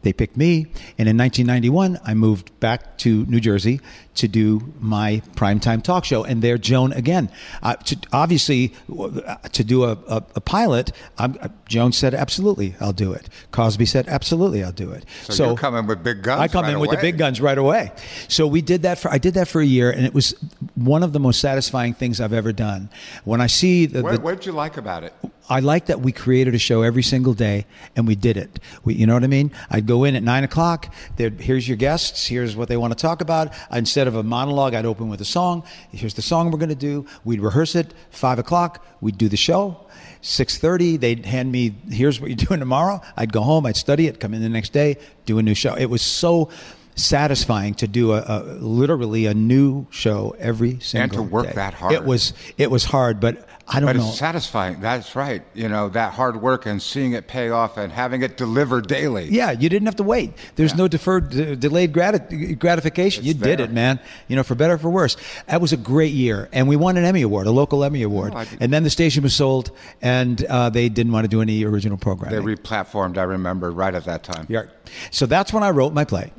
they 0.03 0.13
picked 0.13 0.37
me, 0.37 0.67
and 0.99 1.09
in 1.09 1.17
1991, 1.17 1.99
I 2.05 2.15
moved 2.15 2.59
back 2.61 2.99
to 2.99 3.25
New 3.27 3.41
Jersey 3.41 3.81
to 4.15 4.29
do 4.29 4.73
my 4.81 5.23
primetime 5.35 5.83
talk 5.83 6.05
show. 6.05 6.25
And 6.25 6.43
there, 6.43 6.59
Joan 6.59 6.93
again. 6.93 7.31
Uh, 7.63 7.75
to, 7.75 7.97
obviously, 8.13 8.73
uh, 8.89 9.37
to 9.53 9.65
do 9.65 9.85
a, 9.85 9.99
a, 10.09 10.23
a 10.37 10.41
pilot, 10.41 10.93
I'm, 11.19 11.37
Joan 11.69 11.93
said, 11.93 12.15
"Absolutely, 12.15 12.75
I'll 12.81 12.93
do 12.93 13.13
it." 13.13 13.29
Cosby 13.51 13.87
said, 13.87 14.07
"Absolutely, 14.09 14.63
I'll 14.63 14.73
do 14.73 14.91
it." 14.91 15.05
So 15.23 15.49
you're 15.49 15.57
coming 15.57 15.87
with 15.87 16.03
big 16.03 16.23
guns 16.23 16.41
I 16.41 16.49
come 16.49 16.65
right 16.65 16.75
in 16.75 16.81
with 16.81 16.91
the 16.91 16.97
big 16.97 17.19
guns 17.19 17.41
right 17.41 17.59
away. 17.59 17.93
So 18.29 18.47
we 18.47 18.63
did 18.63 18.83
that 18.83 18.99
for 18.99 19.11
I 19.11 19.19
did 19.19 19.35
that 19.35 19.49
for 19.49 19.61
a 19.61 19.67
year, 19.67 19.91
and 19.91 20.07
it 20.07 20.15
was 20.15 20.35
one 20.75 21.03
of 21.03 21.13
the 21.13 21.21
most 21.21 21.41
satisfying 21.41 21.95
things 21.95 22.21
I've 22.21 22.33
ever 22.33 22.53
done. 22.53 22.89
When 23.25 23.41
I 23.41 23.49
see 23.49 23.87
the, 23.87 24.03
what, 24.03 24.15
the 24.15 24.21
what 24.21 24.37
did 24.37 24.47
you 24.47 24.53
like 24.53 24.77
about 24.77 25.05
it? 25.05 25.13
I 25.49 25.61
like 25.61 25.87
that 25.87 26.01
we 26.01 26.11
created 26.11 26.55
a 26.55 26.59
show 26.59 26.83
every 26.83 27.03
single 27.03 27.33
day, 27.33 27.67
and 27.95 28.07
we 28.07 28.17
did 28.17 28.37
it. 28.37 28.59
We, 28.85 28.95
you 28.95 29.07
know 29.07 29.15
what 29.15 29.23
I 29.23 29.29
mean? 29.29 29.53
I'd 29.71 29.87
go 29.87 30.03
in 30.03 30.17
at 30.17 30.23
nine 30.23 30.43
o'clock. 30.43 30.93
Here's 31.17 31.69
your 31.69 31.77
guests. 31.77 32.27
Here's 32.27 32.57
what 32.57 32.69
they 32.69 32.77
want 32.77 32.97
to 32.97 33.01
talk 33.01 33.21
about. 33.21 33.53
Instead 33.71 34.09
of 34.09 34.17
a 34.17 34.23
monologue, 34.25 34.75
I'd 34.75 34.87
open 34.87 35.09
with 35.09 35.21
a 35.21 35.25
song. 35.25 35.63
Here's 35.93 36.15
the 36.15 36.23
song 36.23 36.51
we're 36.51 36.59
going 36.59 36.69
to 36.71 36.75
do. 36.75 37.07
We'd 37.25 37.41
rehearse 37.41 37.77
it. 37.77 37.95
Five 38.11 38.39
o'clock, 38.41 38.85
we'd 39.01 39.19
do 39.19 39.29
the 39.29 39.37
show. 39.37 39.87
Six 40.29 40.59
thirty, 40.59 40.97
they'd 40.97 41.25
hand 41.25 41.53
me. 41.53 41.73
Here's 41.89 42.21
what 42.21 42.31
you're 42.31 42.37
doing 42.37 42.59
tomorrow. 42.59 43.01
I'd 43.17 43.33
go 43.33 43.43
home. 43.43 43.65
I'd 43.65 43.77
study 43.77 44.09
it. 44.09 44.19
Come 44.19 44.35
in 44.35 44.43
the 44.43 44.49
next 44.49 44.73
day, 44.73 44.97
do 45.25 45.39
a 45.39 45.43
new 45.43 45.55
show. 45.55 45.75
It 45.75 45.87
was 45.87 46.03
so 46.03 46.51
satisfying 46.97 47.75
to 47.75 47.87
do 47.87 48.13
a, 48.13 48.25
a 48.27 48.43
literally 48.59 49.27
a 49.27 49.35
new 49.35 49.87
show 49.91 50.35
every 50.39 50.81
single 50.81 51.03
and 51.03 51.13
to 51.13 51.23
work 51.35 51.47
day. 51.47 51.53
that 51.53 51.75
hard. 51.75 51.93
It 51.93 52.05
was 52.05 52.33
it 52.57 52.71
was 52.71 52.85
hard, 52.87 53.21
but 53.21 53.47
I 53.69 53.81
don't 53.81 53.89
But 53.89 53.97
know. 53.97 54.09
it's 54.09 54.19
satisfying. 54.19 54.81
That's 54.81 55.15
right. 55.17 55.43
You 55.53 55.69
know, 55.69 55.89
that 55.91 56.15
hard 56.15 56.41
work 56.41 56.67
and 56.67 56.81
seeing 56.81 57.13
it 57.13 57.27
pay 57.27 57.51
off 57.51 57.77
and 57.77 57.93
having 57.93 58.23
it 58.23 58.37
delivered 58.37 58.87
daily. 58.87 59.27
Yeah, 59.29 59.51
you 59.51 59.69
didn't 59.69 59.87
have 59.87 59.97
to 59.97 60.05
wait. 60.05 60.33
There's 60.55 60.77
no 60.77 60.87
deferred, 60.87 61.31
d- 61.31 61.57
delayed 61.57 61.93
grati- 61.93 62.57
gratification. 62.59 63.25
It's 63.25 63.29
you 63.29 63.35
did 63.35 63.59
it, 63.61 63.73
man. 63.73 63.99
You 64.29 64.37
know, 64.37 64.45
for 64.45 64.55
better 64.55 64.75
or 64.75 64.79
for 64.79 64.89
worse. 64.91 65.17
That 65.49 65.61
was 65.61 65.73
a 65.73 65.77
great 65.77 66.13
year, 66.13 66.49
and 66.53 66.69
we 66.69 66.77
won 66.77 66.97
an 66.97 67.05
Emmy 67.05 67.23
award, 67.23 67.49
a 67.49 67.51
local 67.51 67.83
Emmy 67.85 68.03
award. 68.03 68.33
Oh, 68.37 68.45
and 68.61 68.73
then 68.73 68.85
the 68.85 68.91
station 68.91 69.25
was 69.25 69.35
sold, 69.35 69.73
and 70.01 70.45
uh, 70.47 70.71
they 70.71 70.89
didn't 70.89 71.13
want 71.13 71.25
to 71.25 71.29
do 71.29 71.43
any 71.43 71.65
original 71.65 71.99
programming. 71.99 72.39
They 72.45 72.55
replatformed, 72.55 73.19
I 73.19 73.25
remember, 73.25 73.73
right 73.73 73.95
at 73.95 74.05
that 74.05 74.23
time. 74.23 74.47
Yeah. 74.49 74.63
So 75.11 75.27
that's 75.27 75.53
when 75.53 75.65
I 75.65 75.71
wrote 75.71 75.93
my 75.93 76.05
play. 76.05 76.33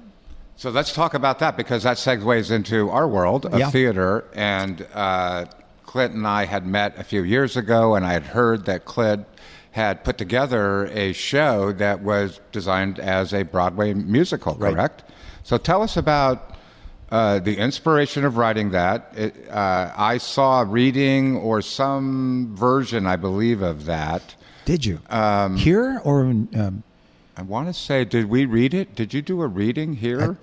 So 0.57 0.71
let's 0.71 0.91
talk 0.91 1.13
about 1.13 1.37
that 1.39 1.55
because 1.55 1.83
that 1.83 1.97
segues 1.97 2.49
into 2.49 2.89
our 2.89 3.07
world 3.07 3.45
of 3.45 3.59
Yeah. 3.59 3.69
theater. 3.69 4.23
And 4.33 4.87
uh, 4.91 5.45
Clint 5.85 6.15
and 6.15 6.25
I 6.25 6.45
had 6.45 6.65
met 6.65 6.97
a 6.97 7.03
few 7.03 7.21
years 7.23 7.55
ago, 7.55 7.93
and 7.95 8.03
I 8.03 8.13
had 8.13 8.23
heard 8.23 8.65
that 8.65 8.83
Clint 8.83 9.27
had 9.71 10.03
put 10.03 10.17
together 10.17 10.87
a 10.87 11.13
show 11.13 11.71
that 11.73 12.01
was 12.01 12.39
designed 12.51 12.97
as 12.97 13.33
a 13.33 13.43
Broadway 13.43 13.93
musical, 13.93 14.55
Right. 14.55 14.73
correct? 14.73 15.03
So 15.43 15.57
tell 15.59 15.83
us 15.83 15.95
about 15.95 16.55
uh, 17.11 17.37
the 17.37 17.55
inspiration 17.57 18.25
of 18.25 18.35
writing 18.37 18.71
that. 18.71 19.13
It, 19.15 19.35
uh, 19.51 19.91
I 19.95 20.17
saw 20.17 20.61
a 20.61 20.65
reading 20.65 21.37
or 21.37 21.61
some 21.61 22.55
version, 22.55 23.05
I 23.05 23.15
believe, 23.15 23.61
of 23.61 23.85
that. 23.85 24.35
Did 24.65 24.85
you 24.85 24.99
Um, 25.09 25.55
here 25.55 26.01
or 26.03 26.21
um, 26.21 26.83
I 27.37 27.43
want 27.43 27.67
to 27.67 27.73
say, 27.73 28.03
did 28.03 28.25
we 28.27 28.45
read 28.45 28.73
it? 28.73 28.95
Did 28.95 29.13
you 29.13 29.21
do 29.21 29.41
a 29.43 29.47
reading 29.47 29.93
here? 29.93 30.37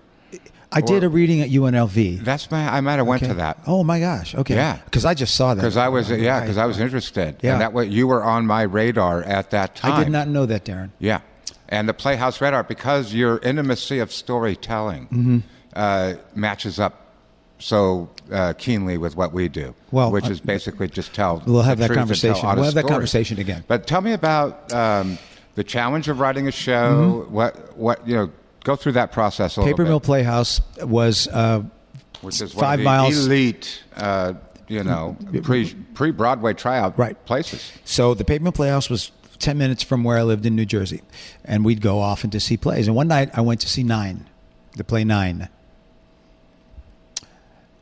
I 0.75 0.81
did 0.81 1.05
a 1.05 1.09
reading 1.09 1.41
at 1.41 1.51
UNLV. 1.51 2.21
That's 2.25 2.51
my. 2.51 2.69
I 2.69 2.81
might 2.81 2.97
have 2.97 3.07
went 3.07 3.23
Okay. 3.23 3.31
to 3.33 3.35
that 3.39 3.59
Oh 3.67 3.85
my 3.85 4.01
gosh! 4.01 4.35
Okay. 4.35 4.55
Yeah. 4.55 4.79
Because 4.85 5.05
I 5.05 5.15
just 5.15 5.35
saw 5.35 5.55
that. 5.55 5.61
because 5.61 5.77
I 5.77 5.89
was. 5.89 6.11
Yeah, 6.11 6.41
because 6.41 6.59
I 6.59 6.67
was 6.67 6.81
interested. 6.81 7.37
Yeah. 7.43 7.53
And 7.53 7.61
that 7.61 7.73
was, 7.73 7.89
you 7.89 8.07
were 8.07 8.23
on 8.23 8.47
my 8.47 8.63
radar 8.63 9.23
at 9.23 9.51
that 9.51 9.77
time. 9.77 9.93
I 9.93 10.05
did 10.05 10.13
not 10.13 10.29
know 10.29 10.47
that, 10.47 10.65
Darren. 10.65 10.91
Yeah, 10.99 11.21
and 11.69 11.89
the 11.89 11.95
Playhouse 11.95 12.41
Radar 12.41 12.65
because 12.65 13.15
your 13.15 13.39
intimacy 13.39 13.99
of 14.01 14.13
storytelling 14.13 15.07
Mm-hmm. 15.07 15.39
uh, 15.75 16.15
matches 16.35 16.79
up 16.81 17.01
so 17.59 18.11
uh, 18.33 18.53
keenly 18.59 18.99
with 18.99 19.17
what 19.17 19.33
we 19.33 19.49
do. 19.49 19.75
Well, 19.91 20.11
which 20.11 20.27
uh, 20.27 20.31
is 20.31 20.41
basically 20.41 20.89
just 20.89 21.15
tell. 21.15 21.43
We'll 21.47 21.63
have 21.63 21.79
that 21.79 21.93
conversation. 21.93 22.47
We'll 22.55 22.65
have 22.65 22.75
that 22.75 22.87
conversation 22.87 23.39
again. 23.39 23.65
But 23.69 23.87
tell 23.87 24.01
me 24.01 24.13
about 24.13 24.73
um, 24.73 25.19
the 25.55 25.65
challenge 25.65 26.09
of 26.09 26.19
writing 26.21 26.49
a 26.49 26.53
show. 26.53 27.23
Mm-hmm. 27.25 27.33
What 27.35 27.77
what 27.79 28.07
you 28.09 28.17
know? 28.17 28.31
Go 28.65 28.77
through 28.77 28.93
that 28.93 29.13
process 29.13 29.57
a 29.57 29.63
Paper 29.63 29.85
Mill 29.85 30.01
Playhouse 30.01 30.61
was 30.83 31.29
uh, 31.29 31.63
which 32.23 32.41
is 32.41 32.53
five 32.53 32.63
one 32.63 32.73
of 32.73 32.79
the 32.79 32.85
miles- 32.85 33.27
elite. 33.27 33.83
Uh, 33.97 34.35
you 34.67 34.83
know, 34.83 35.17
pre 35.43 35.75
pre 35.93 36.11
Broadway 36.11 36.55
tryout 36.55 36.99
Right. 36.99 37.23
places. 37.27 37.71
So 37.85 38.15
the 38.15 38.25
Paper 38.25 38.45
Mill 38.45 38.53
Playhouse 38.53 38.89
was 38.89 39.13
10 39.39 39.59
minutes 39.59 39.83
from 39.83 40.05
where 40.05 40.17
I 40.17 40.23
lived 40.23 40.47
in 40.47 40.57
New 40.57 40.65
Jersey. 40.65 41.03
And 41.45 41.65
we'd 41.67 41.83
go 41.83 42.01
often 42.01 42.31
to 42.31 42.41
see 42.41 42.57
plays. 42.57 42.87
And 42.87 42.97
one 42.97 43.07
night 43.09 43.31
I 43.35 43.43
went 43.43 43.61
to 43.61 43.69
see 43.69 43.83
Nine, 43.83 44.27
the 44.77 44.83
play 44.85 45.05
Nine. 45.05 45.49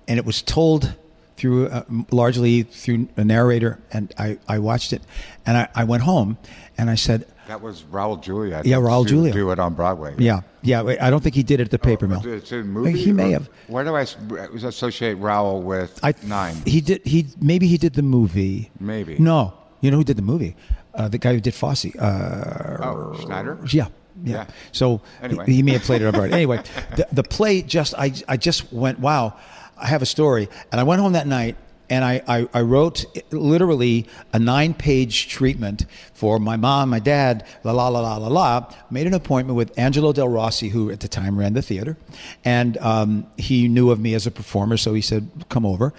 And 0.08 0.18
it 0.18 0.24
was 0.24 0.42
told 0.42 0.94
through 1.36 1.68
uh, 1.68 1.84
largely 2.10 2.64
through 2.64 3.08
a 3.16 3.24
narrator. 3.24 3.78
And 3.92 4.12
I, 4.18 4.38
I 4.48 4.58
watched 4.58 4.92
it. 4.92 5.02
And 5.46 5.56
I, 5.56 5.68
I 5.74 5.84
went 5.84 6.02
home 6.02 6.36
and 6.76 6.90
I 6.90 6.96
said, 6.96 7.26
That 7.52 7.60
was 7.60 7.82
Raul 7.82 8.18
Julia. 8.18 8.62
Yeah, 8.64 8.76
think, 8.76 8.86
Raul 8.88 9.06
Julia. 9.06 9.30
Do 9.30 9.50
it 9.50 9.58
on 9.58 9.74
Broadway. 9.74 10.14
yeah, 10.16 10.40
yeah. 10.62 10.80
wait, 10.80 10.98
I 11.02 11.10
don't 11.10 11.22
think 11.22 11.34
he 11.34 11.42
did 11.42 11.60
it 11.60 11.64
at 11.64 11.70
the 11.70 11.78
Paper 11.78 12.08
Mill. 12.08 12.26
It's 12.26 12.50
a 12.50 12.62
movie. 12.62 12.98
He 12.98 13.12
may 13.12 13.32
have. 13.32 13.50
Where 13.66 13.84
do 13.84 13.94
I 13.94 14.00
associate 14.00 15.18
Raul 15.18 15.60
with 15.60 16.00
I 16.02 16.14
Nine? 16.24 16.56
He 16.64 16.80
did. 16.80 17.04
He 17.04 17.26
maybe 17.42 17.66
he 17.66 17.76
did 17.76 17.92
the 17.92 18.00
movie. 18.00 18.70
Maybe. 18.80 19.18
No, 19.18 19.52
you 19.82 19.90
know 19.90 19.98
who 19.98 20.04
did 20.04 20.16
the 20.16 20.22
movie? 20.22 20.56
Uh, 20.94 21.08
the 21.08 21.18
guy 21.18 21.34
who 21.34 21.40
did 21.40 21.52
Fosse. 21.52 21.94
Uh, 21.94 22.78
oh, 22.80 23.18
Scheider. 23.18 23.70
yeah, 23.70 23.88
yeah. 24.24 24.34
Yeah. 24.34 24.46
So 24.72 25.02
he- 25.18 25.24
Anyway. 25.24 25.44
he, 25.52 25.62
may 25.62 25.72
have 25.72 25.82
played 25.82 26.00
it 26.00 26.06
up 26.06 26.14
right. 26.14 26.32
Anyway, 26.40 26.62
the, 26.96 27.06
the 27.12 27.22
play 27.22 27.60
just 27.60 27.92
I 27.98 28.14
I 28.26 28.38
just 28.38 28.72
went 28.72 28.98
wow. 28.98 29.36
I 29.76 29.88
have 29.88 30.00
a 30.00 30.06
story, 30.06 30.48
and 30.70 30.80
I 30.80 30.84
went 30.84 31.02
home 31.02 31.12
that 31.12 31.26
night. 31.26 31.56
And 31.92 32.04
I, 32.04 32.22
I, 32.26 32.48
I 32.54 32.60
wrote 32.62 33.04
literally 33.30 34.08
a 34.32 34.38
nine 34.38 34.74
page 34.74 35.28
treatment 35.28 35.84
for 36.14 36.38
my 36.38 36.56
mom, 36.56 36.88
my 36.90 36.98
dad, 36.98 37.46
la 37.64 37.72
la 37.72 37.88
la 37.88 38.00
la 38.00 38.16
la 38.16 38.28
la. 38.28 38.74
Made 38.90 39.06
an 39.06 39.14
appointment 39.14 39.56
with 39.56 39.78
Angelo 39.78 40.12
Del 40.12 40.28
Rossi, 40.28 40.70
who 40.70 40.90
at 40.90 41.00
the 41.00 41.08
time 41.08 41.38
ran 41.38 41.52
the 41.52 41.62
theater. 41.62 41.96
And 42.44 42.78
um, 42.78 43.26
he 43.36 43.68
knew 43.68 43.90
of 43.90 44.00
me 44.00 44.14
as 44.14 44.26
a 44.26 44.30
performer, 44.30 44.76
so 44.76 44.94
he 44.94 45.02
said, 45.02 45.28
Come 45.48 45.66
over. 45.66 45.92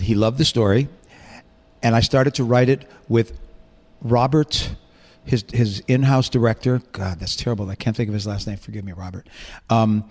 He 0.00 0.14
loved 0.14 0.38
the 0.38 0.44
story 0.44 0.88
and 1.82 1.94
I 1.94 2.00
started 2.00 2.34
to 2.34 2.44
write 2.44 2.68
it 2.68 2.84
with 3.08 3.38
Robert, 4.02 4.74
his 5.24 5.44
his 5.52 5.80
in-house 5.86 6.28
director. 6.28 6.82
God, 6.90 7.20
that's 7.20 7.36
terrible. 7.36 7.70
I 7.70 7.76
can't 7.76 7.96
think 7.96 8.08
of 8.08 8.14
his 8.14 8.26
last 8.26 8.46
name. 8.46 8.56
Forgive 8.56 8.84
me, 8.84 8.92
Robert. 8.92 9.28
Um, 9.70 10.02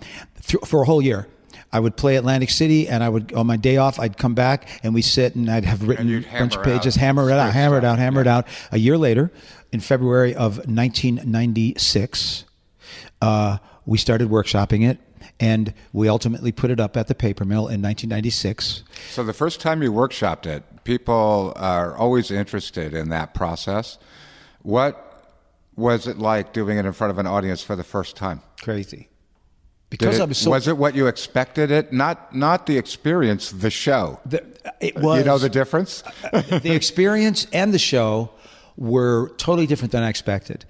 th- 0.46 0.64
for 0.64 0.82
a 0.82 0.86
whole 0.86 1.02
year, 1.02 1.28
I 1.72 1.80
would 1.80 1.96
play 1.96 2.16
Atlantic 2.16 2.50
City, 2.50 2.88
and 2.88 3.02
I 3.02 3.08
would 3.08 3.32
on 3.32 3.46
my 3.46 3.56
day 3.56 3.76
off, 3.76 3.98
I'd 3.98 4.16
come 4.16 4.34
back 4.34 4.68
and 4.82 4.94
we 4.94 5.02
sit 5.02 5.34
and 5.34 5.50
I'd 5.50 5.64
have 5.64 5.86
written 5.86 6.08
a 6.08 6.38
bunch 6.38 6.54
of 6.54 6.60
out 6.60 6.64
pages, 6.64 6.94
hammer 6.94 7.28
it 7.28 7.34
out, 7.34 7.52
hammer 7.52 7.78
it 7.78 7.84
out, 7.84 7.98
hammer 7.98 8.20
it 8.20 8.26
out. 8.26 8.46
A 8.72 8.78
year 8.78 8.96
later, 8.96 9.30
in 9.72 9.80
February 9.80 10.34
of 10.34 10.58
1996, 10.58 12.44
uh, 13.20 13.58
we 13.84 13.98
started 13.98 14.28
workshopping 14.28 14.88
it. 14.88 14.98
And 15.38 15.74
we 15.92 16.08
ultimately 16.08 16.50
put 16.50 16.70
it 16.70 16.80
up 16.80 16.96
at 16.96 17.08
the 17.08 17.14
paper 17.14 17.44
mill 17.44 17.68
in 17.68 17.82
1996. 17.82 18.84
So 19.10 19.22
the 19.22 19.34
first 19.34 19.60
time 19.60 19.82
you 19.82 19.92
workshopped 19.92 20.46
it, 20.46 20.62
people 20.84 21.52
are 21.56 21.94
always 21.94 22.30
interested 22.30 22.94
in 22.94 23.10
that 23.10 23.34
process. 23.34 23.98
What 24.62 25.02
was 25.76 26.06
it 26.06 26.16
like 26.18 26.54
doing 26.54 26.78
it 26.78 26.86
in 26.86 26.92
front 26.92 27.10
of 27.10 27.18
an 27.18 27.26
audience 27.26 27.62
for 27.62 27.76
the 27.76 27.84
first 27.84 28.16
time? 28.16 28.40
Crazy. 28.62 29.08
Because 29.90 30.18
it- 30.18 30.22
I 30.22 30.24
was 30.24 30.38
so 30.38 30.50
was 30.50 30.66
it 30.68 30.76
what 30.76 30.94
you 30.94 31.06
expected 31.06 31.70
it? 31.70 31.92
Not 31.92 32.34
not 32.34 32.66
the 32.66 32.76
experience, 32.76 33.50
the 33.50 33.70
show. 33.70 34.20
The, 34.26 34.44
it 34.80 34.96
was 34.98 35.18
you 35.18 35.24
know 35.24 35.38
the 35.38 35.48
difference? 35.48 36.02
the 36.32 36.74
experience 36.74 37.46
and 37.52 37.72
the 37.72 37.78
show 37.78 38.30
were 38.76 39.30
totally 39.38 39.66
different 39.66 39.92
than 39.92 40.02
I 40.02 40.08
expected 40.08 40.64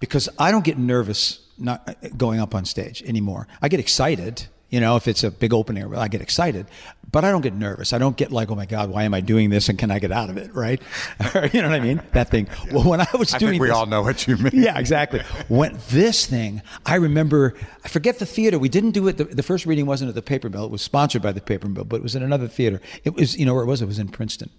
because 0.00 0.28
I 0.38 0.50
don't 0.50 0.64
get 0.64 0.78
nervous 0.78 1.40
not 1.58 1.88
uh, 1.88 2.08
going 2.16 2.40
up 2.40 2.54
on 2.54 2.64
stage 2.64 3.02
anymore. 3.04 3.46
I 3.60 3.68
get 3.68 3.80
excited, 3.80 4.46
you 4.70 4.80
know, 4.80 4.96
if 4.96 5.06
it's 5.08 5.24
a 5.24 5.30
big 5.30 5.52
open 5.54 5.76
air, 5.78 5.94
I 5.96 6.08
get 6.08 6.20
excited, 6.20 6.66
but 7.12 7.24
I 7.24 7.30
don't 7.30 7.42
get 7.42 7.54
nervous. 7.54 7.92
I 7.92 7.98
don't 7.98 8.16
get 8.16 8.32
like, 8.32 8.50
oh 8.50 8.54
my 8.54 8.66
God, 8.66 8.90
why 8.90 9.04
am 9.04 9.14
I 9.14 9.20
doing 9.20 9.50
this 9.50 9.68
and 9.68 9.78
can 9.78 9.90
I 9.90 9.98
get 9.98 10.10
out 10.10 10.30
of 10.30 10.36
it, 10.38 10.52
right? 10.54 10.80
you 11.52 11.62
know 11.62 11.68
what 11.68 11.76
I 11.76 11.80
mean? 11.80 12.02
That 12.12 12.30
thing. 12.30 12.48
Well, 12.72 12.84
when 12.88 13.00
I 13.00 13.06
was 13.18 13.32
I 13.34 13.38
doing 13.38 13.52
think 13.52 13.60
we 13.62 13.68
this- 13.68 13.76
all 13.76 13.86
know 13.86 14.02
what 14.02 14.26
you 14.26 14.36
mean. 14.38 14.50
yeah, 14.54 14.78
exactly. 14.78 15.20
When 15.48 15.78
this 15.90 16.26
thing, 16.26 16.62
I 16.86 16.96
remember, 16.96 17.54
I 17.84 17.88
forget 17.88 18.18
the 18.18 18.26
theater. 18.26 18.58
We 18.58 18.68
didn't 18.68 18.92
do 18.92 19.06
it. 19.08 19.18
The, 19.18 19.24
the 19.24 19.42
first 19.42 19.66
reading 19.66 19.86
wasn't 19.86 20.08
at 20.08 20.14
the 20.14 20.22
Paper 20.22 20.48
Mill. 20.50 20.64
It 20.64 20.70
was 20.70 20.82
sponsored 20.82 21.22
by 21.22 21.32
the 21.32 21.40
Paper 21.40 21.68
Mill, 21.68 21.84
but 21.84 21.96
it 21.96 22.02
was 22.02 22.14
in 22.16 22.22
another 22.22 22.48
theater. 22.48 22.80
It 23.04 23.14
was, 23.14 23.36
you 23.36 23.44
know, 23.46 23.54
where 23.54 23.62
it 23.62 23.66
was. 23.66 23.82
It 23.82 23.86
was 23.86 23.98
in 23.98 24.08
Princeton. 24.08 24.50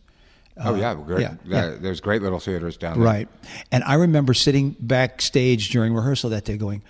Oh 0.55 0.75
yeah, 0.75 0.91
uh, 0.91 0.95
great. 0.95 1.21
yeah, 1.21 1.33
Yeah, 1.45 1.69
yeah. 1.71 1.77
There's 1.81 1.99
great 1.99 2.21
little 2.21 2.39
theaters 2.39 2.77
down 2.77 2.99
there. 2.99 3.03
Right. 3.07 3.27
And 3.71 3.83
I 3.85 3.95
remember 3.95 4.35
sitting 4.35 4.75
backstage 4.79 5.69
during 5.71 5.95
rehearsal 5.95 6.29
that 6.29 6.45
day 6.45 6.57
going, 6.57 6.83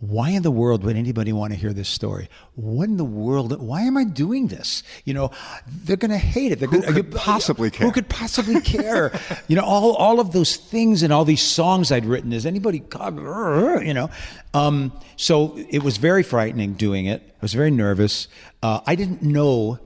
why 0.00 0.30
in 0.30 0.42
the 0.42 0.50
world 0.50 0.82
would 0.84 0.96
anybody 0.96 1.30
want 1.30 1.52
to 1.52 1.58
hear 1.58 1.74
this 1.74 1.88
story? 1.88 2.30
What 2.54 2.88
in 2.88 2.96
the 2.96 3.04
world? 3.04 3.60
Why 3.60 3.82
am 3.82 3.98
I 3.98 4.04
doing 4.04 4.46
this? 4.46 4.82
You 5.04 5.12
know, 5.12 5.30
they're 5.68 5.98
going 5.98 6.10
to 6.10 6.16
hate 6.16 6.52
it. 6.52 6.58
They're 6.58 6.68
Who 6.68 6.80
gonna, 6.80 6.94
could 6.94 7.12
possibly 7.12 7.70
care? 7.70 7.86
Who 7.86 7.92
could 7.92 8.08
possibly 8.08 8.62
care? 8.62 9.12
you 9.48 9.56
know, 9.56 9.62
all, 9.62 9.94
all 9.96 10.18
of 10.18 10.32
those 10.32 10.56
things 10.56 11.02
and 11.02 11.12
all 11.12 11.26
these 11.26 11.42
songs 11.42 11.92
I'd 11.92 12.06
written. 12.06 12.32
Is 12.32 12.46
anybody, 12.46 12.82
you 12.82 13.92
know? 13.92 14.08
Um, 14.54 14.92
so 15.16 15.58
it 15.68 15.82
was 15.82 15.98
very 15.98 16.22
frightening 16.22 16.72
doing 16.74 17.04
it. 17.04 17.22
I 17.22 17.42
was 17.42 17.52
very 17.52 17.70
nervous. 17.70 18.26
Uh, 18.62 18.80
I 18.86 18.94
didn't 18.94 19.22
know 19.22 19.80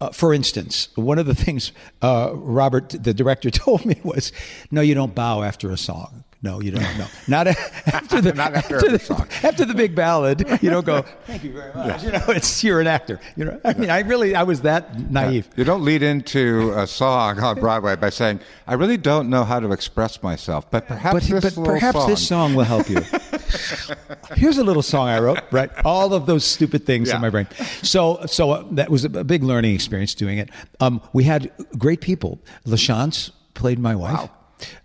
uh, 0.00 0.10
for 0.10 0.34
instance, 0.34 0.88
one 0.96 1.18
of 1.18 1.24
the 1.24 1.34
things 1.34 1.72
uh, 2.02 2.30
Robert, 2.34 2.90
the 2.90 3.14
director, 3.14 3.48
told 3.50 3.86
me 3.86 3.98
was, 4.02 4.32
"No, 4.70 4.80
you 4.80 4.94
don't 4.94 5.14
bow 5.14 5.42
after 5.42 5.70
a 5.70 5.78
song. 5.78 6.24
No, 6.44 6.60
you 6.60 6.72
don't. 6.72 6.98
No, 6.98 7.06
not 7.26 7.46
after 7.86 8.20
the 8.20 8.34
Not 8.34 8.52
after 8.54 8.76
after 8.76 8.90
the, 8.90 8.98
song. 8.98 9.26
after 9.42 9.64
the 9.64 9.72
big 9.72 9.94
ballad. 9.94 10.40
You 10.60 10.68
don't 10.68 10.84
go. 10.84 11.00
Thank 11.26 11.42
you 11.42 11.54
very 11.54 11.72
much. 11.72 12.02
You 12.04 12.12
know, 12.12 12.22
it's 12.28 12.62
you're 12.62 12.82
an 12.82 12.86
actor. 12.86 13.18
You 13.34 13.46
know, 13.46 13.60
I 13.64 13.72
mean, 13.72 13.88
I 13.88 14.00
really, 14.00 14.36
I 14.36 14.42
was 14.42 14.60
that 14.60 15.10
naive. 15.10 15.48
You 15.56 15.64
don't 15.64 15.82
lead 15.86 16.02
into 16.02 16.74
a 16.76 16.86
song 16.86 17.40
on 17.40 17.58
Broadway 17.58 17.96
by 17.96 18.10
saying, 18.10 18.40
"I 18.66 18.74
really 18.74 18.98
don't 18.98 19.30
know 19.30 19.42
how 19.44 19.58
to 19.58 19.72
express 19.72 20.22
myself," 20.22 20.70
but 20.70 20.86
perhaps 20.86 21.30
But, 21.30 21.40
this 21.42 21.54
but 21.54 21.64
perhaps 21.64 21.98
song. 22.00 22.08
this 22.10 22.28
song 22.28 22.54
will 22.54 22.64
help 22.64 22.90
you. 22.90 23.00
Here's 24.36 24.58
a 24.58 24.64
little 24.64 24.82
song 24.82 25.08
I 25.08 25.20
wrote. 25.20 25.40
Right, 25.50 25.70
all 25.82 26.12
of 26.12 26.26
those 26.26 26.44
stupid 26.44 26.84
things 26.84 27.08
Yeah. 27.08 27.16
in 27.16 27.22
my 27.22 27.30
brain. 27.30 27.46
So, 27.82 28.20
so 28.26 28.50
uh, 28.50 28.64
that 28.72 28.90
was 28.90 29.06
a 29.06 29.10
a 29.18 29.24
big 29.24 29.42
learning 29.42 29.74
experience 29.74 30.14
doing 30.14 30.36
it. 30.36 30.50
Um, 30.80 31.00
we 31.14 31.24
had 31.24 31.50
great 31.78 32.02
people. 32.02 32.38
LaChanze 32.66 33.30
played 33.54 33.78
my 33.78 33.94
wife. 33.94 34.12
Wow. 34.24 34.30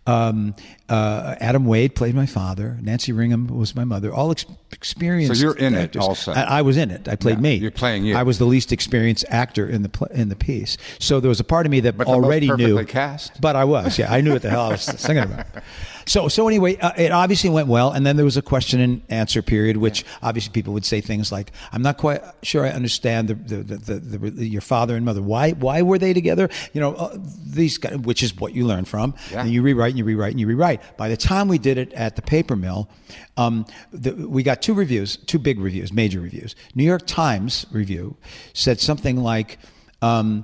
Um, 0.07 0.55
uh, 0.87 1.35
Adam 1.39 1.65
Wade 1.65 1.93
played 1.95 2.15
my 2.15 2.25
father. 2.25 2.77
Nancy 2.81 3.11
Ringham 3.11 3.49
was 3.51 3.75
my 3.75 3.83
mother. 3.83 4.11
All 4.11 4.31
ex- 4.31 4.45
experienced. 4.71 5.39
So 5.39 5.47
you're 5.47 5.57
in 5.57 5.75
it 5.75 5.95
also. 5.95 6.31
I, 6.31 6.41
I 6.41 6.61
was 6.63 6.77
in 6.77 6.89
it. 6.89 7.07
I 7.07 7.15
played 7.15 7.35
Yeah, 7.37 7.41
me. 7.41 7.55
you're 7.55 7.69
playing 7.69 8.05
you. 8.05 8.15
I 8.15 8.23
was 8.23 8.39
the 8.39 8.45
least 8.45 8.71
experienced 8.71 9.23
actor 9.29 9.69
in 9.69 9.83
the 9.83 9.89
pl- 9.89 10.07
in 10.07 10.29
the 10.29 10.35
piece. 10.35 10.77
So 10.97 11.19
there 11.19 11.29
was 11.29 11.39
a 11.39 11.43
part 11.43 11.65
of 11.67 11.71
me 11.71 11.79
that 11.81 11.95
But 11.97 12.07
already 12.07 12.49
knew. 12.51 12.83
cast. 12.85 13.39
But 13.39 13.55
I 13.55 13.65
was. 13.65 13.99
Yeah, 13.99 14.11
I 14.11 14.21
knew 14.21 14.33
what 14.33 14.41
the 14.41 14.49
hell 14.49 14.61
I 14.61 14.69
was 14.69 14.81
singing 14.81 15.23
about. 15.23 15.45
So 16.09 16.27
so 16.27 16.47
anyway, 16.47 16.75
uh, 16.77 16.91
it 16.97 17.11
obviously 17.11 17.51
went 17.51 17.67
well, 17.67 17.91
and 17.91 18.03
then 18.03 18.15
there 18.15 18.25
was 18.25 18.35
a 18.35 18.41
question 18.41 18.79
and 18.79 19.03
answer 19.09 19.43
period, 19.43 19.77
which 19.77 20.03
obviously 20.23 20.51
people 20.51 20.73
would 20.73 20.83
say 20.83 21.01
things 21.01 21.31
like, 21.31 21.51
"I'm 21.71 21.83
not 21.83 21.97
quite 21.97 22.23
sure 22.41 22.65
I 22.65 22.71
understand 22.71 23.27
the 23.27 23.35
the, 23.35 23.75
the, 23.77 23.99
the, 24.31 24.47
your 24.47 24.61
father 24.61 24.95
and 24.95 25.05
mother. 25.05 25.21
Why 25.21 25.51
why 25.51 25.83
were 25.83 25.99
they 25.99 26.13
together? 26.13 26.49
You 26.73 26.81
know, 26.81 26.95
uh, 26.95 27.15
these 27.45 27.77
guys, 27.77 27.97
which 27.97 28.23
is 28.23 28.35
what 28.35 28.55
you 28.55 28.65
learn 28.65 28.85
from. 28.85 29.13
Yeah. 29.31 29.41
And 29.41 29.51
you 29.51 29.61
rewrite 29.61 29.91
and 29.91 29.99
you 29.99 30.03
rewrite 30.03 30.31
and 30.31 30.39
you 30.39 30.47
rewrite. 30.47 30.81
By 30.97 31.09
the 31.09 31.17
time 31.17 31.47
we 31.47 31.59
did 31.59 31.77
it 31.77 31.93
at 31.93 32.15
the 32.15 32.23
paper 32.23 32.55
mill, 32.55 32.89
um, 33.37 33.67
the, 33.91 34.13
we 34.13 34.41
got 34.41 34.63
two 34.63 34.73
reviews, 34.73 35.15
two 35.15 35.37
big 35.37 35.59
reviews, 35.59 35.93
major 35.93 36.19
reviews. 36.19 36.55
New 36.73 36.85
York 36.85 37.05
Times 37.05 37.67
review 37.69 38.17
said 38.53 38.79
something 38.79 39.17
like, 39.17 39.59
um, 40.01 40.43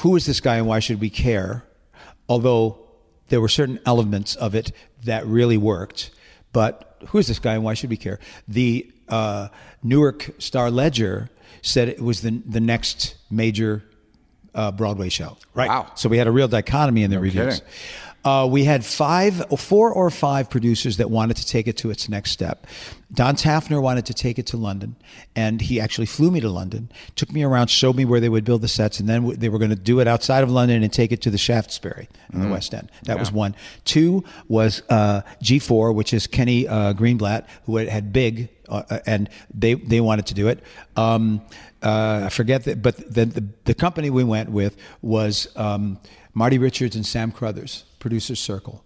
"Who 0.00 0.16
is 0.16 0.26
this 0.26 0.40
guy 0.40 0.56
and 0.56 0.66
why 0.66 0.80
should 0.80 1.00
we 1.00 1.08
care?" 1.08 1.64
Although 2.28 2.83
there 3.28 3.40
were 3.40 3.48
certain 3.48 3.80
elements 3.86 4.34
of 4.36 4.54
it 4.54 4.72
that 5.04 5.26
really 5.26 5.56
worked. 5.56 6.10
But 6.52 6.96
who's 7.08 7.26
this 7.26 7.38
guy 7.38 7.54
and 7.54 7.64
why 7.64 7.74
should 7.74 7.90
we 7.90 7.96
care? 7.96 8.18
The 8.46 8.90
uh, 9.08 9.48
Newark 9.82 10.30
Star 10.38 10.70
Ledger 10.70 11.30
said 11.62 11.88
it 11.88 12.00
was 12.00 12.20
the 12.20 12.30
the 12.46 12.60
next 12.60 13.16
major 13.30 13.82
uh, 14.54 14.70
Broadway 14.70 15.08
show. 15.08 15.36
Right. 15.54 15.68
Wow. 15.68 15.90
So 15.96 16.08
we 16.08 16.18
had 16.18 16.26
a 16.26 16.30
real 16.30 16.48
dichotomy 16.48 17.02
in 17.02 17.10
the 17.10 17.16
No 17.16 17.22
reviews. 17.22 17.60
kidding. 17.60 17.72
Uh, 18.24 18.46
we 18.50 18.64
had 18.64 18.84
five, 18.84 19.44
four 19.58 19.92
or 19.92 20.08
five 20.10 20.48
producers 20.48 20.96
that 20.96 21.10
wanted 21.10 21.36
to 21.36 21.46
take 21.46 21.66
it 21.68 21.76
to 21.78 21.90
its 21.90 22.08
next 22.08 22.30
step. 22.30 22.66
Don 23.12 23.36
Taffner 23.36 23.80
wanted 23.80 24.06
to 24.06 24.14
take 24.14 24.38
it 24.38 24.46
to 24.46 24.56
London, 24.56 24.96
and 25.36 25.60
he 25.60 25.78
actually 25.80 26.06
flew 26.06 26.30
me 26.30 26.40
to 26.40 26.48
London, 26.48 26.90
took 27.14 27.30
me 27.32 27.42
around, 27.44 27.68
showed 27.68 27.94
me 27.94 28.04
where 28.04 28.18
they 28.20 28.28
would 28.28 28.44
build 28.44 28.62
the 28.62 28.68
sets, 28.68 28.98
and 28.98 29.08
then 29.08 29.20
w- 29.22 29.36
they 29.36 29.48
were 29.48 29.58
going 29.58 29.70
to 29.70 29.76
do 29.76 30.00
it 30.00 30.08
outside 30.08 30.42
of 30.42 30.50
London 30.50 30.82
and 30.82 30.92
take 30.92 31.12
it 31.12 31.20
to 31.22 31.30
the 31.30 31.38
Shaftesbury 31.38 32.08
in 32.32 32.40
the 32.40 32.48
West 32.48 32.74
End. 32.74 32.90
That 33.04 33.18
was 33.20 33.30
one. 33.30 33.54
Two 33.84 34.24
was 34.48 34.82
uh, 34.88 35.20
G4, 35.42 35.94
which 35.94 36.12
is 36.12 36.26
Kenny 36.26 36.66
uh, 36.66 36.92
Greenblatt, 36.94 37.46
who 37.66 37.76
had, 37.76 37.88
had 37.88 38.12
Big, 38.12 38.48
uh, 38.68 39.00
and 39.06 39.28
they 39.54 39.74
they 39.74 40.00
wanted 40.00 40.26
to 40.26 40.34
do 40.34 40.48
it. 40.48 40.60
Um, 40.96 41.42
uh, 41.82 42.22
I 42.24 42.28
forget 42.30 42.64
that, 42.64 42.82
but 42.82 42.96
the, 42.96 43.26
the 43.26 43.44
the 43.64 43.74
company 43.74 44.08
we 44.10 44.24
went 44.24 44.50
with 44.50 44.76
was 45.02 45.46
um, 45.56 45.98
Marty 46.32 46.58
Richards 46.58 46.96
and 46.96 47.04
Sam 47.06 47.30
Crothers, 47.30 47.84
Producers 48.04 48.38
Circle. 48.38 48.84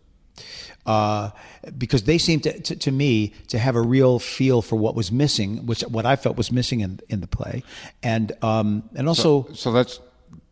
Uh, 0.87 1.31
because 1.77 2.05
they 2.05 2.19
seemed 2.19 2.45
to, 2.45 2.53
to, 2.61 2.77
to 2.77 2.93
me 2.93 3.33
to 3.49 3.59
have 3.59 3.75
a 3.75 3.83
real 3.83 4.21
feel 4.21 4.62
for 4.62 4.77
what 4.77 4.95
was 4.95 5.11
missing, 5.11 5.66
which 5.66 5.81
what 5.83 6.07
I 6.07 6.14
felt 6.14 6.37
was 6.37 6.53
missing 6.53 6.79
in 6.81 7.01
in 7.09 7.21
the 7.21 7.27
play, 7.27 7.64
and 8.01 8.31
um, 8.45 8.89
and 8.95 9.09
also 9.09 9.49
So 9.55 9.71
let's 9.71 9.99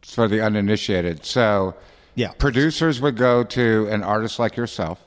for 0.02 0.26
the 0.26 0.40
uninitiated. 0.44 1.24
So 1.24 1.74
Yeah. 2.16 2.32
producers 2.38 3.00
would 3.00 3.16
go 3.16 3.44
to 3.44 3.86
an 3.88 4.02
artist 4.02 4.40
like 4.40 4.56
yourself, 4.56 4.98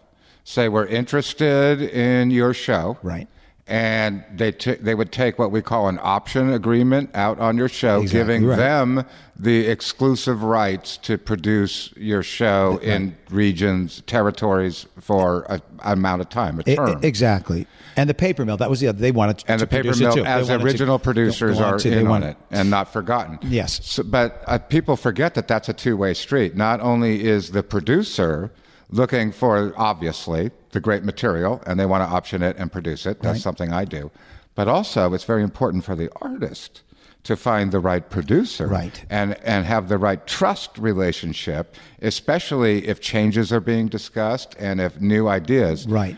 say 0.46 0.70
we're 0.70 0.88
interested 0.88 1.82
in 1.82 2.32
your 2.32 2.54
show, 2.54 2.98
Right. 3.04 3.28
And 3.70 4.24
they 4.36 4.52
t- 4.52 4.74
they 4.82 4.96
would 4.96 5.12
take 5.12 5.38
what 5.38 5.52
we 5.52 5.62
call 5.62 5.90
an 5.90 6.00
option 6.02 6.52
agreement 6.54 7.12
out 7.14 7.40
on 7.40 7.56
your 7.56 7.70
show, 7.70 8.02
Exactly 8.02 8.20
giving 8.20 8.46
right. 8.48 8.56
them 8.58 9.06
the 9.38 9.68
exclusive 9.68 10.42
rights 10.42 10.98
to 10.98 11.20
produce 11.20 11.94
your 11.96 12.24
show 12.24 12.80
in 12.82 13.16
regions, 13.30 14.02
territories 14.08 14.88
for 15.00 15.44
a, 15.50 15.62
amount 15.84 16.22
of 16.22 16.30
time, 16.30 16.60
a 16.60 16.64
term. 16.64 17.00
exactly, 17.04 17.68
and 17.96 18.10
the 18.10 18.14
paper 18.16 18.44
mill 18.44 18.58
that 18.58 18.72
was 18.72 18.80
the 18.80 18.88
other. 18.88 18.98
They 18.98 19.12
wanted 19.12 19.38
to, 19.40 19.52
and 19.52 19.60
to 19.60 19.66
the 19.66 19.70
paper 19.70 19.84
produce 19.90 20.02
it 20.02 20.16
mill. 20.16 20.26
As 20.26 20.48
wanted 20.50 20.62
to- 20.62 20.66
original 20.66 20.98
producers 20.98 21.60
are 21.60 21.78
to- 21.78 22.00
in 22.00 22.08
on 22.08 22.24
it 22.24 22.38
and 22.50 22.72
not 22.72 22.92
forgotten. 22.92 23.38
Yes. 23.44 23.80
So, 23.86 24.02
but 24.02 24.44
uh, 24.48 24.58
people 24.58 24.96
forget 24.96 25.36
that 25.36 25.48
that's 25.48 25.70
a 25.70 25.74
two-way 25.74 26.16
street. 26.16 26.56
Not 26.58 26.80
only 26.82 27.24
is 27.24 27.52
the 27.52 27.62
producer 27.62 28.50
looking 28.92 29.32
for 29.32 29.74
obviously 29.78 30.52
the 30.72 30.80
great 30.80 31.04
material 31.04 31.62
and 31.66 31.80
they 31.80 31.86
want 31.86 32.04
to 32.08 32.16
option 32.16 32.42
it 32.44 32.56
and 32.58 32.72
produce 32.72 33.06
it. 33.06 33.22
That's 33.22 33.36
Right. 33.36 33.42
something 33.42 33.72
I 33.74 33.86
do. 33.86 34.12
But 34.56 34.68
also, 34.68 35.14
it's 35.14 35.24
very 35.24 35.44
important 35.44 35.84
for 35.86 35.96
the 35.96 36.10
artist 36.22 36.82
to 37.24 37.36
find 37.36 37.72
the 37.72 37.80
right 37.80 38.10
producer 38.10 38.68
Right. 38.68 39.06
and 39.10 39.36
and 39.44 39.66
have 39.66 39.90
the 39.90 39.98
right 39.98 40.26
trust 40.26 40.78
relationship, 40.78 41.76
especially 42.02 42.88
if 42.88 43.00
changes 43.00 43.52
are 43.52 43.60
being 43.60 43.88
discussed 43.90 44.56
and 44.60 44.80
if 44.82 45.00
new 45.00 45.28
ideas. 45.28 45.86
Right. 45.88 46.18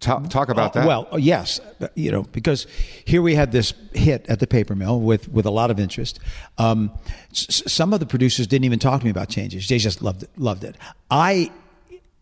Talk, 0.00 0.30
talk 0.30 0.48
about 0.48 0.74
Uh, 0.74 0.80
that. 0.80 0.86
Well, 0.86 1.08
yes, 1.18 1.60
you 1.94 2.10
know, 2.10 2.22
because 2.32 2.66
here 3.04 3.20
we 3.20 3.34
had 3.34 3.52
this 3.52 3.74
hit 3.92 4.24
at 4.30 4.38
the 4.40 4.46
paper 4.46 4.74
mill 4.74 4.98
with 5.00 5.28
with 5.30 5.44
a 5.44 5.50
lot 5.50 5.70
of 5.70 5.78
interest. 5.78 6.18
Um, 6.56 6.90
s- 7.32 7.62
some 7.66 7.92
of 7.92 8.00
the 8.00 8.06
producers 8.06 8.46
didn't 8.46 8.64
even 8.64 8.78
talk 8.78 9.00
to 9.00 9.04
me 9.04 9.10
about 9.10 9.28
changes; 9.28 9.68
they 9.68 9.76
just 9.78 10.00
loved 10.02 10.22
it, 10.22 10.30
loved 10.38 10.64
it. 10.64 10.76
I 11.10 11.50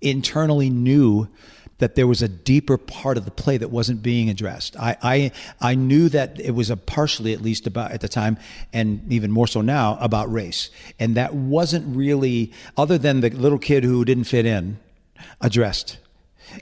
internally 0.00 0.70
knew 0.70 1.28
that 1.78 1.94
there 1.94 2.06
was 2.06 2.22
a 2.22 2.28
deeper 2.28 2.76
part 2.76 3.16
of 3.16 3.24
the 3.24 3.30
play 3.30 3.56
that 3.56 3.70
wasn't 3.70 4.02
being 4.02 4.28
addressed. 4.28 4.76
I, 4.76 4.96
I 5.02 5.32
I 5.60 5.74
knew 5.74 6.08
that 6.08 6.40
it 6.40 6.50
was 6.50 6.70
a 6.70 6.76
partially, 6.76 7.32
at 7.32 7.40
least 7.40 7.66
about 7.66 7.92
at 7.92 8.00
the 8.00 8.08
time, 8.08 8.36
and 8.72 9.10
even 9.12 9.30
more 9.30 9.46
so 9.46 9.60
now, 9.60 9.96
about 10.00 10.30
race, 10.32 10.70
and 10.98 11.16
that 11.16 11.34
wasn't 11.34 11.96
really, 11.96 12.52
other 12.76 12.98
than 12.98 13.20
the 13.20 13.30
little 13.30 13.58
kid 13.58 13.84
who 13.84 14.04
didn't 14.04 14.24
fit 14.24 14.44
in, 14.44 14.78
addressed. 15.40 15.98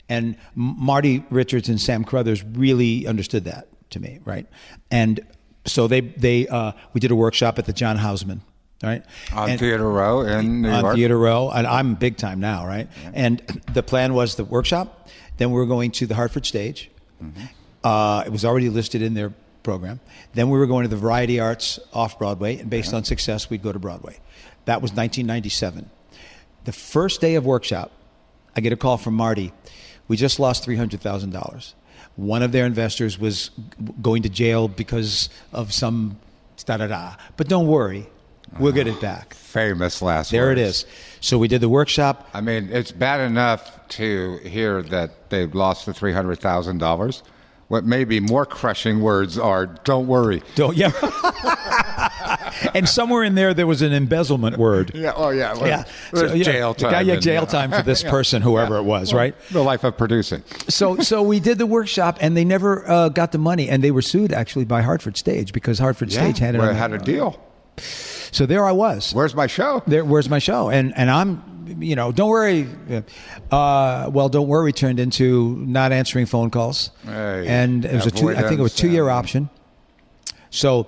And 0.08 0.36
Marty 0.54 1.24
Richards 1.30 1.68
and 1.68 1.80
Sam 1.80 2.04
Crothers 2.04 2.44
really 2.44 3.06
understood 3.06 3.44
that 3.44 3.68
to 3.90 4.00
me, 4.00 4.20
right? 4.24 4.46
And 4.90 5.20
so 5.64 5.88
they 5.88 6.00
they 6.00 6.46
uh, 6.48 6.72
we 6.92 7.00
did 7.00 7.10
a 7.10 7.16
workshop 7.16 7.58
at 7.58 7.64
the 7.64 7.72
John 7.72 7.96
Houseman, 7.96 8.42
right? 8.82 9.02
on 9.32 9.50
And- 9.50 9.60
Theater 9.60 9.88
Row 9.90 10.20
in 10.22 10.62
New 10.62 10.68
on 10.70 10.80
York. 10.84 10.96
Theater 10.96 11.18
Row, 11.18 11.50
and 11.50 11.66
I'm 11.66 11.94
big 11.94 12.16
time 12.16 12.40
now, 12.40 12.66
right? 12.66 12.88
And 13.14 13.38
the 13.72 13.82
plan 13.82 14.14
was 14.14 14.34
the 14.36 14.44
workshop. 14.44 15.08
Then 15.38 15.50
we 15.50 15.56
were 15.56 15.66
going 15.66 15.90
to 15.92 16.06
the 16.06 16.14
Hartford 16.14 16.46
stage. 16.46 16.90
Mm-hmm. 17.22 17.44
Uh, 17.84 18.22
it 18.26 18.32
was 18.32 18.44
already 18.44 18.68
listed 18.68 19.02
in 19.02 19.14
their 19.14 19.32
program. 19.62 20.00
Then 20.34 20.48
we 20.50 20.58
were 20.58 20.66
going 20.66 20.82
to 20.84 20.88
the 20.88 20.96
Variety 20.96 21.40
Arts 21.40 21.78
off 21.92 22.18
Broadway, 22.18 22.58
and 22.58 22.70
based 22.70 22.92
on 22.94 23.04
success, 23.04 23.48
we'd 23.50 23.62
go 23.62 23.72
to 23.72 23.78
Broadway. 23.78 24.18
That 24.64 24.82
was 24.82 24.90
1997. 24.92 25.90
The 26.64 26.72
first 26.72 27.20
day 27.20 27.34
of 27.36 27.46
workshop, 27.46 27.92
I 28.56 28.60
get 28.60 28.72
a 28.72 28.76
call 28.76 28.96
from 28.96 29.14
Marty. 29.14 29.52
We 30.08 30.16
just 30.16 30.38
lost 30.40 30.64
three 30.64 30.76
hundred 30.76 31.00
thousand 31.00 31.30
dollars. 31.30 31.74
One 32.16 32.42
of 32.42 32.50
their 32.52 32.64
investors 32.66 33.18
was 33.18 33.50
g- 33.50 33.92
going 34.00 34.22
to 34.22 34.28
jail 34.28 34.66
because 34.68 35.28
of 35.52 35.72
some 35.72 36.18
da 36.64 36.76
da 36.78 36.86
da. 36.86 37.14
But 37.36 37.48
don't 37.48 37.66
worry, 37.66 38.06
we'll 38.58 38.72
get 38.72 38.86
it 38.86 39.00
back. 39.00 39.34
Famous 39.34 40.02
last 40.02 40.30
There 40.30 40.52
it 40.52 40.58
words. 40.58 40.84
is. 40.84 40.86
So 41.20 41.38
we 41.38 41.48
did 41.48 41.60
the 41.60 41.68
workshop. 41.68 42.28
I 42.34 42.40
mean, 42.40 42.68
it's 42.70 42.92
bad 42.92 43.20
enough 43.20 43.86
to 43.88 44.36
hear 44.38 44.82
that 44.82 45.30
they've 45.30 45.54
lost 45.54 45.86
the 45.86 45.94
three 45.94 46.12
hundred 46.12 46.40
thousand 46.40 46.78
dollars. 46.78 47.22
What 47.68 47.84
may 47.84 48.04
be 48.04 48.20
more 48.20 48.46
crushing 48.46 49.00
words 49.00 49.38
are 49.38 49.66
"Don't 49.66 50.06
worry." 50.06 50.42
Don't 50.54 50.76
yeah. 50.76 50.92
and 52.74 52.88
somewhere 52.88 53.22
in 53.24 53.34
there, 53.34 53.54
there 53.54 53.66
was 53.66 53.82
an 53.82 53.92
embezzlement 53.92 54.56
word. 54.56 54.92
Yeah. 54.94 55.12
Oh, 55.16 55.30
yeah. 55.30 55.54
Well, 55.54 55.66
Yeah. 55.66 55.84
So, 56.14 56.32
yeah, 56.32 56.44
jail 56.44 56.74
time. 56.74 56.92
Yeah, 56.92 57.00
yeah, 57.00 57.12
and, 57.14 57.22
jail 57.22 57.42
uh, 57.42 57.46
time 57.46 57.70
for 57.72 57.82
this 57.82 58.02
person, 58.14 58.42
whoever 58.42 58.76
it 58.76 58.82
was, 58.84 59.12
right? 59.12 59.34
The 59.50 59.62
life 59.62 59.84
of 59.84 59.96
producing. 59.96 60.42
So, 60.68 60.98
so 60.98 61.22
we 61.22 61.40
did 61.40 61.58
the 61.58 61.66
workshop, 61.66 62.18
and 62.20 62.36
they 62.36 62.44
never 62.44 62.88
uh, 62.88 63.08
got 63.08 63.32
the 63.32 63.38
money, 63.38 63.68
and 63.68 63.82
they 63.82 63.90
were 63.90 64.02
sued 64.02 64.32
actually 64.32 64.64
by 64.64 64.82
Hartford 64.82 65.16
Stage 65.16 65.52
because 65.52 65.78
Hartford 65.78 66.12
Stage 66.12 66.38
had 66.38 66.54
it. 66.54 66.58
well, 66.58 66.72
had 66.74 66.92
a 66.92 66.98
deal. 66.98 67.40
So 68.36 68.44
there 68.44 68.66
I 68.66 68.72
was. 68.72 69.14
Where's 69.14 69.34
my 69.34 69.46
show? 69.46 69.82
there, 69.86 70.04
where's 70.04 70.28
my 70.28 70.38
show? 70.38 70.68
And 70.68 70.92
and 70.94 71.10
I'm, 71.10 71.78
you 71.80 71.96
know, 71.96 72.12
don't 72.12 72.28
worry. 72.28 72.68
Uh, 73.50 74.10
well, 74.12 74.28
don't 74.28 74.46
worry 74.46 74.74
turned 74.74 75.00
into 75.00 75.56
not 75.56 75.90
answering 75.90 76.26
phone 76.26 76.50
calls, 76.50 76.90
Hey, 77.04 77.46
and 77.48 77.86
it 77.86 77.94
was 77.94 78.04
a 78.04 78.10
two. 78.10 78.28
I 78.28 78.42
think 78.42 78.60
it 78.60 78.62
was 78.62 78.74
two 78.74 78.90
year 78.90 79.08
uh, 79.08 79.14
option. 79.14 79.48
So 80.50 80.86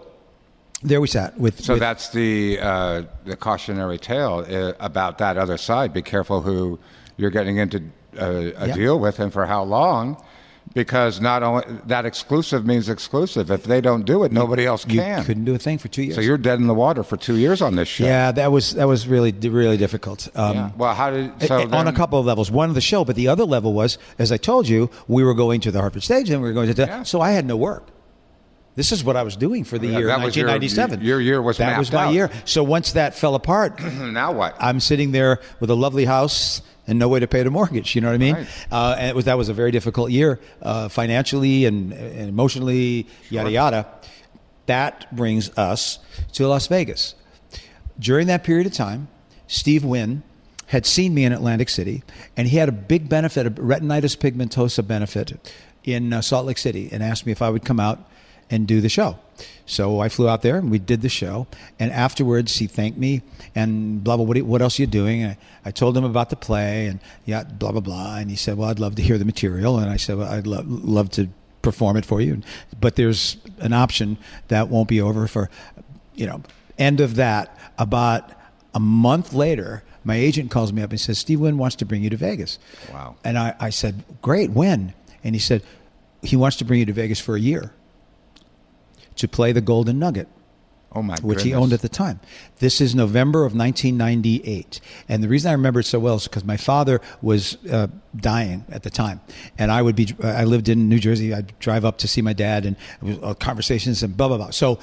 there 0.82 1.00
we 1.00 1.06
sat 1.08 1.38
with. 1.40 1.64
So 1.64 1.72
with- 1.72 1.80
that's 1.80 2.10
the 2.10 2.58
uh, 2.60 3.02
the 3.24 3.34
cautionary 3.36 3.96
tale 3.96 4.44
uh, 4.46 4.74
about 4.78 5.16
that 5.16 5.38
other 5.38 5.56
side. 5.56 5.94
Be 5.94 6.02
careful 6.02 6.42
who 6.42 6.78
you're 7.16 7.30
getting 7.30 7.56
into 7.56 7.82
a, 8.18 8.52
a 8.52 8.66
Yeah. 8.66 8.74
deal 8.74 9.00
with 9.00 9.20
and 9.20 9.32
for 9.32 9.46
how 9.46 9.62
long, 9.62 10.22
because 10.74 11.20
not 11.20 11.42
only 11.42 11.64
that 11.86 12.06
exclusive 12.06 12.66
means 12.66 12.88
exclusive. 12.88 13.50
If 13.50 13.64
they 13.64 13.80
don't 13.80 14.04
do 14.04 14.24
it, 14.24 14.32
nobody 14.32 14.66
else 14.66 14.86
you 14.86 15.00
can. 15.00 15.24
couldn't 15.24 15.44
do 15.44 15.54
a 15.54 15.58
thing 15.58 15.78
for 15.78 15.88
two 15.88 16.02
years. 16.02 16.14
So 16.14 16.20
you're 16.20 16.38
dead 16.38 16.58
in 16.60 16.66
the 16.66 16.74
water 16.74 17.02
for 17.02 17.16
two 17.16 17.36
years 17.36 17.60
on 17.62 17.76
this 17.76 17.88
show. 17.88 18.04
yeah, 18.04 18.30
that 18.32 18.52
was 18.52 18.74
that 18.74 18.86
was 18.86 19.06
really 19.08 19.32
really 19.32 19.76
difficult. 19.76 20.28
Um, 20.36 20.54
Yeah. 20.56 20.70
Well, 20.76 20.94
how 20.94 21.10
did 21.10 21.42
so 21.42 21.58
a- 21.58 21.68
on 21.68 21.88
a 21.88 21.92
couple 21.92 22.18
of 22.18 22.26
levels. 22.26 22.50
One, 22.50 22.68
of 22.68 22.74
the 22.74 22.80
show, 22.80 23.04
but 23.04 23.16
the 23.16 23.28
other 23.28 23.44
level 23.44 23.72
was, 23.72 23.98
as 24.18 24.30
I 24.32 24.36
told 24.36 24.68
you, 24.68 24.90
we 25.08 25.22
were 25.24 25.34
going 25.34 25.60
to 25.62 25.70
the 25.70 25.80
Hartford 25.80 26.02
stage 26.02 26.30
and 26.30 26.42
we 26.42 26.48
were 26.48 26.54
going 26.54 26.72
to. 26.72 26.82
Yeah. 26.82 27.02
So 27.02 27.20
I 27.20 27.30
had 27.32 27.46
no 27.46 27.56
work. 27.56 27.88
This 28.76 28.92
is 28.92 29.02
what 29.02 29.16
I 29.16 29.24
was 29.24 29.34
doing 29.34 29.64
for 29.64 29.76
the 29.76 29.88
Yeah, 29.88 29.98
year 29.98 30.06
that 30.06 30.20
was 30.24 30.36
your- 30.36 30.46
1997. 30.46 31.04
your 31.04 31.20
year 31.20 31.42
was 31.42 31.56
that 31.58 31.76
was 31.78 31.90
my 31.92 32.04
out. 32.04 32.12
year. 32.14 32.30
So 32.44 32.62
once 32.62 32.92
that 32.92 33.14
fell 33.16 33.34
apart, 33.34 33.80
now 33.82 34.30
what? 34.32 34.54
I'm 34.60 34.78
sitting 34.78 35.10
there 35.10 35.40
with 35.58 35.70
a 35.70 35.74
lovely 35.74 36.04
house 36.04 36.62
and 36.88 36.98
no 36.98 37.08
way 37.08 37.20
to 37.20 37.28
pay 37.28 37.42
the 37.42 37.50
mortgage. 37.50 37.94
You 37.94 38.00
know 38.00 38.08
what 38.08 38.14
I 38.14 38.18
mean? 38.18 38.34
Right. 38.34 38.48
Uh, 38.72 38.96
and 38.98 39.08
it 39.10 39.14
was 39.14 39.26
that 39.26 39.38
was 39.38 39.48
a 39.48 39.54
very 39.54 39.70
difficult 39.70 40.10
year 40.10 40.40
uh, 40.62 40.88
financially 40.88 41.66
and, 41.66 41.92
and 41.92 42.28
emotionally, 42.28 43.06
yada 43.30 43.50
yada. 43.50 43.86
That 44.66 45.14
brings 45.14 45.56
us 45.56 45.98
to 46.32 46.48
Las 46.48 46.66
Vegas. 46.66 47.14
During 47.98 48.26
that 48.26 48.42
period 48.42 48.66
of 48.66 48.72
time, 48.72 49.08
Steve 49.46 49.84
Wynn 49.84 50.22
had 50.66 50.84
seen 50.84 51.14
me 51.14 51.24
in 51.24 51.32
Atlantic 51.32 51.68
City, 51.68 52.02
and 52.36 52.48
he 52.48 52.58
had 52.58 52.68
a 52.68 52.72
big 52.72 53.08
benefit, 53.08 53.46
a 53.46 53.50
retinitis 53.50 54.16
pigmentosa 54.16 54.86
benefit 54.86 55.52
in 55.84 56.12
uh, 56.12 56.20
Salt 56.20 56.46
Lake 56.46 56.58
City, 56.58 56.88
and 56.92 57.02
asked 57.02 57.24
me 57.24 57.32
if 57.32 57.40
I 57.40 57.48
would 57.48 57.64
come 57.64 57.80
out 57.80 58.06
and 58.50 58.66
do 58.66 58.80
the 58.80 58.88
show. 58.88 59.18
So 59.66 60.00
I 60.00 60.08
flew 60.08 60.28
out 60.28 60.42
there 60.42 60.56
and 60.56 60.70
we 60.70 60.78
did 60.78 61.02
the 61.02 61.08
show. 61.08 61.46
And 61.78 61.92
afterwards, 61.92 62.56
he 62.56 62.66
thanked 62.66 62.98
me 62.98 63.22
and 63.54 64.02
blah 64.02 64.16
blah. 64.16 64.24
What, 64.24 64.40
what 64.42 64.62
else 64.62 64.78
are 64.78 64.82
you 64.82 64.86
doing? 64.86 65.22
And 65.22 65.32
I, 65.32 65.38
I 65.66 65.70
told 65.70 65.96
him 65.96 66.04
about 66.04 66.30
the 66.30 66.36
play 66.36 66.86
and 66.86 67.00
yeah, 67.24 67.44
blah 67.44 67.72
blah 67.72 67.80
blah. 67.80 68.16
And 68.16 68.30
he 68.30 68.36
said, 68.36 68.56
"Well, 68.56 68.70
I'd 68.70 68.78
love 68.78 68.94
to 68.96 69.02
hear 69.02 69.18
the 69.18 69.24
material." 69.24 69.78
And 69.78 69.90
I 69.90 69.96
said, 69.96 70.18
"Well, 70.18 70.28
I'd 70.32 70.46
lo- 70.46 70.64
love 70.66 71.10
to 71.10 71.28
perform 71.62 71.96
it 71.96 72.06
for 72.06 72.20
you, 72.20 72.40
but 72.80 72.96
there's 72.96 73.36
an 73.58 73.72
option 73.72 74.16
that 74.48 74.68
won't 74.68 74.88
be 74.88 75.00
over 75.00 75.26
for, 75.26 75.50
you 76.14 76.26
know." 76.26 76.42
End 76.78 77.00
of 77.00 77.16
that. 77.16 77.58
About 77.76 78.30
a 78.72 78.80
month 78.80 79.32
later, 79.32 79.82
my 80.04 80.16
agent 80.16 80.50
calls 80.50 80.72
me 80.72 80.80
up 80.80 80.90
and 80.90 81.00
says, 81.00 81.18
Steve 81.18 81.40
Wynn 81.40 81.58
wants 81.58 81.76
to 81.76 81.84
bring 81.84 82.02
you 82.02 82.10
to 82.10 82.16
Vegas. 82.16 82.58
Wow. 82.92 83.16
And 83.24 83.36
I, 83.36 83.54
I 83.58 83.70
said, 83.70 84.04
great, 84.22 84.50
when? 84.50 84.94
And 85.24 85.34
he 85.34 85.40
said, 85.40 85.62
he 86.22 86.36
wants 86.36 86.56
to 86.58 86.64
bring 86.64 86.80
you 86.80 86.86
to 86.86 86.92
Vegas 86.92 87.20
for 87.20 87.36
a 87.36 87.40
year 87.40 87.72
to 89.18 89.28
play 89.28 89.52
the 89.52 89.60
Golden 89.60 89.98
Nugget 89.98 90.28
Oh 90.92 91.02
my 91.02 91.16
which 91.22 91.42
he 91.42 91.52
owned 91.52 91.74
at 91.74 91.82
the 91.82 91.88
time. 91.88 92.18
This 92.60 92.80
is 92.80 92.94
November 92.94 93.40
of 93.40 93.54
1998, 93.54 94.80
and 95.06 95.22
the 95.22 95.28
reason 95.28 95.50
I 95.50 95.52
remember 95.52 95.80
it 95.80 95.84
so 95.84 95.98
well 95.98 96.14
is 96.14 96.24
because 96.24 96.44
my 96.44 96.56
father 96.56 97.02
was 97.20 97.62
uh, 97.66 97.88
dying 98.16 98.64
at 98.70 98.84
the 98.84 98.90
time, 98.90 99.20
and 99.58 99.70
I 99.70 99.82
would 99.82 99.94
be. 99.94 100.08
uh, 100.22 100.28
I 100.28 100.44
lived 100.44 100.70
in 100.70 100.88
New 100.88 100.98
Jersey. 100.98 101.34
I'd 101.34 101.58
drive 101.58 101.84
up 101.84 101.98
to 101.98 102.08
see 102.08 102.22
my 102.22 102.32
dad, 102.32 102.64
and 102.64 102.76
was, 103.02 103.18
uh, 103.22 103.34
conversations 103.34 104.02
and 104.02 104.16
blah 104.16 104.28
blah 104.28 104.38
blah. 104.38 104.50
So, 104.50 104.78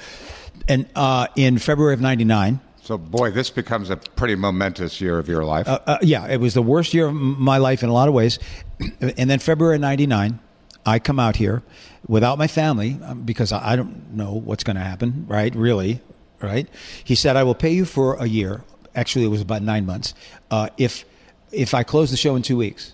and 0.68 0.86
uh, 0.94 1.26
in 1.34 1.58
February 1.58 1.94
of 1.94 2.00
'99. 2.00 2.60
So, 2.82 2.96
boy, 2.96 3.32
this 3.32 3.50
becomes 3.50 3.90
a 3.90 3.96
pretty 3.96 4.36
momentous 4.36 5.00
year 5.00 5.18
of 5.18 5.26
your 5.28 5.44
life. 5.44 5.66
Uh, 5.66 5.80
uh, 5.86 5.98
yeah, 6.02 6.28
it 6.28 6.38
was 6.38 6.54
the 6.54 6.62
worst 6.62 6.94
year 6.94 7.08
of 7.08 7.14
my 7.14 7.58
life 7.58 7.82
in 7.82 7.88
a 7.88 7.92
lot 7.92 8.06
of 8.06 8.14
ways. 8.14 8.38
And 9.00 9.28
then 9.28 9.40
February 9.40 9.78
'99, 9.78 10.38
I 10.84 10.98
come 11.00 11.18
out 11.18 11.34
here 11.36 11.64
without 12.08 12.38
my 12.38 12.46
family 12.46 12.98
um, 13.04 13.22
because 13.22 13.52
I, 13.52 13.76
don't 13.76 14.12
know 14.14 14.32
what's 14.32 14.64
going 14.64 14.76
to 14.76 14.82
happen. 14.82 15.26
Right? 15.28 15.54
Really? 15.54 16.00
Right? 16.40 16.68
He 17.02 17.14
said, 17.14 17.36
"I 17.36 17.42
will 17.42 17.54
pay 17.54 17.70
you 17.70 17.84
for 17.84 18.14
a 18.16 18.26
year." 18.26 18.62
Actually, 18.94 19.24
it 19.24 19.28
was 19.28 19.40
about 19.40 19.62
nine 19.62 19.86
months. 19.86 20.14
Uh, 20.50 20.68
if 20.76 21.04
if 21.52 21.74
I 21.74 21.82
close 21.82 22.10
the 22.10 22.16
show 22.16 22.36
in 22.36 22.42
two 22.42 22.56
weeks, 22.56 22.92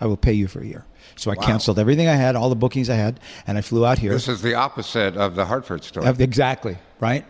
I 0.00 0.06
will 0.06 0.16
pay 0.16 0.32
you 0.32 0.48
for 0.48 0.60
a 0.60 0.66
year. 0.66 0.84
So 1.14 1.30
I 1.30 1.34
Wow. 1.34 1.42
canceled 1.42 1.78
everything 1.78 2.08
I 2.08 2.14
had, 2.14 2.36
all 2.36 2.48
the 2.48 2.56
bookings 2.56 2.88
I 2.88 2.94
had, 2.96 3.20
and 3.46 3.58
I 3.58 3.60
flew 3.60 3.84
out 3.86 3.98
here. 3.98 4.12
this 4.12 4.28
is 4.28 4.42
the 4.42 4.54
opposite 4.54 5.16
of 5.16 5.34
the 5.36 5.44
Hartford 5.44 5.84
story. 5.84 6.08
Exactly, 6.18 6.78
right? 7.00 7.24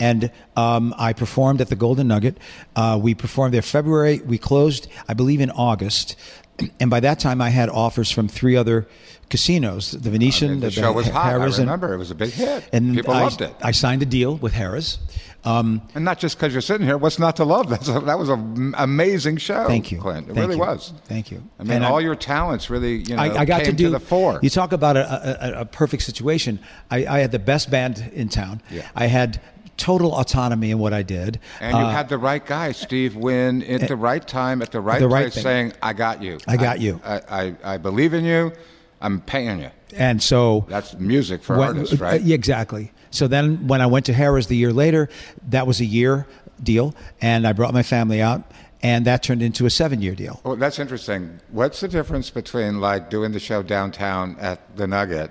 And 0.00 0.30
um, 0.56 0.94
I 0.96 1.12
performed 1.12 1.60
at 1.60 1.68
the 1.68 1.76
Golden 1.76 2.08
Nugget. 2.08 2.38
Uh, 2.76 2.98
we 3.00 3.14
performed 3.14 3.52
there 3.54 3.62
February. 3.62 4.20
We 4.24 4.38
closed, 4.38 4.86
I 5.08 5.14
believe, 5.14 5.40
in 5.40 5.50
August. 5.50 6.16
And 6.80 6.90
by 6.90 6.98
that 7.00 7.20
time, 7.20 7.40
I 7.40 7.50
had 7.50 7.68
offers 7.68 8.10
from 8.10 8.26
three 8.26 8.56
other 8.56 8.88
casinos: 9.30 9.92
the 9.92 10.10
Venetian, 10.10 10.60
the 10.60 10.70
show 10.70 10.92
was 10.92 11.06
hot. 11.08 11.26
I 11.26 11.32
Harrah's, 11.32 11.58
and- 11.58 11.68
remember 11.68 11.94
it 11.94 11.98
was 11.98 12.10
a 12.10 12.14
big 12.14 12.30
hit. 12.30 12.68
And 12.72 12.94
People 12.94 13.14
I, 13.14 13.22
loved 13.22 13.40
it. 13.40 13.54
I 13.62 13.70
signed 13.72 14.02
a 14.02 14.06
deal 14.06 14.36
with 14.36 14.52
Harrah's. 14.54 14.98
Um, 15.44 15.82
and 15.94 16.04
not 16.04 16.18
just 16.18 16.36
because 16.36 16.52
you're 16.52 16.60
sitting 16.60 16.84
here. 16.86 16.98
What's 16.98 17.18
not 17.18 17.36
to 17.36 17.44
love? 17.44 17.68
That's 17.70 17.88
a, 17.88 18.00
that 18.00 18.18
was 18.18 18.28
an 18.28 18.74
amazing 18.76 19.36
show. 19.36 19.66
Thank 19.68 19.92
you. 19.92 19.98
Clint. 20.00 20.24
It 20.28 20.34
Thank 20.34 20.38
really 20.38 20.54
you. 20.56 20.60
was. 20.60 20.92
Thank 21.04 21.30
you. 21.30 21.42
I 21.58 21.62
mean, 21.62 21.72
And 21.74 21.84
I- 21.86 21.90
all 21.90 22.00
your 22.00 22.16
talents 22.16 22.68
really, 22.70 22.96
you 22.96 23.14
know, 23.16 23.22
I, 23.22 23.40
I 23.40 23.44
got 23.44 23.62
came 23.62 23.70
to 23.70 23.76
do 23.76 23.88
the 23.90 24.00
fore. 24.00 24.40
You 24.42 24.50
talk 24.50 24.72
about 24.72 24.96
a, 24.96 25.58
a, 25.58 25.60
a 25.60 25.64
perfect 25.64 26.02
situation. 26.02 26.58
I, 26.90 27.06
I 27.06 27.18
had 27.20 27.30
the 27.30 27.38
best 27.38 27.70
band 27.70 28.10
in 28.12 28.28
town. 28.28 28.60
Yeah. 28.68 28.88
I 28.96 29.06
had 29.06 29.40
total 29.76 30.12
autonomy 30.18 30.72
in 30.72 30.78
what 30.80 30.92
I 30.92 31.02
did. 31.04 31.38
and 31.60 31.76
you 31.78 31.84
Uh, 31.84 31.90
had 31.92 32.08
the 32.08 32.18
right 32.18 32.44
guy, 32.44 32.72
Steve 32.72 33.14
Wynn, 33.14 33.62
at 33.62 33.86
the 33.86 33.94
right 33.96 34.26
time, 34.26 34.60
at 34.60 34.72
the 34.72 34.80
right 34.80 34.98
the 34.98 35.06
right 35.08 35.22
place, 35.30 35.34
thing. 35.34 35.42
saying, 35.44 35.72
"I 35.80 35.92
got 35.92 36.20
you. 36.20 36.38
I 36.48 36.56
got 36.56 36.80
you. 36.80 37.00
I, 37.04 37.20
I, 37.30 37.54
I 37.74 37.76
believe 37.78 38.12
in 38.12 38.24
you. 38.24 38.52
I'm 39.00 39.20
paying 39.20 39.60
you." 39.60 39.70
and 39.96 40.22
so 40.22 40.66
That's 40.68 40.94
music 40.98 41.42
for 41.42 41.56
When- 41.58 41.68
artists, 41.68 41.98
right? 41.98 42.20
uh, 42.20 42.24
exactly. 42.34 42.92
So 43.10 43.26
then 43.26 43.66
when 43.68 43.80
I 43.80 43.86
went 43.86 44.04
to 44.06 44.12
Harrah's 44.12 44.48
the 44.48 44.56
year 44.56 44.72
later, 44.72 45.08
that 45.48 45.66
was 45.66 45.80
a 45.80 45.84
year 45.86 46.26
deal, 46.62 46.94
and 47.22 47.46
I 47.46 47.52
brought 47.54 47.72
my 47.72 47.82
family 47.82 48.20
out, 48.20 48.42
and 48.82 49.06
that 49.06 49.22
turned 49.22 49.42
into 49.42 49.64
a 49.64 49.70
seven 49.70 50.02
year 50.02 50.14
deal. 50.14 50.40
Well, 50.44 50.56
that's 50.56 50.78
interesting. 50.78 51.40
What's 51.50 51.80
the 51.80 51.88
difference 51.88 52.28
between 52.30 52.80
like 52.80 53.08
doing 53.08 53.32
the 53.32 53.40
show 53.40 53.62
downtown 53.62 54.36
at 54.40 54.76
the 54.76 54.86
Nugget 54.86 55.30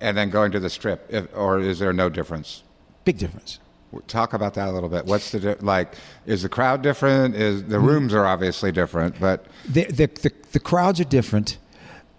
and 0.00 0.16
then 0.16 0.30
going 0.30 0.50
to 0.52 0.58
the 0.60 0.68
Strip, 0.70 1.06
if, 1.08 1.26
or 1.36 1.60
is 1.60 1.78
there 1.78 1.92
no 1.92 2.08
difference? 2.08 2.64
Big 3.04 3.18
difference. 3.18 3.60
Talk 4.08 4.32
about 4.32 4.54
that 4.54 4.68
a 4.68 4.72
little 4.72 4.88
bit. 4.88 5.04
What's 5.04 5.30
the 5.30 5.38
di- 5.38 5.54
like? 5.60 5.94
Is 6.26 6.42
the 6.42 6.48
crowd 6.48 6.82
different? 6.82 7.36
Is 7.36 7.62
the 7.64 7.78
rooms 7.78 8.14
are 8.14 8.24
obviously 8.26 8.72
different, 8.72 9.20
but 9.20 9.44
The, 9.68 9.84
the, 9.84 10.06
the, 10.06 10.32
the 10.52 10.60
crowds 10.60 10.98
are 10.98 11.04
different. 11.04 11.58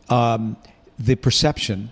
Um, 0.08 0.56
the 1.06 1.16
perception, 1.16 1.92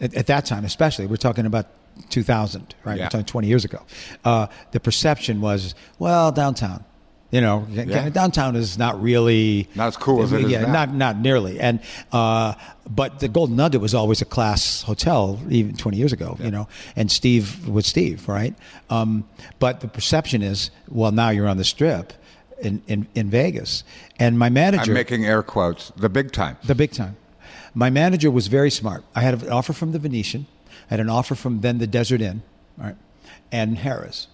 at, 0.00 0.14
at 0.14 0.26
that 0.26 0.44
time 0.46 0.64
especially, 0.64 1.06
we're 1.06 1.16
talking 1.16 1.46
about 1.46 1.66
2000, 2.10 2.74
right? 2.84 2.98
Yeah. 2.98 3.04
We're 3.04 3.10
talking 3.10 3.26
20 3.26 3.48
years 3.48 3.64
ago. 3.64 3.82
Uh, 4.24 4.46
the 4.72 4.80
perception 4.80 5.40
was, 5.40 5.74
well, 5.98 6.32
downtown. 6.32 6.84
You 7.30 7.40
know, 7.40 7.66
Yeah. 7.70 8.10
downtown 8.10 8.56
is 8.56 8.76
not 8.76 9.00
really 9.02 9.66
Not 9.74 9.86
as 9.88 9.96
cool 9.96 10.22
as 10.22 10.32
it 10.32 10.44
is 10.44 10.50
yeah, 10.50 10.66
now. 10.66 10.72
not 10.72 10.94
not 10.94 11.16
nearly. 11.16 11.58
And 11.58 11.80
uh, 12.12 12.52
but 12.90 13.20
the 13.20 13.28
Golden 13.28 13.56
Nugget 13.56 13.80
was 13.80 13.94
always 13.94 14.20
a 14.20 14.26
class 14.26 14.82
hotel, 14.82 15.40
even 15.48 15.74
20 15.74 15.96
years 15.96 16.12
ago. 16.12 16.36
You 16.38 16.50
know, 16.50 16.68
and 16.94 17.10
Steve 17.10 17.66
was 17.66 17.86
Steve, 17.86 18.28
right? 18.28 18.54
Um, 18.90 19.24
but 19.60 19.80
the 19.80 19.88
perception 19.88 20.42
is, 20.42 20.70
well, 20.90 21.10
now 21.10 21.30
you're 21.30 21.48
on 21.48 21.56
the 21.56 21.64
Strip 21.64 22.12
in 22.60 22.82
in, 22.86 23.06
in 23.14 23.30
Vegas, 23.30 23.82
and 24.18 24.38
my 24.38 24.50
manager, 24.50 24.90
I'm 24.90 24.94
making 24.94 25.24
air 25.24 25.42
quotes. 25.42 25.90
The 25.96 26.10
big 26.10 26.32
time. 26.32 26.58
the 26.64 26.74
big 26.74 26.90
time. 26.92 27.16
My 27.74 27.90
manager 27.90 28.30
was 28.30 28.48
very 28.48 28.70
smart. 28.70 29.04
I 29.14 29.22
had 29.22 29.42
an 29.42 29.50
offer 29.50 29.72
from 29.72 29.92
the 29.92 29.98
Venetian, 29.98 30.46
I 30.90 30.94
had 30.94 31.00
an 31.00 31.08
offer 31.08 31.34
from 31.34 31.60
then 31.60 31.78
the 31.78 31.86
Desert 31.86 32.20
Inn, 32.20 32.42
right, 32.76 32.96
and 33.50 33.78
Harrah's. 33.78 34.28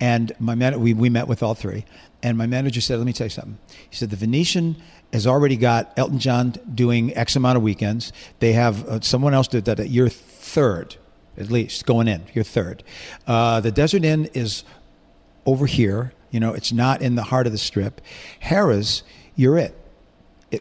And 0.00 0.32
my 0.38 0.54
man, 0.54 0.80
we, 0.80 0.92
we 0.92 1.08
met 1.08 1.28
with 1.28 1.42
all 1.42 1.54
three. 1.54 1.84
And 2.22 2.38
my 2.38 2.46
manager 2.46 2.80
said, 2.80 2.98
let 2.98 3.06
me 3.06 3.12
tell 3.12 3.26
you 3.26 3.30
something. 3.30 3.58
He 3.88 3.96
said, 3.96 4.10
the 4.10 4.16
Venetian 4.16 4.76
has 5.12 5.26
already 5.26 5.56
got 5.56 5.92
Elton 5.98 6.18
John 6.18 6.54
doing 6.74 7.14
X 7.16 7.36
amount 7.36 7.56
of 7.56 7.62
weekends. 7.62 8.12
They 8.40 8.52
have 8.52 8.86
uh, 8.88 9.00
someone 9.00 9.34
else 9.34 9.48
did 9.48 9.66
that 9.66 9.88
You're 9.90 10.08
third, 10.08 10.96
at 11.36 11.50
least, 11.50 11.86
going 11.86 12.08
in, 12.08 12.24
You're 12.34 12.44
third. 12.44 12.82
Uh, 13.26 13.60
the 13.60 13.70
Desert 13.70 14.04
Inn 14.04 14.30
is 14.34 14.64
over 15.46 15.66
here. 15.66 16.12
You 16.30 16.40
know, 16.40 16.52
it's 16.52 16.72
not 16.72 17.02
in 17.02 17.14
the 17.14 17.24
heart 17.24 17.46
of 17.46 17.52
the 17.52 17.58
strip. 17.58 18.00
Harrah's, 18.42 19.02
you're 19.36 19.58
it. 19.58 19.78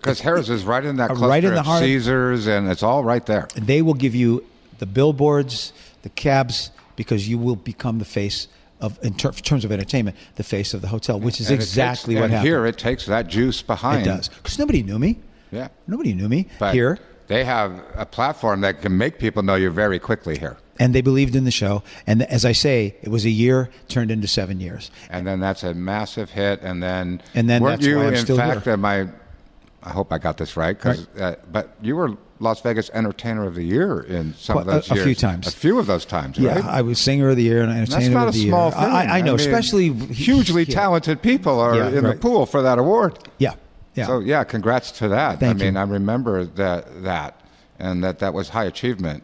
Because 0.01 0.21
Harrah's 0.21 0.49
is 0.49 0.63
right 0.65 0.83
in 0.83 0.97
that 0.97 1.09
cluster 1.09 1.27
right 1.27 1.43
in 1.43 1.53
the 1.53 1.59
of 1.61 1.65
heart 1.65 1.81
Caesars, 1.83 2.47
and 2.47 2.69
it's 2.69 2.83
all 2.83 3.03
right 3.03 3.25
there. 3.25 3.47
they 3.55 3.81
will 3.81 3.93
give 3.93 4.15
you 4.15 4.43
the 4.79 4.85
billboards, 4.85 5.73
the 6.01 6.09
cabs, 6.09 6.71
because 6.95 7.27
you 7.29 7.37
will 7.37 7.55
become 7.55 7.99
the 7.99 8.05
face 8.05 8.47
of, 8.81 8.99
in 9.03 9.13
ter- 9.13 9.31
terms 9.31 9.63
of 9.65 9.71
entertainment, 9.71 10.15
the 10.35 10.43
face 10.43 10.73
of 10.73 10.81
the 10.81 10.87
hotel, 10.89 11.19
which 11.19 11.39
is 11.39 11.49
And 11.49 11.55
exactly 11.59 12.15
takes- 12.15 12.19
what 12.19 12.25
and 12.25 12.33
happened. 12.33 12.47
Here, 12.47 12.65
it 12.65 12.77
takes 12.77 13.05
that 13.05 13.27
juice 13.27 13.61
behind. 13.61 14.01
it 14.05 14.09
does 14.09 14.29
because 14.29 14.59
nobody 14.59 14.83
knew 14.83 14.99
me. 14.99 15.19
Yeah. 15.51 15.69
Nobody 15.87 16.13
knew 16.13 16.27
me 16.27 16.47
But 16.59 16.73
here, 16.73 16.99
they 17.27 17.45
have 17.45 17.71
a 17.95 18.05
platform 18.05 18.61
that 18.61 18.81
can 18.81 18.97
make 18.97 19.19
people 19.19 19.43
know 19.43 19.55
you 19.55 19.69
very 19.69 19.99
quickly 19.99 20.37
here. 20.37 20.57
and 20.79 20.93
they 20.95 21.01
believed 21.01 21.35
in 21.35 21.43
the 21.45 21.51
show. 21.51 21.83
And 22.07 22.23
as 22.23 22.43
I 22.43 22.51
say, 22.51 22.95
it 23.03 23.09
was 23.09 23.23
a 23.25 23.29
year 23.29 23.69
turned 23.87 24.09
into 24.11 24.27
seven 24.27 24.59
years. 24.59 24.89
and 25.09 25.25
then 25.25 25.39
that's 25.39 25.63
a 25.63 25.73
massive 25.75 26.31
hit. 26.31 26.59
And 26.63 26.81
then, 26.83 27.21
And 27.35 27.47
then 27.49 27.61
weren't 27.61 27.81
that's 27.81 27.87
you, 27.87 28.01
in 28.01 28.37
fact, 28.37 28.65
my, 28.79 29.07
I 29.85 29.89
hope 29.89 30.11
I 30.13 30.17
got 30.17 30.37
this 30.37 30.55
right, 30.55 30.79
'cause, 30.79 31.07
uh, 31.19 31.35
but 31.51 31.75
you 31.81 31.95
were 31.95 32.11
Las 32.39 32.61
Vegas 32.61 32.89
Entertainer 32.93 33.45
of 33.45 33.55
the 33.55 33.63
Year 33.63 33.99
in 34.01 34.33
some 34.37 34.57
of 34.57 34.63
Quite- 34.65 34.71
a- 34.71 34.75
those 34.79 34.91
a 34.91 34.93
years. 34.95 35.05
few 35.05 35.15
times. 35.15 35.47
A 35.47 35.51
few 35.51 35.77
of 35.79 35.87
those 35.87 36.05
times, 36.05 36.37
Yeah, 36.37 36.55
right? 36.55 36.65
I 36.65 36.81
was 36.81 36.99
singer 36.99 37.29
of 37.29 37.35
the 37.37 37.43
year 37.43 37.61
and 37.61 37.71
Entertainer 37.71 38.25
of 38.27 38.33
the 38.33 38.39
Year. 38.39 38.51
That's 38.51 38.51
not 38.51 38.67
a 38.67 38.71
small 38.71 38.83
year. 38.91 38.99
thing. 39.01 39.09
I, 39.11 39.17
I 39.17 39.21
know, 39.21 39.31
mean, 39.33 39.39
especially 39.39 39.89
hugely 40.13 40.63
yeah. 40.63 40.73
talented 40.75 41.21
people 41.21 41.59
are 41.59 41.75
Yeah, 41.75 41.89
in 41.89 42.03
the 42.03 42.13
pool 42.13 42.45
for 42.45 42.61
that 42.61 42.79
award. 42.79 43.19
Yeah, 43.37 43.53
yeah. 43.95 44.07
So 44.07 44.19
yeah, 44.19 44.43
congrats 44.43 44.91
to 44.93 45.07
that. 45.09 45.39
Thank 45.39 45.61
I 45.61 45.65
mean, 45.65 45.73
you. 45.75 45.79
I 45.79 45.83
remember 45.83 46.45
that 46.45 47.03
that, 47.03 47.39
and 47.79 48.03
that 48.03 48.19
that 48.19 48.33
was 48.33 48.49
high 48.49 48.65
achievement. 48.65 49.23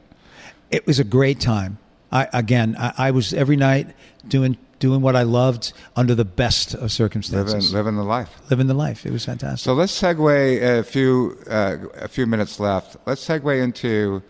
it 0.72 0.86
was 0.86 0.99
a 0.99 1.03
great 1.03 1.39
time. 1.39 1.78
I 2.12 2.28
again, 2.34 2.76
I, 2.80 2.93
I 2.97 3.12
was 3.12 3.34
every 3.34 3.55
night 3.55 3.88
doing 4.28 4.57
doing 4.80 5.01
what 5.01 5.15
I 5.15 5.23
loved 5.23 5.73
under 5.95 6.15
the 6.15 6.25
best 6.25 6.73
of 6.73 6.91
circumstances, 6.91 7.73
living 7.73 7.95
the 7.95 8.03
life. 8.03 8.36
living 8.49 8.67
the 8.67 8.73
life. 8.73 9.05
It 9.05 9.11
was 9.11 9.25
fantastic. 9.25 9.59
So 9.65 9.73
let's 9.73 9.99
segue 10.01 10.80
a 10.80 10.84
few 10.84 11.38
uh, 11.49 11.77
a 11.95 12.07
few 12.07 12.25
minutes 12.25 12.59
left. 12.59 12.97
Let's 13.05 13.25
segue 13.27 13.61
into. 13.61 14.21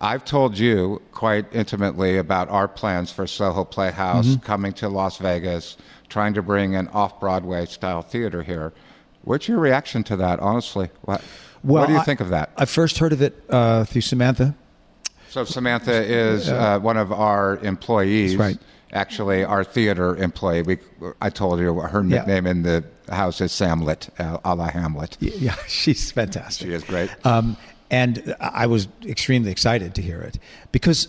I've 0.00 0.24
told 0.24 0.58
you 0.58 1.00
quite 1.12 1.46
intimately 1.52 2.18
about 2.18 2.48
our 2.48 2.66
plans 2.66 3.12
for 3.12 3.24
Soho 3.28 3.64
Playhouse 3.64 4.26
Mm-hmm. 4.26 4.44
coming 4.44 4.72
to 4.74 4.88
Las 4.88 5.18
Vegas, 5.18 5.76
trying 6.08 6.34
to 6.34 6.42
bring 6.42 6.74
an 6.74 6.88
off 6.88 7.20
Broadway 7.20 7.66
style 7.66 8.02
theater 8.02 8.42
here. 8.42 8.72
What's 9.22 9.46
your 9.46 9.58
reaction 9.60 10.02
to 10.04 10.16
that, 10.16 10.40
honestly? 10.40 10.90
What, 11.02 11.22
what 11.62 11.86
do 11.86 11.92
you 11.92 12.00
I- 12.00 12.02
think 12.02 12.18
of 12.20 12.30
that? 12.30 12.50
I 12.56 12.64
first 12.64 12.98
heard 12.98 13.12
of 13.12 13.22
it 13.22 13.44
uh, 13.48 13.84
through 13.84 14.00
Samantha. 14.00 14.56
So 15.28 15.44
Samantha 15.44 15.92
is 16.02 16.48
uh, 16.48 16.80
one 16.80 16.96
of 16.96 17.12
our 17.12 17.58
employees. 17.58 18.36
That's 18.36 18.40
right. 18.56 18.58
Actually, 18.92 19.42
our 19.44 19.64
theater 19.64 20.16
employee. 20.16 20.62
We, 20.62 20.78
I 21.20 21.30
told 21.30 21.58
you 21.60 21.74
her 21.80 22.02
Yeah. 22.02 22.18
nickname 22.18 22.46
in 22.46 22.62
the 22.62 22.84
house 23.10 23.40
is 23.40 23.50
Samlet, 23.52 24.08
uh, 24.20 24.38
a 24.44 24.54
la 24.54 24.68
Hamlet. 24.68 25.16
Yeah, 25.20 25.54
she's 25.68 26.12
fantastic. 26.12 26.66
She 26.68 26.74
is 26.74 26.84
great. 26.84 27.10
Um, 27.24 27.56
and 27.90 28.34
I 28.40 28.66
was 28.66 28.88
extremely 29.06 29.50
excited 29.50 29.94
to 29.94 30.02
hear 30.02 30.20
it 30.20 30.38
because 30.72 31.08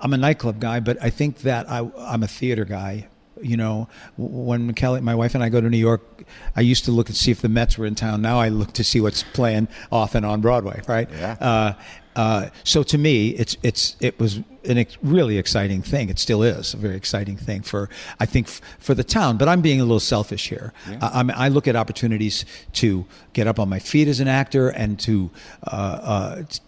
I'm 0.00 0.12
a 0.12 0.18
nightclub 0.18 0.60
guy, 0.60 0.80
but 0.80 0.98
I 1.02 1.10
think 1.10 1.38
that 1.38 1.68
I, 1.70 1.90
I'm 1.98 2.22
a 2.22 2.28
theater 2.28 2.64
guy. 2.64 3.08
You 3.42 3.58
know, 3.58 3.88
when 4.16 4.72
Kelly, 4.72 5.02
my 5.02 5.14
wife 5.14 5.34
and 5.34 5.44
I 5.44 5.50
go 5.50 5.60
to 5.60 5.68
New 5.68 5.76
York, 5.76 6.24
I 6.54 6.62
used 6.62 6.86
to 6.86 6.90
look 6.90 7.08
and 7.08 7.16
see 7.16 7.30
if 7.30 7.42
the 7.42 7.50
Mets 7.50 7.76
were 7.76 7.84
in 7.84 7.94
town. 7.94 8.22
Now 8.22 8.38
I 8.38 8.48
look 8.48 8.72
to 8.74 8.84
see 8.84 8.98
what's 9.00 9.22
playing 9.22 9.68
off 9.92 10.14
and 10.14 10.24
on 10.24 10.40
Broadway, 10.40 10.80
right? 10.88 11.08
Yeah. 11.10 11.36
Uh, 11.38 11.72
Uh, 12.16 12.48
so 12.64 12.82
to 12.82 12.98
me, 12.98 13.28
it's 13.30 13.56
it's 13.62 13.94
it 14.00 14.18
was 14.18 14.38
an 14.64 14.78
ex- 14.78 14.96
really 15.02 15.38
exciting 15.38 15.82
thing. 15.82 16.08
It 16.08 16.18
still 16.18 16.42
is 16.42 16.74
a 16.74 16.76
very 16.78 16.96
exciting 16.96 17.36
thing 17.36 17.62
for 17.62 17.88
I 18.18 18.26
think 18.26 18.46
f- 18.48 18.60
for 18.80 18.94
the 18.94 19.04
town. 19.04 19.36
But 19.36 19.48
I'm 19.48 19.60
being 19.60 19.80
a 19.80 19.84
little 19.84 20.00
selfish 20.00 20.48
here. 20.48 20.72
I, 21.02 21.10
I'm, 21.20 21.30
I 21.30 21.48
look 21.48 21.68
at 21.68 21.76
opportunities 21.76 22.44
to 22.74 23.04
get 23.34 23.46
up 23.46 23.58
on 23.60 23.68
my 23.68 23.78
feet 23.78 24.08
as 24.08 24.18
an 24.20 24.28
actor 24.28 24.68
and 24.70 24.98
to. 25.00 25.30
Uh, 25.62 25.70
uh, 25.70 26.42
t- 26.48 26.60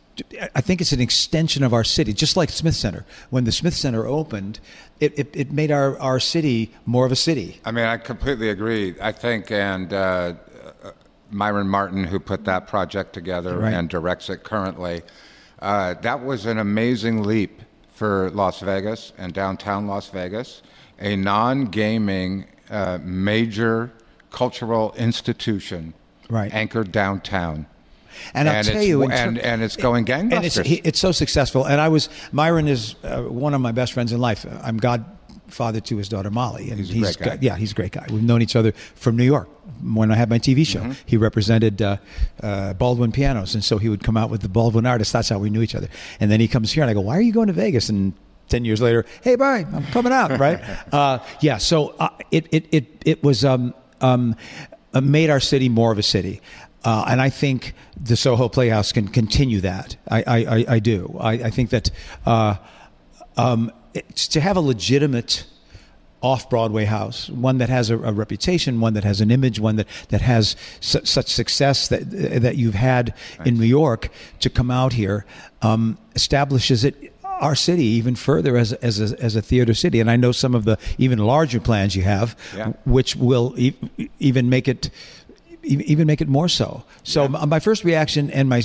I 0.54 0.60
think 0.60 0.80
it's 0.80 0.90
an 0.92 1.00
extension 1.00 1.62
of 1.62 1.72
our 1.72 1.84
city, 1.84 2.12
just 2.12 2.36
like 2.36 2.50
Smith 2.50 2.74
Center. 2.74 3.06
When 3.30 3.44
the 3.44 3.52
Smith 3.52 3.74
Center 3.74 4.04
opened, 4.04 4.58
it, 4.98 5.16
it, 5.16 5.28
it 5.32 5.52
made 5.52 5.70
our, 5.70 5.96
our 6.00 6.18
city 6.18 6.72
more 6.86 7.06
of 7.06 7.12
a 7.12 7.16
city. 7.16 7.60
I 7.64 7.70
mean, 7.70 7.84
I 7.84 7.98
completely 7.98 8.48
agree. 8.50 8.96
I 9.00 9.12
think, 9.12 9.52
and 9.52 9.92
uh, 9.92 10.34
uh, 10.82 10.90
Myron 11.30 11.68
Martin, 11.68 12.02
who 12.02 12.18
put 12.18 12.44
that 12.46 12.66
project 12.66 13.12
together 13.12 13.58
Right. 13.60 13.72
and 13.74 13.88
directs 13.88 14.28
it 14.28 14.42
currently, 14.42 15.02
uh, 15.60 15.94
that 16.02 16.24
was 16.24 16.46
an 16.46 16.58
amazing 16.58 17.22
leap 17.22 17.62
for 17.94 18.30
Las 18.30 18.60
Vegas 18.60 19.12
and 19.18 19.32
downtown 19.32 19.86
Las 19.86 20.08
Vegas, 20.10 20.62
a 21.00 21.16
non 21.16 21.64
gaming 21.66 22.44
uh, 22.70 22.98
major 23.02 23.92
cultural 24.30 24.92
institution 24.96 25.94
Right. 26.30 26.52
anchored 26.52 26.92
downtown. 26.92 27.66
And 28.34 28.48
I'll 28.48 28.62
tell 28.62 28.74
it's- 28.74 28.86
you, 28.86 29.02
and- 29.04 29.36
ter- 29.36 29.42
and 29.42 29.62
it's 29.62 29.76
going 29.76 30.08
And 30.10 30.32
it's, 30.44 30.58
gangbusters. 30.58 30.80
it's 30.84 30.98
so 30.98 31.12
successful. 31.12 31.64
And 31.64 31.80
I 31.80 31.88
was 31.88 32.08
Myron 32.32 32.68
is 32.68 32.94
uh, 33.04 33.22
one 33.22 33.54
of 33.54 33.60
my 33.60 33.72
best 33.72 33.92
friends 33.92 34.12
in 34.12 34.20
life. 34.20 34.44
I'm 34.62 34.76
godfather 35.48 35.80
to 35.80 35.96
his 35.96 36.08
daughter 36.08 36.30
Molly, 36.30 36.70
and 36.70 36.78
He's 36.78 36.90
a 36.90 36.98
great 37.00 37.18
guy. 37.18 37.24
got- 37.24 37.42
yeah, 37.42 37.56
he's 37.56 37.72
a 37.72 37.74
great 37.74 37.92
guy. 37.92 38.06
We've 38.10 38.22
known 38.22 38.42
each 38.42 38.54
other 38.56 38.72
from 38.94 39.16
New 39.16 39.24
York. 39.24 39.48
When 39.82 40.10
I 40.10 40.16
had 40.16 40.28
my 40.28 40.38
TV 40.38 40.66
show, 40.66 40.80
Mm-hmm. 40.80 40.92
he 41.06 41.16
represented 41.16 41.80
uh, 41.82 41.96
uh, 42.42 42.74
Baldwin 42.74 43.12
pianos, 43.12 43.54
and 43.54 43.64
so 43.64 43.78
he 43.78 43.88
would 43.88 44.02
come 44.02 44.16
out 44.16 44.30
with 44.30 44.42
the 44.42 44.48
Baldwin 44.48 44.86
artists. 44.86 45.12
That's 45.12 45.28
how 45.28 45.38
we 45.38 45.50
knew 45.50 45.62
each 45.62 45.74
other. 45.74 45.88
And 46.20 46.30
then 46.30 46.40
he 46.40 46.48
comes 46.48 46.72
here, 46.72 46.82
and 46.82 46.90
I 46.90 46.94
go, 46.94 47.00
"Why 47.00 47.16
are 47.16 47.20
you 47.22 47.32
going 47.32 47.46
to 47.48 47.52
Vegas?" 47.52 47.88
And 47.88 48.12
ten 48.48 48.64
years 48.64 48.80
later, 48.80 49.04
hey, 49.22 49.36
bye, 49.36 49.66
I'm 49.72 49.84
coming 49.86 50.12
out, 50.12 50.38
right? 50.38 50.60
uh, 50.92 51.18
yeah. 51.40 51.58
So 51.58 51.94
uh, 51.98 52.08
it 52.30 52.46
it 52.52 52.66
it 52.72 53.02
it 53.04 53.22
was 53.22 53.44
um, 53.44 53.74
um, 54.00 54.34
uh, 54.94 55.00
made 55.00 55.30
our 55.30 55.40
city 55.40 55.68
more 55.68 55.92
of 55.92 55.98
a 55.98 56.02
city. 56.02 56.40
Uh, 56.84 57.04
and 57.08 57.20
I 57.20 57.28
think 57.30 57.74
the 58.00 58.16
Soho 58.16 58.48
Playhouse 58.48 58.92
can 58.92 59.08
continue 59.08 59.60
that. 59.60 59.96
I, 60.08 60.22
I, 60.26 60.36
I, 60.36 60.64
I 60.76 60.78
do. 60.78 61.16
I, 61.20 61.32
I 61.32 61.50
think 61.50 61.70
that 61.70 61.90
uh, 62.24 62.54
um, 63.36 63.70
to 63.94 64.40
have 64.40 64.56
a 64.56 64.60
legitimate 64.60 65.44
off 66.20 66.50
Broadway 66.50 66.84
house, 66.84 67.30
one 67.30 67.58
that 67.58 67.68
has 67.68 67.90
a, 67.90 67.94
a 67.98 68.12
reputation, 68.12 68.80
one 68.80 68.94
that 68.94 69.04
has 69.04 69.20
an 69.20 69.30
image, 69.30 69.60
one 69.60 69.76
that, 69.76 69.86
that 70.08 70.20
has 70.20 70.56
su- 70.80 71.04
such 71.04 71.28
success 71.28 71.86
that 71.88 72.10
that 72.42 72.56
you've 72.56 72.74
had 72.74 73.14
in 73.44 73.56
New 73.56 73.64
York, 73.66 74.08
to 74.40 74.50
come 74.50 74.70
out 74.70 74.94
here 74.94 75.24
um, 75.62 75.96
establishes 76.16 76.82
it 76.84 77.12
our 77.22 77.54
city 77.54 77.84
even 77.84 78.16
further 78.16 78.56
as 78.56 78.72
a, 78.72 78.84
as 78.84 79.12
a, 79.12 79.22
as 79.22 79.36
a 79.36 79.42
theater 79.42 79.72
city. 79.72 80.00
And 80.00 80.10
I 80.10 80.16
know 80.16 80.32
some 80.32 80.56
of 80.56 80.64
the 80.64 80.76
even 80.98 81.18
larger 81.20 81.60
plans 81.60 81.94
you 81.94 82.02
have, 82.02 82.36
Yeah. 82.56 82.72
which 82.84 83.14
will 83.14 83.54
e- 83.56 83.74
even 84.18 84.50
make 84.50 84.66
it 84.66 84.90
even 85.62 86.06
make 86.06 86.20
it 86.20 86.28
more 86.28 86.48
so. 86.48 86.82
So 87.04 87.24
m- 87.24 87.48
my 87.48 87.60
first 87.60 87.84
reaction 87.84 88.28
and 88.32 88.48
my 88.48 88.62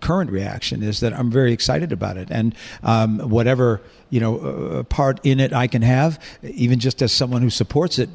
current 0.00 0.30
reaction 0.30 0.82
is 0.82 1.00
that 1.00 1.12
I'm 1.12 1.30
very 1.30 1.52
excited 1.52 1.92
about 1.92 2.16
it, 2.16 2.28
and 2.30 2.54
um, 2.82 3.18
whatever 3.18 3.80
you 4.10 4.20
know 4.20 4.38
uh, 4.38 4.82
part 4.84 5.20
in 5.24 5.40
it 5.40 5.52
I 5.52 5.66
can 5.66 5.82
have, 5.82 6.18
even 6.42 6.78
just 6.78 7.02
as 7.02 7.12
someone 7.12 7.42
who 7.42 7.50
supports 7.50 7.98
it, 7.98 8.08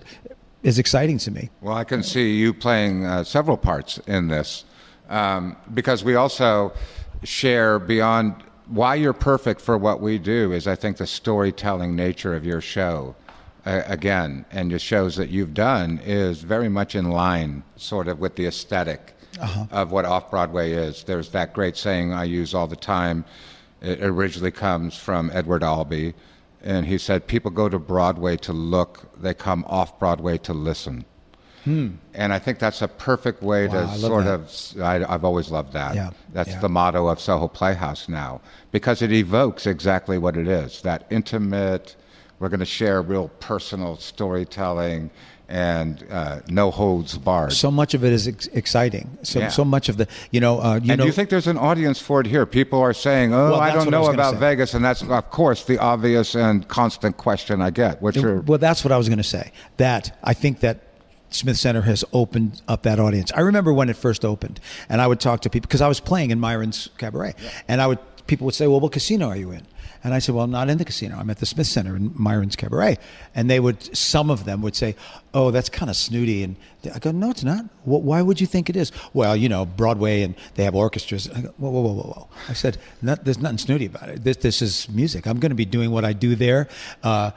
is 0.64 0.80
exciting 0.80 1.18
to 1.20 1.32
me. 1.32 1.50
Well, 1.62 1.76
I 1.76 1.84
can 1.84 2.04
see 2.04 2.36
you 2.36 2.54
playing 2.54 3.06
uh, 3.06 3.24
several 3.24 3.58
parts 3.58 3.98
in 4.08 4.28
this 4.28 4.66
um, 5.10 5.58
because 5.74 6.04
we 6.04 6.16
also 6.16 6.74
share 7.24 7.80
beyond 7.80 8.36
why 8.68 8.96
you're 8.96 9.14
perfect 9.14 9.60
for 9.62 9.78
what 9.78 10.00
we 10.00 10.18
do 10.18 10.54
is 10.54 10.68
I 10.68 10.76
think 10.76 10.98
the 10.98 11.08
storytelling 11.08 11.96
nature 11.96 12.34
of 12.34 12.46
your 12.46 12.62
show. 12.62 13.16
Uh, 13.64 13.84
again, 13.86 14.44
and 14.50 14.72
the 14.72 14.80
shows 14.80 15.16
that 15.18 15.30
you've 15.30 15.54
done 15.54 16.00
is 16.04 16.42
very 16.42 16.68
much 16.68 16.96
in 16.96 17.12
line, 17.12 17.62
sort 17.76 18.08
of, 18.08 18.18
with 18.18 18.36
the 18.36 18.48
esthetic 19.34 19.72
of 19.72 19.92
what 19.92 20.06
off 20.06 20.30
Broadway 20.32 20.72
is. 20.74 21.04
There's 21.04 21.30
that 21.30 21.54
great 21.54 21.78
saying 21.78 22.14
I 22.14 22.24
use 22.26 22.54
all 22.54 22.68
the 22.68 22.76
time. 22.76 23.26
It 23.82 24.04
originally 24.04 24.52
comes 24.52 24.96
from 24.98 25.32
Edward 25.34 25.64
Albee, 25.64 26.14
and 26.64 26.86
he 26.86 26.98
said, 26.98 27.26
People 27.28 27.50
go 27.52 27.68
to 27.70 27.80
Broadway 27.80 28.38
to 28.38 28.54
look, 28.54 29.10
they 29.20 29.34
come 29.34 29.66
off 29.68 29.98
Broadway 30.00 30.38
to 30.40 30.54
listen. 30.54 31.06
And 31.64 32.00
I 32.34 32.40
think 32.40 32.58
that's 32.58 32.82
a 32.82 32.88
perfect 32.88 33.44
way 33.44 33.68
Hmm. 33.68 33.76
Wow, 33.76 33.94
to 33.94 34.00
sort 34.00 34.26
that. 34.26 34.34
of. 34.34 34.82
I, 34.82 35.14
I've 35.14 35.24
always 35.24 35.52
loved 35.52 35.74
that. 35.74 35.94
Yeah, 35.94 36.10
That's 36.34 36.50
yeah. 36.50 36.60
the 36.60 36.70
motto 36.70 37.08
of 37.08 37.20
Soho 37.20 37.48
Playhouse 37.48 38.10
now 38.10 38.42
because 38.72 39.04
it 39.04 39.12
evokes 39.12 39.68
exactly 39.68 40.18
what 40.18 40.38
it 40.38 40.48
is 40.48 40.82
that 40.82 41.06
intimate, 41.12 41.96
we're 42.42 42.50
going 42.50 42.60
to 42.60 42.66
share 42.66 43.02
real 43.04 43.28
personal 43.40 43.98
storytelling 43.98 45.12
and 45.48 46.06
uh, 46.10 46.40
no 46.48 46.72
holds 46.72 47.18
barred. 47.18 47.54
So 47.54 47.70
much 47.70 47.94
of 47.94 48.04
it 48.04 48.12
is 48.14 48.28
ex- 48.28 48.48
exciting. 48.48 49.18
So 49.22 49.40
Yeah. 49.40 49.50
so 49.50 49.64
much 49.64 49.90
of 49.90 49.98
the 49.98 50.08
you 50.32 50.40
know 50.40 50.60
uh, 50.60 50.76
you 50.76 50.78
and 50.78 50.88
know 50.88 50.96
do 50.98 51.06
you 51.06 51.12
think 51.12 51.30
there's 51.30 51.46
an 51.46 51.58
audience 51.58 52.00
for 52.02 52.20
it 52.22 52.26
here? 52.26 52.46
People 52.48 52.80
are 52.80 52.94
saying, 52.94 53.34
"Oh, 53.34 53.52
Well, 53.52 53.60
I 53.60 53.68
don't 53.70 53.86
what 53.86 53.94
I 53.94 54.02
know 54.02 54.10
about. 54.12 54.36
Vegas," 54.38 54.74
and 54.74 54.84
that's, 54.84 55.04
of 55.04 55.30
course, 55.30 55.66
the 55.66 55.78
obvious 55.78 56.36
and 56.36 56.68
constant 56.68 57.18
question 57.18 57.62
I 57.62 57.70
get. 57.70 58.02
What's 58.02 58.18
your 58.18 58.40
Well, 58.40 58.58
that's 58.60 58.84
what 58.84 58.92
I 58.92 58.98
was 58.98 59.08
going 59.10 59.18
to 59.18 59.24
say. 59.24 59.52
That 59.78 60.18
I 60.24 60.34
think 60.34 60.62
that 60.62 60.80
Smith 61.32 61.58
Center 61.58 61.82
has 61.82 62.04
opened 62.14 62.62
up 62.68 62.84
that 62.84 63.00
audience. 63.00 63.32
I 63.36 63.42
remember 63.42 63.72
when 63.74 63.90
it 63.90 63.98
first 63.98 64.24
opened, 64.26 64.60
and 64.90 65.00
I 65.02 65.06
would 65.08 65.20
talk 65.20 65.42
to 65.42 65.50
people 65.50 65.68
because 65.68 65.82
I 65.82 65.88
was 65.90 66.00
playing 66.00 66.32
in 66.32 66.40
Myron's 66.40 66.90
Cabaret, 66.98 67.36
and 67.68 67.82
I 67.82 67.88
would 67.88 68.00
people 68.26 68.46
would 68.46 68.56
say, 68.56 68.68
"Well, 68.68 68.80
what 68.80 68.94
casino 68.94 69.28
are 69.28 69.38
you 69.38 69.52
in?" 69.52 69.68
And 70.04 70.14
I 70.14 70.20
said, 70.20 70.34
"Well, 70.36 70.48
not 70.48 70.70
in 70.70 70.78
the 70.78 70.86
casino. 70.86 71.18
I'm 71.20 71.30
at 71.30 71.38
the 71.38 71.46
Smith 71.46 71.68
Center 71.68 71.96
in 71.96 72.12
Myron's 72.16 72.56
Cabaret." 72.56 72.98
And 73.36 73.50
they 73.50 73.60
would, 73.60 73.96
some 73.96 74.30
of 74.32 74.46
them 74.46 74.62
would 74.62 74.76
say, 74.76 74.96
"Oh, 75.34 75.52
that's 75.52 75.70
kind 75.70 75.90
of 75.90 75.96
snooty." 75.96 76.44
And 76.44 76.56
I 76.94 77.00
go, 77.00 77.12
"No, 77.12 77.30
it's 77.30 77.44
not. 77.44 77.66
Wh- 77.84 78.04
Why 78.04 78.22
would 78.22 78.42
you 78.42 78.48
think 78.48 78.70
it 78.70 78.76
is?" 78.76 78.92
Well, 79.14 79.36
you 79.36 79.48
know, 79.48 79.66
Broadway 79.66 80.24
and 80.24 80.36
they 80.56 80.64
have 80.64 80.76
orchestras. 80.76 81.30
I 81.30 81.42
go, 81.42 81.54
"Whoa, 81.58 81.70
whoa, 81.70 81.82
whoa, 81.82 81.94
whoa, 81.94 82.04
whoa!" 82.14 82.28
I 82.50 82.54
said, 82.54 82.78
"There's 83.02 83.40
nothing 83.40 83.58
snooty 83.60 83.86
about 83.86 84.10
it. 84.10 84.24
This, 84.24 84.38
this 84.38 84.62
is 84.62 84.90
music. 84.90 85.28
I'm 85.28 85.40
going 85.40 85.52
to 85.52 85.56
be 85.56 85.66
doing 85.66 85.92
what 85.92 86.04
I 86.06 86.14
do 86.14 86.36
there." 86.36 86.68
Uh, 87.04 87.32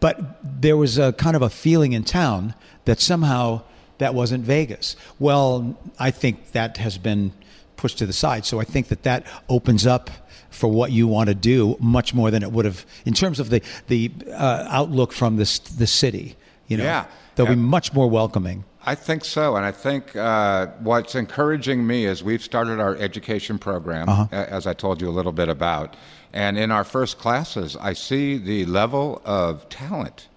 but 0.00 0.38
there 0.60 0.76
was 0.76 0.98
a 0.98 1.12
kind 1.12 1.36
of 1.36 1.42
a 1.42 1.50
feeling 1.50 1.92
in 1.92 2.04
town 2.04 2.54
that 2.86 3.00
somehow 3.00 3.62
that 3.98 4.14
wasn't 4.14 4.44
Vegas. 4.44 4.96
Well, 5.18 5.76
I 5.98 6.10
think 6.10 6.52
that 6.52 6.78
has 6.78 6.98
been 6.98 7.32
pushed 7.76 7.98
to 7.98 8.06
the 8.06 8.12
side. 8.12 8.44
So 8.44 8.60
I 8.60 8.64
think 8.64 8.88
that 8.88 9.02
that 9.02 9.26
opens 9.48 9.86
up 9.86 10.10
for 10.58 10.68
what 10.68 10.90
you 10.92 11.06
want 11.06 11.28
to 11.28 11.34
do 11.34 11.76
much 11.80 12.12
more 12.14 12.30
than 12.30 12.42
it 12.42 12.50
would 12.52 12.64
have 12.64 12.84
in 13.06 13.14
terms 13.14 13.38
of 13.40 13.48
the 13.50 13.62
the 13.86 14.10
uh, 14.32 14.66
outlook 14.68 15.12
from 15.12 15.36
this 15.36 15.58
the 15.60 15.86
city. 15.86 16.34
You 16.66 16.76
know, 16.78 16.84
Yeah. 16.84 17.04
they'll 17.34 17.46
be 17.46 17.54
much 17.56 17.94
more 17.94 18.10
welcoming. 18.10 18.64
I 18.84 18.94
think 18.94 19.24
so, 19.24 19.56
and 19.56 19.64
I 19.66 19.72
think 19.72 20.16
uh, 20.16 20.66
what's 20.80 21.14
encouraging 21.14 21.86
me 21.86 22.06
is 22.06 22.22
we've 22.24 22.42
started 22.42 22.80
our 22.80 22.96
education 22.96 23.58
program, 23.58 24.08
Uh-huh. 24.08 24.26
as 24.32 24.66
I 24.66 24.74
told 24.74 25.00
you 25.02 25.08
a 25.08 25.14
little 25.18 25.32
bit 25.32 25.48
about, 25.48 25.94
and 26.32 26.56
in 26.58 26.70
our 26.70 26.84
first 26.84 27.18
classes, 27.18 27.76
I 27.80 27.94
see 27.94 28.38
the 28.38 28.64
level 28.66 29.20
of 29.24 29.68
talent 29.68 30.28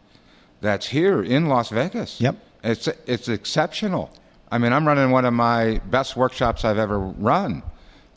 that's 0.61 0.87
here 0.87 1.23
in 1.23 1.47
Las 1.47 1.69
Vegas. 1.69 2.19
Yep. 2.21 2.35
it's 2.63 2.87
it's 3.07 3.27
exceptional. 3.27 4.09
I 4.53 4.57
mean, 4.57 4.73
I'm 4.73 4.85
running 4.87 5.11
one 5.11 5.25
of 5.25 5.33
my 5.33 5.79
best 5.89 6.15
workshops 6.17 6.63
I've 6.65 6.77
ever 6.77 6.99
run. 6.99 7.63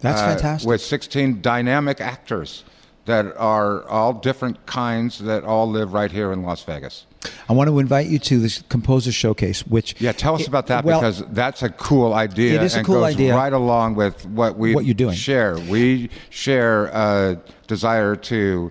That's 0.05 0.21
uh, 0.21 0.27
fantastic. 0.35 0.69
With 0.69 0.81
16 0.81 1.41
dynamic 1.41 2.01
actors 2.01 2.65
that 3.07 3.37
are 3.37 3.87
all 3.89 4.13
different 4.15 4.65
kinds 4.67 5.19
that 5.19 5.45
all 5.45 5.69
live 5.69 5.93
right 5.93 6.11
here 6.11 6.33
in 6.33 6.43
Las 6.43 6.63
Vegas. 6.65 7.07
I 7.49 7.53
want 7.55 7.69
to 7.69 7.79
invite 7.79 8.07
you 8.09 8.19
to 8.19 8.39
this 8.39 8.63
composer 8.69 9.11
showcase, 9.13 9.67
which 9.67 9.99
Yeah, 10.01 10.13
tell 10.13 10.35
us 10.35 10.43
it- 10.43 10.49
about 10.49 10.67
that 10.69 10.85
well, 10.85 11.01
because 11.01 11.23
that's 11.31 11.63
a 11.63 11.69
cool 11.71 12.13
idea. 12.15 12.55
It 12.61 12.63
is 12.63 12.75
a 12.75 12.79
and 12.79 12.87
cool 12.87 12.97
goes 13.01 13.15
idea. 13.15 13.35
Right 13.35 13.53
along 13.53 13.95
with 13.95 14.25
what 14.27 14.59
we 14.59 14.75
What 14.75 14.85
you're 14.85 14.95
doing. 14.95 15.15
share. 15.15 15.57
We 15.59 16.11
share 16.31 16.87
a 16.87 17.41
desire 17.67 18.15
to 18.17 18.71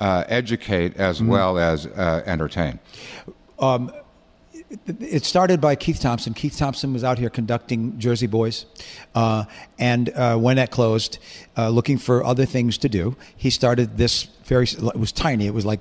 uh, 0.00 0.24
educate 0.28 0.96
as 0.98 1.18
Mm-hmm. 1.18 1.28
well 1.28 1.58
as 1.58 1.86
uh, 1.86 2.22
entertain. 2.26 2.78
It 4.70 5.24
started 5.24 5.60
by 5.60 5.76
Keith 5.76 6.00
Thompson. 6.00 6.34
Keith 6.34 6.56
Thompson 6.56 6.92
was 6.92 7.04
out 7.04 7.18
here 7.18 7.30
conducting 7.30 7.98
Jersey 7.98 8.26
Boys, 8.26 8.66
uh, 9.14 9.44
and 9.78 10.08
uh, 10.10 10.36
when 10.36 10.56
that 10.56 10.70
closed, 10.70 11.18
uh, 11.56 11.68
looking 11.68 11.98
for 11.98 12.24
other 12.24 12.44
things 12.44 12.78
to 12.78 12.88
do, 12.88 13.16
he 13.36 13.50
started 13.50 13.96
this 13.96 14.24
very. 14.44 14.64
It 14.66 14.96
was 14.96 15.12
tiny. 15.12 15.46
It 15.46 15.54
was 15.54 15.64
like 15.64 15.80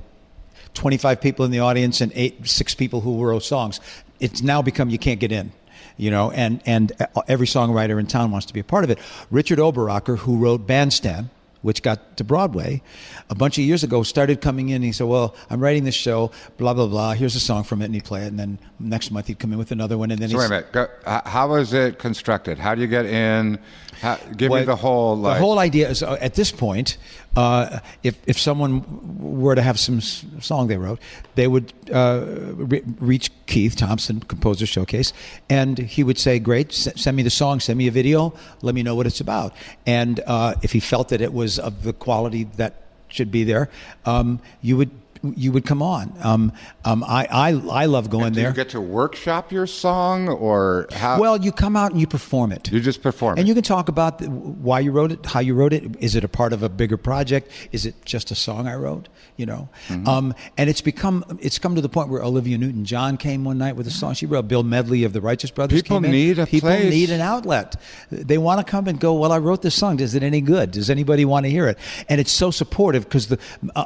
twenty-five 0.74 1.20
people 1.20 1.46
in 1.46 1.52
the 1.52 1.60
audience 1.60 2.02
and 2.02 2.12
eight, 2.16 2.48
six 2.48 2.76
people 2.76 3.02
who 3.02 3.24
wrote 3.24 3.44
songs. 3.44 3.80
It's 4.20 4.42
now 4.42 4.62
become 4.62 4.90
you 4.90 5.00
can't 5.00 5.20
get 5.20 5.32
in. 5.32 5.52
You 5.98 6.12
know, 6.12 6.32
and 6.32 6.62
and 6.66 6.92
every 7.28 7.48
songwriter 7.48 8.00
in 8.00 8.08
town 8.08 8.30
wants 8.30 8.46
to 8.48 8.54
be 8.54 8.60
a 8.60 8.64
part 8.66 8.84
of 8.84 8.90
it. 8.90 9.00
Richard 9.32 9.60
Oberacher, 9.60 10.18
who 10.20 10.38
wrote 10.38 10.68
Bandstand, 10.68 11.30
which 11.66 11.82
got 11.82 12.16
to 12.18 12.24
Broadway 12.24 12.82
a 13.30 13.36
bunch 13.36 13.58
of 13.58 13.64
years 13.64 13.84
ago, 13.84 14.04
started 14.04 14.40
coming 14.40 14.70
in. 14.70 14.76
And 14.76 14.84
he 14.86 14.92
said, 14.92 15.08
"Well, 15.08 15.36
I'm 15.50 15.60
writing 15.60 15.84
this 15.84 15.96
show, 15.96 16.32
blah 16.58 16.76
blah 16.76 16.86
blah. 16.86 17.14
Here's 17.14 17.36
a 17.36 17.40
song 17.40 17.64
from 17.64 17.82
it," 17.82 17.86
and 17.86 17.96
he'd 17.96 18.06
play 18.06 18.24
it. 18.24 18.28
And 18.28 18.40
then 18.40 18.60
next 18.80 19.10
month 19.10 19.28
he'd 19.28 19.40
come 19.40 19.52
in 19.52 19.58
with 19.58 19.72
another 19.72 19.98
one, 19.98 20.12
and 20.12 20.22
then 20.22 20.30
So 20.30 20.40
he's, 20.40 20.50
wait 20.50 20.66
a 20.74 20.78
minute. 20.78 21.26
How 21.26 21.56
is 21.56 21.74
it 21.74 21.98
constructed? 21.98 22.60
How 22.60 22.76
do 22.76 22.82
you 22.82 22.88
get 22.88 23.08
in? 23.08 23.58
How, 24.00 24.18
give 24.38 24.52
me 24.52 24.64
the 24.64 24.76
whole. 24.76 25.18
Like, 25.18 25.36
the 25.36 25.40
whole 25.40 25.58
idea 25.58 25.90
is 25.90 26.04
uh, 26.04 26.18
at 26.22 26.36
this 26.36 26.52
point, 26.52 26.98
uh, 27.36 27.80
if 28.04 28.18
if 28.28 28.40
someone 28.40 28.84
were 29.20 29.56
to 29.56 29.62
have 29.62 29.78
some 29.80 30.02
song 30.02 30.68
they 30.68 30.78
wrote, 30.78 31.00
they 31.36 31.48
would 31.48 31.74
uh, 31.92 32.24
re- 32.56 32.84
reach 33.00 33.30
Keith 33.46 33.76
Thompson, 33.76 34.22
Composer 34.22 34.66
Showcase, 34.66 35.12
and 35.50 35.78
he 35.78 36.04
would 36.04 36.18
say, 36.18 36.40
"Great, 36.40 36.70
s- 36.70 36.90
send 36.96 37.18
me 37.18 37.24
the 37.24 37.30
song, 37.30 37.60
send 37.60 37.78
me 37.78 37.88
a 37.88 37.92
video, 37.92 38.34
let 38.62 38.74
me 38.76 38.84
know 38.84 38.96
what 38.96 39.06
it's 39.06 39.20
about." 39.20 39.54
And 39.86 40.22
uh, 40.26 40.56
if 40.62 40.72
he 40.72 40.80
felt 40.80 41.10
that 41.10 41.22
it 41.22 41.34
was 41.34 41.60
of 41.60 41.84
the 41.84 41.94
quality 41.94 42.46
that 42.56 42.84
should 43.10 43.32
be 43.32 43.44
there, 43.44 43.70
um, 44.06 44.40
you 44.62 44.78
would 44.78 44.92
you 45.36 45.52
would 45.52 45.66
come 45.66 45.82
on. 45.82 46.14
Um, 46.22 46.52
um, 46.84 47.04
I, 47.04 47.28
I 47.32 47.50
I 47.84 47.86
love 47.86 48.10
going 48.10 48.34
do 48.34 48.40
there. 48.42 48.50
you 48.50 48.56
get 48.56 48.70
to 48.70 48.82
workshop 48.82 49.52
your 49.52 49.68
song, 49.68 50.28
or 50.30 50.88
how? 50.92 51.20
well, 51.20 51.38
you 51.38 51.52
come 51.52 51.76
out 51.76 51.92
and 51.92 52.00
you 52.00 52.08
perform 52.08 52.52
it. 52.52 52.72
you 52.72 52.80
just 52.80 53.02
perform. 53.02 53.38
It. 53.38 53.42
And 53.42 53.48
it. 53.48 53.50
you 53.50 53.56
can 53.56 53.64
talk 53.64 53.90
about 53.90 54.20
the, 54.20 54.28
why 54.30 54.80
you 54.82 54.92
wrote 54.92 55.12
it, 55.12 55.26
how 55.26 55.40
you 55.40 55.54
wrote 55.56 55.74
it. 55.74 55.96
Is 56.00 56.16
it 56.16 56.24
a 56.24 56.28
part 56.28 56.54
of 56.54 56.64
a 56.64 56.70
bigger 56.70 56.98
project? 56.98 57.50
Is 57.72 57.86
it 57.86 57.96
just 58.06 58.32
a 58.32 58.36
song 58.36 58.68
I 58.68 58.76
wrote? 58.76 59.08
You 59.38 59.46
know, 59.46 59.70
Mm-hmm. 59.90 60.08
um, 60.08 60.34
and 60.58 60.70
it's 60.70 60.82
become 60.82 61.24
it's 61.42 61.60
come 61.60 61.76
to 61.76 61.82
the 61.82 61.90
point 61.90 62.10
where 62.10 62.22
Olivia 62.24 62.58
Newton-John 62.58 63.18
came 63.18 63.44
one 63.44 63.58
night 63.58 63.76
with 63.76 63.88
a 63.88 63.92
song 63.92 64.14
she 64.14 64.26
wrote. 64.26 64.48
Bill 64.48 64.64
Medley 64.64 65.04
of 65.04 65.14
the 65.14 65.22
Righteous 65.22 65.52
Brothers. 65.52 65.82
People 65.82 65.98
came 65.98 66.06
in. 66.06 66.12
need 66.12 66.40
a 66.40 66.46
people 66.46 66.70
place. 66.70 66.90
need 66.90 67.10
an 67.10 67.22
outlet. 67.22 67.76
They 68.10 68.38
want 68.38 68.66
to 68.66 68.70
come 68.70 68.88
and 68.88 69.00
go. 69.00 69.14
Well, 69.14 69.32
I 69.32 69.38
wrote 69.40 69.62
this 69.62 69.76
song. 69.76 70.00
Is 70.00 70.16
it 70.16 70.24
any 70.24 70.42
good? 70.42 70.72
Does 70.72 70.90
anybody 70.90 71.26
want 71.26 71.46
to 71.46 71.50
hear 71.50 71.68
it? 71.68 71.78
And 72.10 72.20
it's 72.22 72.32
so 72.32 72.52
supportive 72.52 73.04
because 73.06 73.32
a 73.32 73.38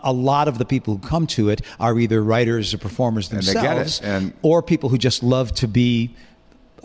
a 0.04 0.14
lot 0.14 0.48
of 0.48 0.58
the 0.58 0.66
people 0.66 0.96
who 0.96 1.00
come 1.08 1.28
to 1.30 1.50
it 1.50 1.62
are 1.80 1.98
either 2.00 2.24
writers 2.24 2.74
or 2.74 2.78
performers 2.78 3.32
And 3.32 3.42
they 3.42 3.54
get 3.54 3.64
it, 3.64 3.76
themselves, 3.80 4.02
and- 4.02 4.34
or 4.42 4.62
people 4.62 4.90
who 4.90 4.98
just 4.98 5.24
love 5.24 5.54
to 5.56 5.68
be 5.68 6.16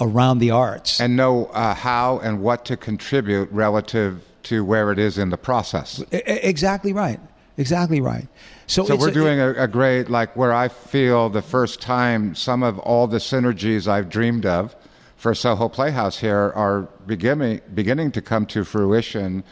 around 0.00 0.38
the 0.38 0.50
arts. 0.50 1.00
and 1.00 1.16
know 1.16 1.46
uh, 1.46 1.74
how 1.74 2.18
and 2.18 2.40
what 2.42 2.64
to 2.66 2.76
contribute 2.76 3.48
relative 3.52 4.20
to 4.44 4.64
where 4.64 4.90
it 4.92 4.98
is 4.98 5.18
in 5.18 5.30
the 5.30 5.36
process. 5.36 6.02
Exactly 6.10 6.92
right. 6.92 7.20
Exactly 7.56 8.00
right. 8.00 8.26
So, 8.66 8.84
So 8.84 8.96
we're 8.96 9.12
doing 9.12 9.38
a, 9.40 9.50
a 9.52 9.68
great, 9.68 10.10
like, 10.10 10.34
where 10.36 10.52
I 10.52 10.68
feel 10.68 11.28
the 11.30 11.42
first 11.42 11.80
time 11.80 12.34
some 12.34 12.62
of 12.64 12.78
all 12.80 13.06
the 13.06 13.18
synergies 13.18 13.86
I've 13.86 14.08
dreamed 14.10 14.44
of 14.44 14.74
for 15.16 15.34
Soho 15.34 15.68
Playhouse 15.68 16.18
here 16.18 16.52
are 16.56 16.88
beginning 17.06 17.60
beginning 17.72 18.10
to 18.12 18.20
come 18.20 18.44
to 18.46 18.64
fruition 18.64 19.44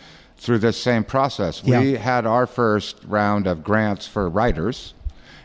through 0.42 0.58
this 0.58 0.76
same 0.76 1.04
process. 1.04 1.62
We 1.62 1.92
had 1.92 2.26
our 2.26 2.48
first 2.48 2.96
round 3.04 3.46
of 3.46 3.62
grants 3.62 4.08
for 4.08 4.28
writers, 4.28 4.92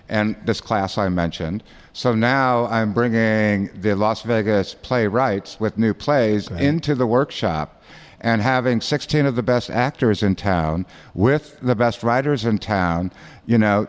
and 0.09 0.35
this 0.43 0.59
class 0.59 0.97
I 0.97 1.07
mentioned. 1.09 1.61
So 1.93 2.15
now 2.15 2.65
I'm 2.65 2.93
bringing 2.93 3.69
the 3.79 3.95
Las 3.95 4.23
Vegas 4.23 4.73
playwrights 4.73 5.59
with 5.59 5.77
new 5.77 5.93
plays 5.93 6.49
into 6.49 6.95
the 6.95 7.05
workshop 7.05 7.83
and 8.21 8.41
having 8.41 8.81
16 8.81 9.27
of 9.27 9.35
the 9.35 9.43
best 9.43 9.69
actors 9.69 10.23
in 10.23 10.33
town 10.35 10.87
with 11.13 11.59
the 11.61 11.75
best 11.75 12.01
writers 12.01 12.43
in 12.45 12.57
town, 12.57 13.11
you 13.45 13.59
know, 13.59 13.85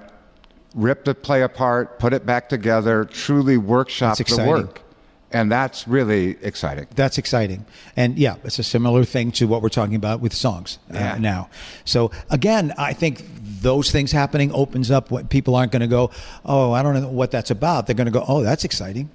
rip 0.75 1.07
the 1.07 1.15
play 1.15 1.41
apart, 1.41 1.99
put 1.99 2.13
it 2.13 2.27
back 2.27 2.51
together, 2.51 3.07
truly 3.07 3.57
workshop 3.57 4.19
the 4.19 4.25
work. 4.51 4.83
And 5.31 5.53
that's 5.53 5.87
really 5.87 6.39
exciting. 6.43 6.87
That's 6.95 7.19
exciting. 7.19 7.67
And 7.97 8.19
yeah, 8.19 8.37
it's 8.45 8.59
a 8.59 8.63
similar 8.63 9.05
thing 9.05 9.31
to 9.33 9.47
what 9.47 9.61
we're 9.63 9.69
talking 9.69 9.95
about 9.95 10.21
with 10.21 10.33
songs 10.33 10.79
uh, 10.91 10.95
Yeah. 10.97 11.19
now. 11.19 11.51
So 11.85 12.11
again, 12.31 12.73
I 12.79 12.95
think 12.95 13.25
those 13.61 13.91
things 13.91 14.13
happening 14.13 14.51
opens 14.53 14.91
up 14.91 15.11
what 15.11 15.29
people 15.29 15.55
aren't 15.55 15.71
going 15.73 15.81
to 15.83 15.87
go, 15.89 16.11
oh, 16.47 16.73
I 16.73 16.83
don't 16.83 16.95
know 16.95 17.09
what 17.09 17.31
that's 17.31 17.51
about. 17.51 17.87
They're 17.87 17.95
going 17.97 18.07
to 18.07 18.11
go, 18.13 18.25
oh, 18.27 18.43
that's 18.43 18.65
exciting. 18.65 19.11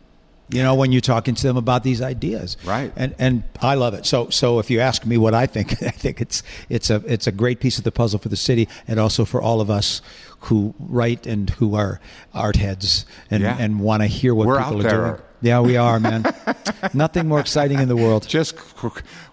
You 0.50 0.62
know, 0.62 0.76
when 0.76 0.92
you're 0.92 1.02
talking 1.02 1.34
to 1.36 1.44
them 1.48 1.58
about 1.58 1.84
these 1.84 2.02
ideas, 2.02 2.58
Right. 2.66 2.92
And 2.96 3.16
and 3.18 3.44
I 3.62 3.74
love 3.76 3.94
it. 3.96 4.06
So 4.06 4.30
so 4.30 4.60
if 4.60 4.70
you 4.70 4.82
ask 4.82 5.06
me 5.06 5.18
what 5.18 5.34
I 5.34 5.48
think, 5.48 5.72
I 5.82 5.90
think 5.90 6.22
it's 6.22 6.44
it's 6.70 6.90
a 6.92 7.02
it's 7.08 7.26
a 7.28 7.32
great 7.32 7.60
piece 7.60 7.78
of 7.80 7.86
the 7.86 7.92
puzzle 7.94 8.20
for 8.20 8.30
the 8.30 8.36
city 8.36 8.68
and 8.88 9.00
also 9.00 9.26
for 9.26 9.42
all 9.42 9.62
of 9.62 9.70
us 9.72 10.02
who 10.42 10.76
write 10.80 11.26
and 11.26 11.50
who 11.52 11.76
are 11.76 12.00
art 12.34 12.58
heads 12.58 13.06
and 13.32 13.42
Yeah. 13.42 13.58
and 13.58 13.80
want 13.80 14.04
to 14.04 14.08
hear 14.08 14.36
what 14.36 14.46
We're 14.46 14.60
people 14.62 14.86
are 14.86 14.90
doing. 14.90 15.22
Yeah, 15.44 15.60
we 15.60 15.76
are, 15.78 16.00
man. 16.00 16.24
Nothing 16.94 17.28
more 17.28 17.40
exciting 17.42 17.80
in 17.80 17.88
the 17.90 17.96
world. 17.98 18.26
Just 18.28 18.56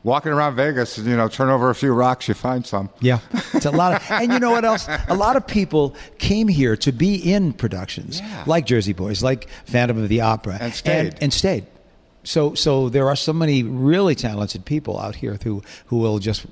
walking 0.02 0.32
around 0.32 0.56
Vegas, 0.56 0.98
you 0.98 1.16
know, 1.16 1.28
turn 1.28 1.48
over 1.48 1.70
a 1.70 1.74
few 1.74 1.92
rocks, 1.92 2.26
you 2.28 2.34
find 2.34 2.66
some. 2.66 2.90
Yeah, 3.00 3.20
it's 3.54 3.64
a 3.64 3.70
lot 3.70 3.94
of, 3.94 4.11
and 4.11 4.32
you 4.32 4.40
know 4.40 4.50
what 4.50 4.64
else? 4.64 4.88
A 5.08 5.14
lot 5.14 5.36
of 5.36 5.46
people 5.46 5.94
came 6.18 6.48
here 6.48 6.76
to 6.78 6.90
be 6.92 7.14
in 7.14 7.52
productions, 7.52 8.20
Yeah. 8.20 8.42
like 8.46 8.66
Jersey 8.66 8.92
Boys, 8.92 9.22
like 9.22 9.48
Phantom 9.66 10.02
of 10.02 10.08
the 10.08 10.20
Opera, 10.20 10.58
And 10.61 10.74
stayed. 10.74 11.06
and, 11.14 11.22
and 11.22 11.32
stayed. 11.32 11.66
So, 12.24 12.54
so 12.54 12.88
there 12.88 13.08
are 13.08 13.16
so 13.16 13.32
many 13.32 13.62
really 13.62 14.14
talented 14.16 14.64
people 14.64 14.98
out 14.98 15.14
here 15.16 15.38
who 15.44 15.62
who 15.86 15.98
will 15.98 16.18
just 16.18 16.44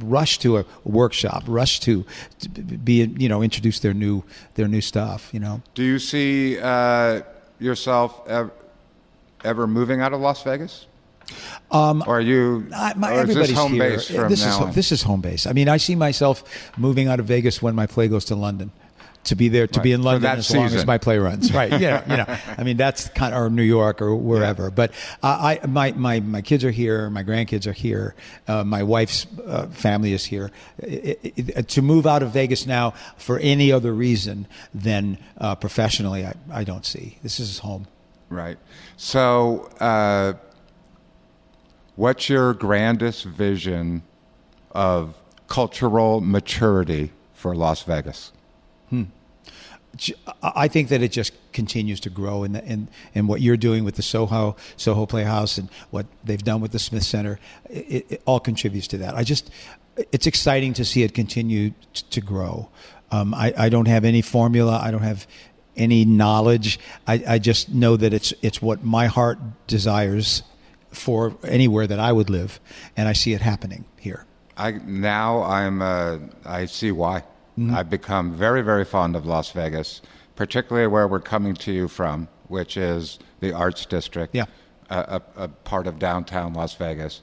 rush 0.00 0.38
to 0.40 0.58
a 0.58 0.64
workshop, 0.84 1.44
rush 1.46 1.78
to, 1.80 2.04
to 2.40 2.48
be, 2.48 3.04
you 3.04 3.28
know, 3.28 3.42
introduce 3.42 3.78
their 3.78 3.94
new 3.94 4.24
their 4.54 4.66
new 4.68 4.80
stuff. 4.80 5.30
You 5.32 5.40
know, 5.40 5.62
Do 5.74 5.82
you 5.84 5.98
see 6.00 6.58
uh, 6.60 7.22
yourself 7.60 8.28
ever, 9.44 9.66
moving 9.66 10.00
out 10.00 10.12
of 10.12 10.20
Las 10.20 10.42
Vegas? 10.42 10.86
Um, 11.70 12.02
or 12.06 12.18
are 12.18 12.20
you? 12.20 12.66
I, 12.74 12.92
my, 12.94 13.10
or 13.10 13.14
is 13.14 13.20
everybody's 13.20 13.48
this 13.50 13.58
home 13.58 13.72
here. 13.72 13.90
base 13.90 14.08
from 14.10 14.28
this 14.28 14.42
now 14.44 14.48
is 14.50 14.56
on? 14.60 14.72
this 14.72 14.92
is 14.92 15.02
home 15.02 15.20
base. 15.20 15.46
I 15.46 15.52
mean, 15.52 15.68
I 15.68 15.76
see 15.78 15.94
myself 15.94 16.44
moving 16.76 17.08
out 17.08 17.20
of 17.20 17.26
Vegas 17.26 17.62
when 17.62 17.74
my 17.74 17.86
play 17.86 18.08
goes 18.08 18.26
to 18.26 18.34
London. 18.34 18.72
To 19.26 19.36
be 19.36 19.48
there, 19.48 19.68
to 19.68 19.80
be 19.80 19.92
in 19.92 20.02
London 20.02 20.28
as 20.28 20.52
long 20.52 20.64
as 20.66 20.84
my 20.84 20.98
play 20.98 21.16
runs, 21.16 21.52
right? 21.54 21.70
Know, 21.70 21.78
you 21.78 22.16
know. 22.16 22.24
I 22.58 22.64
mean, 22.64 22.76
that's 22.76 23.08
kind 23.10 23.32
of, 23.32 23.40
or 23.40 23.50
New 23.50 23.62
York 23.62 24.02
or 24.02 24.16
wherever. 24.16 24.68
But 24.68 24.90
uh, 25.22 25.58
I, 25.62 25.66
my, 25.68 25.92
my, 25.92 26.18
my 26.18 26.42
kids 26.42 26.64
are 26.64 26.72
here. 26.72 27.08
My 27.08 27.22
grandkids 27.22 27.68
are 27.68 27.72
here. 27.72 28.16
Uh, 28.48 28.64
my 28.64 28.82
wife's 28.82 29.28
uh, 29.46 29.68
family 29.68 30.12
is 30.12 30.24
here. 30.24 30.50
I- 30.82 31.16
I- 31.24 31.44
I- 31.58 31.62
to 31.62 31.82
move 31.82 32.04
out 32.04 32.24
of 32.24 32.32
Vegas 32.32 32.66
now 32.66 32.94
for 33.16 33.38
any 33.38 33.70
other 33.70 33.92
reason 33.92 34.48
than 34.74 35.18
uh, 35.38 35.54
professionally, 35.54 36.26
I, 36.26 36.34
I 36.50 36.64
don't 36.64 36.84
see. 36.84 37.18
This 37.22 37.38
is 37.38 37.60
home. 37.60 37.86
Right. 38.32 38.58
So, 38.96 39.70
uh, 39.78 40.34
what's 41.96 42.28
your 42.28 42.54
grandest 42.54 43.24
vision 43.24 44.02
of 44.72 45.16
cultural 45.48 46.20
maturity 46.20 47.12
for 47.34 47.54
Las 47.54 47.82
Vegas? 47.82 48.32
I 50.42 50.68
think 50.68 50.88
that 50.88 51.02
it 51.02 51.12
just 51.12 51.32
continues 51.52 52.00
to 52.00 52.10
grow 52.10 52.46
the, 52.46 52.64
in 52.64 52.88
in 53.14 53.26
what 53.26 53.40
you're 53.42 53.58
doing 53.58 53.84
with 53.84 53.96
the 53.96 54.02
Soho 54.02 54.56
Soho 54.76 55.04
Playhouse 55.06 55.58
and 55.58 55.68
what 55.90 56.06
they've 56.24 56.42
done 56.42 56.60
with 56.60 56.72
the 56.72 56.78
Smith 56.78 57.02
Center. 57.02 57.38
It, 57.68 58.06
it 58.08 58.22
all 58.24 58.40
contributes 58.40 58.86
to 58.88 58.98
that. 58.98 59.14
I 59.14 59.22
just 59.22 59.50
it's 60.10 60.26
exciting 60.26 60.72
to 60.74 60.84
see 60.84 61.02
it 61.02 61.12
continue 61.12 61.70
t- 61.92 62.04
to 62.08 62.20
grow. 62.20 62.70
Um, 63.10 63.34
I, 63.34 63.52
I 63.56 63.68
don't 63.68 63.88
have 63.88 64.06
any 64.06 64.22
formula. 64.22 64.80
I 64.82 64.90
don't 64.90 65.02
have 65.02 65.26
any 65.76 66.04
knowledge. 66.04 66.78
I, 67.06 67.22
I 67.26 67.38
just 67.38 67.70
know 67.70 67.96
that 67.96 68.12
it's 68.12 68.32
it's 68.42 68.60
what 68.60 68.84
my 68.84 69.06
heart 69.06 69.38
desires 69.66 70.42
for 70.90 71.36
anywhere 71.44 71.86
that 71.86 71.98
I 71.98 72.12
would 72.12 72.30
live, 72.30 72.60
and 72.96 73.08
I 73.08 73.12
see 73.12 73.32
it 73.32 73.40
happening 73.40 73.84
here. 73.98 74.26
I 74.56 74.72
now 74.72 75.42
I'm 75.42 75.82
uh, 75.82 76.18
I 76.44 76.66
see 76.66 76.92
why. 76.92 77.24
I've 77.70 77.90
become 77.90 78.32
very 78.32 78.62
very 78.62 78.84
fond 78.84 79.14
of 79.14 79.26
Las 79.26 79.52
Vegas, 79.52 80.00
particularly 80.36 80.88
where 80.88 81.06
we're 81.06 81.20
coming 81.20 81.54
to 81.56 81.72
you 81.72 81.86
from, 81.86 82.28
which 82.48 82.76
is 82.76 83.18
the 83.40 83.52
Arts 83.52 83.84
District. 83.86 84.34
Yeah. 84.34 84.46
A, 84.90 85.20
a, 85.36 85.44
a 85.44 85.48
part 85.48 85.86
of 85.86 85.98
downtown 85.98 86.54
Las 86.54 86.74
Vegas. 86.74 87.22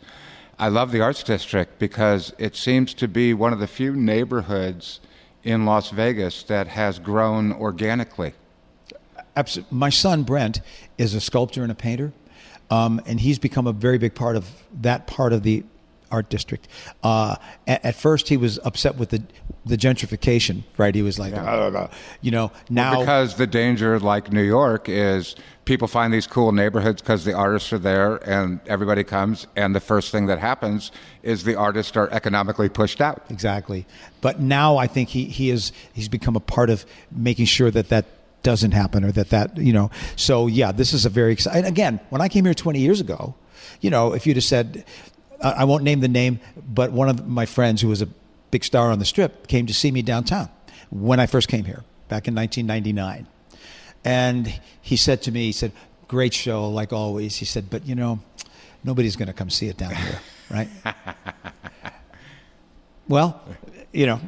I 0.58 0.68
love 0.68 0.92
the 0.92 1.02
Arts 1.02 1.24
District 1.24 1.80
because 1.80 2.34
it 2.38 2.56
seems 2.56 2.94
to 2.96 3.08
be 3.08 3.34
one 3.34 3.54
of 3.54 3.60
the 3.60 3.68
few 3.68 3.96
neighborhoods 3.96 5.00
in 5.44 5.66
Las 5.66 5.90
Vegas 5.90 6.44
that 6.44 6.68
has 6.68 7.00
grown 7.00 7.54
organically. 7.54 8.34
Absolutely. 9.36 9.78
My 9.78 9.90
son 9.90 10.24
Brent 10.24 10.62
is 10.98 11.14
a 11.14 11.22
sculptor 11.22 11.64
and 11.64 11.72
a 11.72 11.76
painter, 11.76 12.14
um, 12.70 13.02
and 13.06 13.20
he's 13.20 13.40
become 13.40 13.68
a 13.68 13.74
very 13.74 13.98
big 13.98 14.16
part 14.16 14.36
of 14.36 14.50
that 14.82 15.08
part 15.08 15.34
of 15.34 15.44
the 15.44 15.64
art 16.12 16.30
district. 16.30 16.68
Uh, 17.04 17.36
at, 17.68 17.86
at 17.86 17.96
first, 17.96 18.30
he 18.30 18.38
was 18.38 18.60
upset 18.64 18.96
with 18.98 19.10
the 19.10 19.24
the 19.66 19.78
gentrification. 19.78 20.64
Right? 20.78 20.94
He 20.94 21.02
was 21.02 21.20
like, 21.20 21.34
"Ah, 21.36 21.90
you 22.22 22.32
know, 22.32 22.52
now 22.70 23.00
because 23.00 23.36
the 23.36 23.48
danger, 23.48 24.00
like 24.00 24.32
New 24.32 24.44
York, 24.44 24.90
is 24.90 25.36
people 25.66 25.88
find 25.88 26.14
these 26.14 26.26
cool 26.26 26.52
neighborhoods 26.52 27.02
because 27.02 27.26
the 27.26 27.34
artists 27.34 27.72
are 27.72 27.78
there 27.78 28.16
and 28.28 28.60
everybody 28.66 29.04
comes, 29.04 29.48
and 29.56 29.76
the 29.76 29.80
first 29.80 30.12
thing 30.12 30.26
that 30.26 30.40
happens 30.40 30.92
is 31.22 31.44
the 31.44 31.56
artists 31.56 31.96
are 31.96 32.10
economically 32.12 32.70
pushed 32.70 33.02
out. 33.02 33.24
Exactly. 33.30 33.86
But 34.22 34.40
now 34.40 34.78
I 34.78 34.88
think 34.88 35.10
he, 35.10 35.26
he 35.26 35.50
is 35.50 35.72
he's 35.94 36.10
become 36.10 36.36
a 36.36 36.40
part 36.40 36.70
of 36.70 36.86
making 37.12 37.46
sure 37.46 37.72
that 37.72 37.90
that 37.90 38.06
doesn't 38.44 38.72
happen 38.72 39.04
or 39.04 39.12
that 39.12 39.30
that 39.30 39.58
you 39.58 39.74
know. 39.74 39.92
So 40.16 40.48
yeah, 40.48 40.72
this 40.72 40.94
is 40.94 41.06
a 41.06 41.10
very 41.10 41.34
exciting. 41.34 41.66
Again, 41.66 42.00
when 42.10 42.22
I 42.22 42.28
came 42.28 42.46
here 42.46 42.54
20 42.54 42.80
years 42.80 43.00
ago, 43.02 43.36
you 43.82 43.90
know, 43.90 44.14
if 44.14 44.26
you'd 44.26 44.38
have 44.38 44.44
said, 44.44 44.86
I 45.42 45.52
I 45.52 45.64
won't 45.64 45.84
name 45.84 46.00
the 46.00 46.08
name, 46.08 46.40
but 46.58 46.92
one 46.92 47.10
of 47.10 47.28
my 47.28 47.46
friends 47.46 47.82
who 47.82 47.88
was 47.88 48.02
a 48.02 48.08
big 48.52 48.64
star 48.64 48.92
on 48.92 49.00
the 49.00 49.06
strip, 49.06 49.48
came 49.48 49.66
to 49.68 49.74
see 49.74 49.92
me 49.92 50.02
downtown 50.02 50.50
when 50.90 51.20
I 51.20 51.26
first 51.26 51.48
came 51.48 51.66
here 51.66 51.84
back 52.08 52.28
in 52.28 52.36
1999. 52.36 53.28
And 54.04 54.60
he 54.82 54.96
said 54.96 55.22
to 55.24 55.32
me, 55.32 55.46
he 55.46 55.52
said, 55.52 55.72
great 56.08 56.34
show, 56.34 56.70
like 56.70 56.94
always. 56.94 57.36
He 57.36 57.46
said, 57.46 57.70
but 57.70 57.86
you 57.86 57.96
know, 57.96 58.20
nobody's 58.84 59.16
going 59.16 59.28
to 59.28 59.34
come 59.34 59.50
see 59.50 59.68
it 59.68 59.78
down 59.78 59.94
here, 59.94 60.20
right? 60.50 60.70
well, 63.08 63.42
you 63.92 64.06
know, 64.06 64.20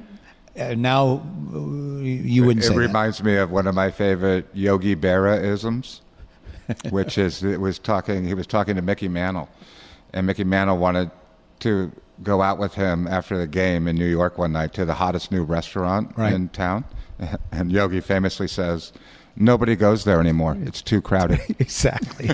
uh, 0.59 0.73
now 0.75 1.21
uh, 1.53 1.57
you 1.99 2.43
wouldn't 2.45 2.63
it 2.65 2.67
say 2.67 2.73
that. 2.73 2.79
reminds 2.79 3.23
me 3.23 3.35
of 3.37 3.51
one 3.51 3.67
of 3.67 3.75
my 3.75 3.91
favorite 3.91 4.47
Yogi 4.53 4.95
Berra 4.95 5.41
isms, 5.43 6.01
which 6.89 7.17
is 7.17 7.43
it 7.43 7.59
was 7.59 7.79
talking. 7.79 8.25
He 8.25 8.33
was 8.33 8.47
talking 8.47 8.75
to 8.75 8.81
Mickey 8.81 9.07
Mantle, 9.07 9.49
and 10.13 10.25
Mickey 10.27 10.43
Mantle 10.43 10.77
wanted 10.77 11.11
to 11.61 11.91
go 12.23 12.41
out 12.41 12.59
with 12.59 12.75
him 12.75 13.07
after 13.07 13.37
the 13.37 13.47
game 13.47 13.87
in 13.87 13.95
New 13.95 14.05
York 14.07 14.37
one 14.37 14.51
night 14.51 14.73
to 14.73 14.85
the 14.85 14.93
hottest 14.95 15.31
new 15.31 15.43
restaurant 15.43 16.13
Right. 16.17 16.33
in 16.33 16.49
town, 16.49 16.85
and 17.51 17.71
Yogi 17.71 17.99
famously 18.01 18.47
says, 18.47 18.91
"Nobody 19.35 19.75
goes 19.75 20.03
there 20.03 20.19
anymore. 20.19 20.57
It's 20.61 20.81
too 20.81 21.01
crowded." 21.01 21.39
Exactly. 21.59 22.29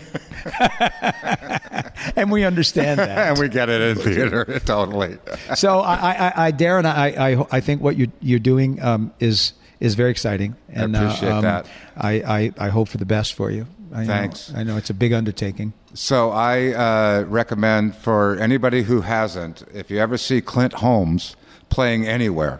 and 2.16 2.32
we 2.32 2.44
understand 2.44 3.00
that. 3.00 3.10
and 3.30 3.40
we 3.40 3.50
get 3.50 3.70
it 3.70 3.82
in 3.82 3.96
theater 3.98 4.60
totally. 4.66 5.18
so 5.56 5.80
I, 5.80 5.94
I, 6.36 6.48
I 6.48 6.52
Darren, 6.52 6.86
I, 6.86 7.34
I, 7.34 7.46
I 7.52 7.60
think 7.60 7.82
what 7.82 7.98
you're, 7.98 8.08
you're 8.22 8.40
doing 8.40 8.82
um, 8.82 9.14
is 9.20 9.54
is 9.80 9.94
very 9.94 10.10
exciting, 10.10 10.56
and 10.70 10.96
uh, 10.96 11.00
appreciate 11.04 11.42
that. 11.42 11.68
I, 11.96 12.12
I, 12.22 12.54
I 12.58 12.70
hope 12.70 12.90
for 12.90 12.98
the 12.98 13.06
best 13.06 13.36
for 13.36 13.52
you. 13.52 13.68
I 13.94 14.02
know- 14.02 14.08
Thanks. 14.08 14.52
I 14.56 14.64
know 14.64 14.76
it's 14.78 14.90
a 14.90 14.94
big 14.96 15.14
undertaking. 15.14 15.74
So 15.94 16.32
I 16.32 16.74
uh, 16.74 17.24
recommend 17.28 17.96
for 17.96 18.38
anybody 18.38 18.84
who 18.84 19.02
hasn't, 19.02 19.64
if 19.74 19.90
you 19.92 20.00
ever 20.00 20.18
see 20.18 20.42
Clint 20.42 20.74
Holmes 20.74 21.36
playing 21.70 22.08
anywhere, 22.08 22.60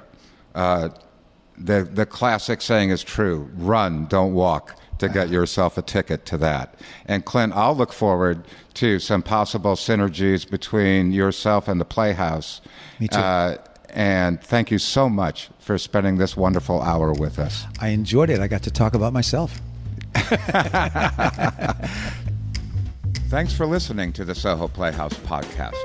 uh, 0.56 0.90
the 1.58 1.84
the 1.92 2.06
classic 2.06 2.62
saying 2.62 2.92
is 2.92 3.04
true: 3.04 3.50
run, 3.56 4.06
don't 4.06 4.34
walk. 4.34 4.76
To 5.00 5.10
get 5.10 5.30
yourself 5.30 5.78
a 5.78 5.82
ticket 5.82 6.26
to 6.28 6.38
that. 6.40 6.76
And 7.06 7.24
Clint, 7.24 7.54
I'll 7.54 7.76
look 7.76 7.94
forward 7.94 8.44
to 8.76 9.00
some 9.00 9.22
possible 9.22 9.76
synergies 9.76 10.50
between 10.50 11.12
yourself 11.12 11.68
and 11.68 11.80
the 11.80 11.86
Playhouse. 11.86 12.62
Me 13.00 13.08
too. 13.08 13.20
Uh, 13.20 13.58
and 13.90 14.42
thank 14.42 14.72
you 14.72 14.80
so 14.80 15.10
much 15.10 15.50
for 15.60 15.78
spending 15.78 16.18
this 16.18 16.36
wonderful 16.36 16.82
hour 16.82 17.14
with 17.14 17.40
us. 17.40 17.66
I 17.80 17.90
enjoyed 17.90 18.30
it. 18.30 18.40
I 18.40 18.48
got 18.48 18.64
to 18.64 18.72
talk 18.72 18.94
about 18.96 19.14
myself. 19.14 19.62
Thanks 23.30 23.54
for 23.54 23.66
listening 23.66 24.14
to 24.14 24.26
the 24.26 24.34
Soho 24.34 24.68
Playhouse 24.68 25.14
podcast. 25.14 25.76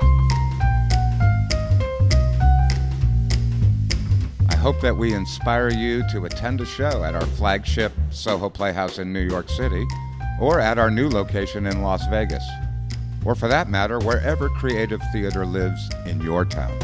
Hope 4.63 4.79
that 4.79 4.95
we 4.95 5.13
inspire 5.13 5.69
you 5.69 6.07
to 6.07 6.23
attend 6.23 6.61
a 6.61 6.65
show 6.65 7.03
at 7.03 7.15
our 7.15 7.25
flagship 7.25 7.91
Soho 8.11 8.49
Playhouse 8.49 8.97
in 8.97 9.11
New 9.11 9.19
York 9.19 9.49
City 9.49 9.85
or 10.39 10.57
at 10.61 10.77
our 10.77 10.89
new 10.89 11.09
location 11.09 11.67
in 11.67 11.81
Las 11.81 12.07
Vegas, 12.07 12.45
or 13.25 13.35
for 13.35 13.49
that 13.49 13.67
matter, 13.67 13.99
wherever 13.99 14.47
creative 14.47 15.01
theater 15.11 15.45
lives 15.45 15.89
in 16.05 16.21
your 16.21 16.45
town. 16.45 16.79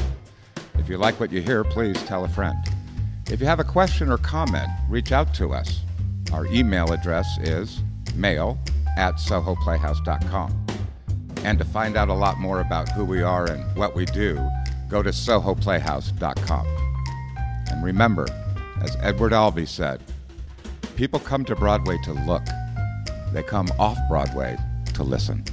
If 0.78 0.90
you 0.90 0.98
like 0.98 1.22
what 1.22 1.32
you 1.32 1.42
hear, 1.42 1.64
please 1.64 1.96
tell 2.04 2.26
a 2.26 2.28
friend. 2.28 2.58
If 3.32 3.40
you 3.40 3.46
have 3.46 3.62
a 3.62 3.64
question 3.64 4.12
or 4.12 4.18
comment, 4.18 4.68
reach 4.90 5.14
out 5.14 5.34
to 5.36 5.54
us. 5.54 5.80
Our 6.34 6.48
email 6.48 6.92
address 6.92 7.38
is 7.40 7.82
mail 8.14 8.60
at 8.98 9.16
sohoplayhouse.com. 9.16 10.66
And 11.46 11.58
to 11.58 11.64
find 11.64 11.96
out 11.96 12.10
a 12.10 12.14
lot 12.14 12.40
more 12.40 12.60
about 12.60 12.90
who 12.90 13.06
we 13.06 13.22
are 13.22 13.50
and 13.50 13.64
what 13.78 13.96
we 13.96 14.04
do, 14.04 14.38
go 14.90 15.02
to 15.02 15.12
sohoplayhouse.com. 15.12 16.89
And 17.70 17.84
remember, 17.84 18.28
as 18.82 18.96
Edward 19.02 19.34
Albee 19.34 19.66
said, 19.66 20.04
people 20.96 21.20
come 21.20 21.46
to 21.46 21.56
Broadway 21.56 21.98
to 22.04 22.14
look, 22.14 22.44
they 23.34 23.44
come 23.44 23.70
off 23.80 23.98
Broadway 24.10 24.58
to 24.94 25.04
listen. 25.04 25.44